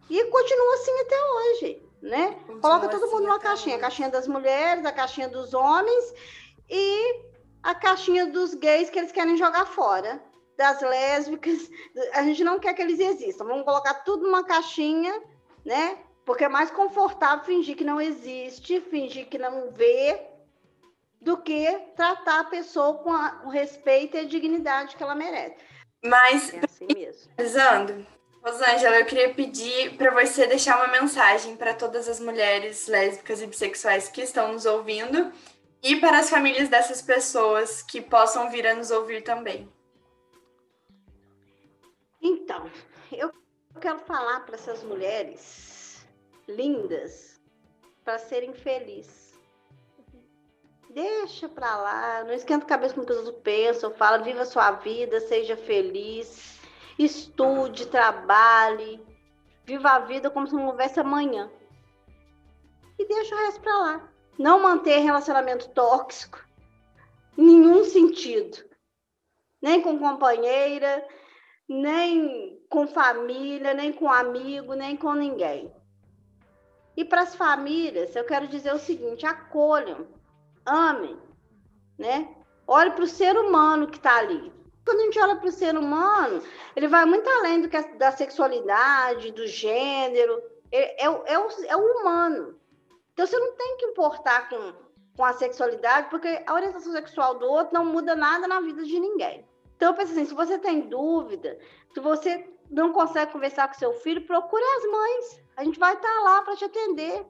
E 0.09 0.23
continua 0.25 0.73
assim 0.75 0.99
até 1.01 1.23
hoje, 1.23 1.83
né? 2.01 2.31
Continua 2.31 2.61
Coloca 2.61 2.87
todo 2.89 3.03
assim 3.03 3.13
mundo 3.13 3.23
numa 3.23 3.39
caixinha, 3.39 3.75
a 3.75 3.79
caixinha 3.79 4.09
das 4.09 4.27
mulheres, 4.27 4.85
a 4.85 4.91
caixinha 4.91 5.29
dos 5.29 5.53
homens 5.53 6.13
e 6.69 7.21
a 7.61 7.75
caixinha 7.75 8.25
dos 8.27 8.53
gays 8.55 8.89
que 8.89 8.97
eles 8.97 9.11
querem 9.11 9.37
jogar 9.37 9.65
fora 9.65 10.21
das 10.57 10.81
lésbicas, 10.81 11.69
a 12.13 12.23
gente 12.23 12.43
não 12.43 12.60
quer 12.60 12.73
que 12.73 12.81
eles 12.81 12.99
existam. 12.99 13.45
Vamos 13.45 13.63
colocar 13.63 13.93
tudo 14.04 14.23
numa 14.23 14.43
caixinha 14.43 15.21
né? 15.65 15.97
Porque 16.25 16.43
é 16.43 16.49
mais 16.49 16.69
confortável 16.69 17.45
fingir 17.45 17.75
que 17.75 17.83
não 17.83 17.99
existe, 17.99 18.81
fingir 18.81 19.27
que 19.27 19.37
não 19.37 19.71
vê, 19.71 20.27
do 21.21 21.37
que 21.37 21.67
tratar 21.95 22.41
a 22.41 22.45
pessoa 22.45 22.95
com 22.95 23.12
a, 23.12 23.41
o 23.45 23.49
respeito 23.49 24.15
e 24.15 24.21
a 24.21 24.25
dignidade 24.25 24.95
que 24.95 25.03
ela 25.03 25.15
merece. 25.15 25.57
Mas, 26.03 26.53
é 26.53 26.62
assim 26.63 26.87
mesmo. 26.93 27.31
Rosângela, 28.43 28.99
eu 28.99 29.05
queria 29.05 29.33
pedir 29.33 29.97
para 29.97 30.12
você 30.12 30.47
deixar 30.47 30.77
uma 30.77 30.87
mensagem 30.87 31.57
para 31.57 31.73
todas 31.73 32.07
as 32.07 32.21
mulheres 32.21 32.87
lésbicas 32.87 33.41
e 33.41 33.47
bissexuais 33.47 34.07
que 34.07 34.21
estão 34.21 34.53
nos 34.53 34.65
ouvindo 34.65 35.31
e 35.83 35.97
para 35.97 36.19
as 36.19 36.29
famílias 36.29 36.69
dessas 36.69 37.01
pessoas 37.01 37.81
que 37.81 38.01
possam 38.01 38.49
vir 38.49 38.65
a 38.65 38.73
nos 38.73 38.91
ouvir 38.91 39.23
também. 39.23 39.69
Então, 42.21 42.69
eu 43.12 43.31
quero 43.80 44.00
falar 44.00 44.42
para 44.42 44.56
essas 44.56 44.84
mulheres 44.84 46.06
lindas 46.48 47.42
para 48.04 48.19
serem 48.19 48.54
felizes. 48.54 49.30
Deixa 50.90 51.48
para 51.48 51.77
lá, 51.77 52.23
não 52.23 52.34
esquenta 52.34 52.65
a 52.65 52.69
cabeça 52.69 52.96
com 52.96 53.02
o 53.02 53.06
que 53.06 53.12
os 53.12 53.19
outros 53.19 53.44
pensam, 53.44 53.94
fala, 53.94 54.17
viva 54.17 54.42
a 54.42 54.46
sua 54.46 54.71
vida, 54.71 55.19
seja 55.21 55.56
feliz, 55.56 56.60
estude, 56.98 57.88
trabalhe, 57.88 59.00
viva 59.65 59.92
a 59.92 60.00
vida 60.00 60.32
como 60.32 60.48
se 60.48 60.54
não 60.54 60.67
houvesse 60.67 61.00
amanhã. 61.00 61.50
E 62.98 63.08
deixa 63.08 63.36
o 63.36 63.38
resto 63.38 63.62
para 63.62 63.77
lá. 63.77 64.13
Não 64.38 64.60
manter 64.60 64.98
relacionamento 65.00 65.69
tóxico, 65.69 66.44
em 67.38 67.44
nenhum 67.44 67.84
sentido. 67.84 68.58
Nem 69.62 69.82
com 69.82 70.00
companheira, 70.00 71.08
nem 71.67 72.58
com 72.69 72.87
família, 72.87 73.73
nem 73.73 73.91
com 73.91 74.09
amigo, 74.09 74.75
nem 74.75 74.95
com 74.95 75.13
ninguém. 75.13 75.73
E 76.95 77.03
para 77.03 77.21
as 77.21 77.35
famílias, 77.35 78.15
eu 78.15 78.23
quero 78.23 78.47
dizer 78.47 78.73
o 78.73 78.79
seguinte: 78.79 79.25
acolham, 79.25 80.07
amem, 80.65 81.17
né? 81.97 82.35
Olhe 82.67 82.91
para 82.91 83.03
o 83.03 83.07
ser 83.07 83.35
humano 83.37 83.87
que 83.87 83.97
está 83.97 84.17
ali. 84.17 84.53
Quando 84.85 84.99
a 85.01 85.03
gente 85.03 85.19
olha 85.19 85.35
para 85.35 85.49
o 85.49 85.51
ser 85.51 85.77
humano, 85.77 86.41
ele 86.75 86.87
vai 86.87 87.05
muito 87.05 87.27
além 87.29 87.61
do 87.61 87.69
que 87.69 87.77
a, 87.77 87.81
da 87.81 88.11
sexualidade, 88.11 89.31
do 89.31 89.47
gênero. 89.47 90.41
É, 90.71 91.03
é, 91.03 91.05
é, 91.05 91.39
o, 91.39 91.47
é 91.67 91.75
o 91.75 91.99
humano. 91.99 92.59
Então 93.13 93.25
você 93.25 93.37
não 93.37 93.55
tem 93.55 93.77
que 93.77 93.85
importar 93.87 94.47
com, 94.49 94.73
com 95.17 95.25
a 95.25 95.33
sexualidade, 95.33 96.09
porque 96.09 96.43
a 96.45 96.53
orientação 96.53 96.93
sexual 96.93 97.39
do 97.39 97.45
outro 97.45 97.73
não 97.73 97.85
muda 97.85 98.15
nada 98.15 98.47
na 98.47 98.61
vida 98.61 98.83
de 98.83 98.99
ninguém. 98.99 99.47
Então, 99.79 99.91
eu 99.91 99.95
penso 99.95 100.11
assim, 100.11 100.25
se 100.25 100.33
você 100.33 100.59
tem 100.59 100.81
dúvida, 100.89 101.57
se 101.93 102.01
você 102.01 102.45
não 102.69 102.93
consegue 102.93 103.31
conversar 103.31 103.67
com 103.67 103.73
seu 103.73 103.93
filho, 103.93 104.25
procure 104.25 104.63
as 104.63 104.91
mães. 104.91 105.43
A 105.57 105.63
gente 105.63 105.79
vai 105.79 105.95
estar 105.95 106.21
lá 106.21 106.41
para 106.41 106.55
te 106.55 106.65
atender. 106.65 107.25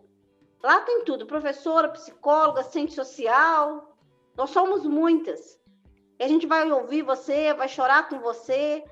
Lá 0.62 0.82
tem 0.82 1.04
tudo, 1.06 1.26
professora, 1.26 1.90
psicóloga, 1.90 2.60
assistente 2.60 2.94
social. 2.94 3.96
Nós 4.36 4.50
somos 4.50 4.86
muitas. 4.86 5.58
E 6.20 6.24
a 6.24 6.28
gente 6.28 6.46
vai 6.46 6.70
ouvir 6.70 7.02
você, 7.02 7.54
vai 7.54 7.70
chorar 7.70 8.10
com 8.10 8.20
você, 8.20 8.84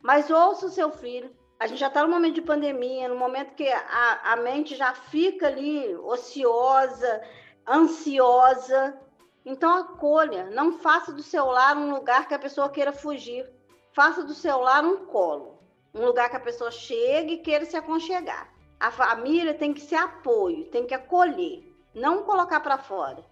mas 0.00 0.30
ouça 0.30 0.66
o 0.66 0.70
seu 0.70 0.90
filho. 0.92 1.36
A 1.58 1.66
gente 1.66 1.80
já 1.80 1.88
está 1.88 2.04
no 2.04 2.10
momento 2.10 2.36
de 2.36 2.42
pandemia, 2.42 3.08
no 3.08 3.16
momento 3.16 3.56
que 3.56 3.68
a, 3.68 4.20
a 4.32 4.36
mente 4.36 4.76
já 4.76 4.94
fica 4.94 5.48
ali 5.48 5.96
ociosa, 5.96 7.20
ansiosa. 7.68 8.96
Então 9.44 9.76
acolha, 9.76 10.50
não 10.50 10.78
faça 10.78 11.12
do 11.12 11.22
seu 11.22 11.46
lar 11.46 11.76
um 11.76 11.90
lugar 11.90 12.28
que 12.28 12.34
a 12.34 12.38
pessoa 12.38 12.68
queira 12.68 12.92
fugir. 12.92 13.44
Faça 13.92 14.22
do 14.22 14.34
seu 14.34 14.60
lar 14.60 14.84
um 14.84 15.06
colo, 15.06 15.57
um 15.94 16.04
lugar 16.04 16.28
que 16.28 16.36
a 16.36 16.40
pessoa 16.40 16.70
chegue 16.70 17.34
e 17.34 17.38
queira 17.38 17.64
se 17.64 17.76
aconchegar. 17.76 18.48
A 18.78 18.90
família 18.90 19.54
tem 19.54 19.74
que 19.74 19.80
ser 19.80 19.96
apoio, 19.96 20.64
tem 20.66 20.86
que 20.86 20.94
acolher, 20.94 21.64
não 21.94 22.22
colocar 22.22 22.60
para 22.60 22.78
fora. 22.78 23.24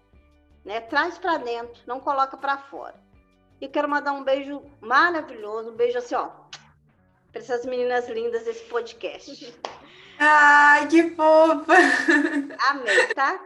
Né? 0.65 0.81
Traz 0.81 1.17
para 1.17 1.37
dentro, 1.37 1.81
não 1.85 1.99
coloca 1.99 2.35
para 2.35 2.57
fora. 2.57 2.95
E 3.61 3.67
quero 3.67 3.89
mandar 3.89 4.11
um 4.11 4.23
beijo 4.23 4.61
maravilhoso, 4.81 5.71
um 5.71 5.75
beijo 5.75 5.97
assim, 5.97 6.15
ó, 6.15 6.29
para 7.31 7.41
essas 7.41 7.65
meninas 7.65 8.07
lindas 8.09 8.43
desse 8.43 8.65
podcast. 8.65 9.55
Ai, 10.19 10.87
que 10.87 11.11
fofa! 11.11 11.73
Amei, 12.69 13.13
tá? 13.13 13.39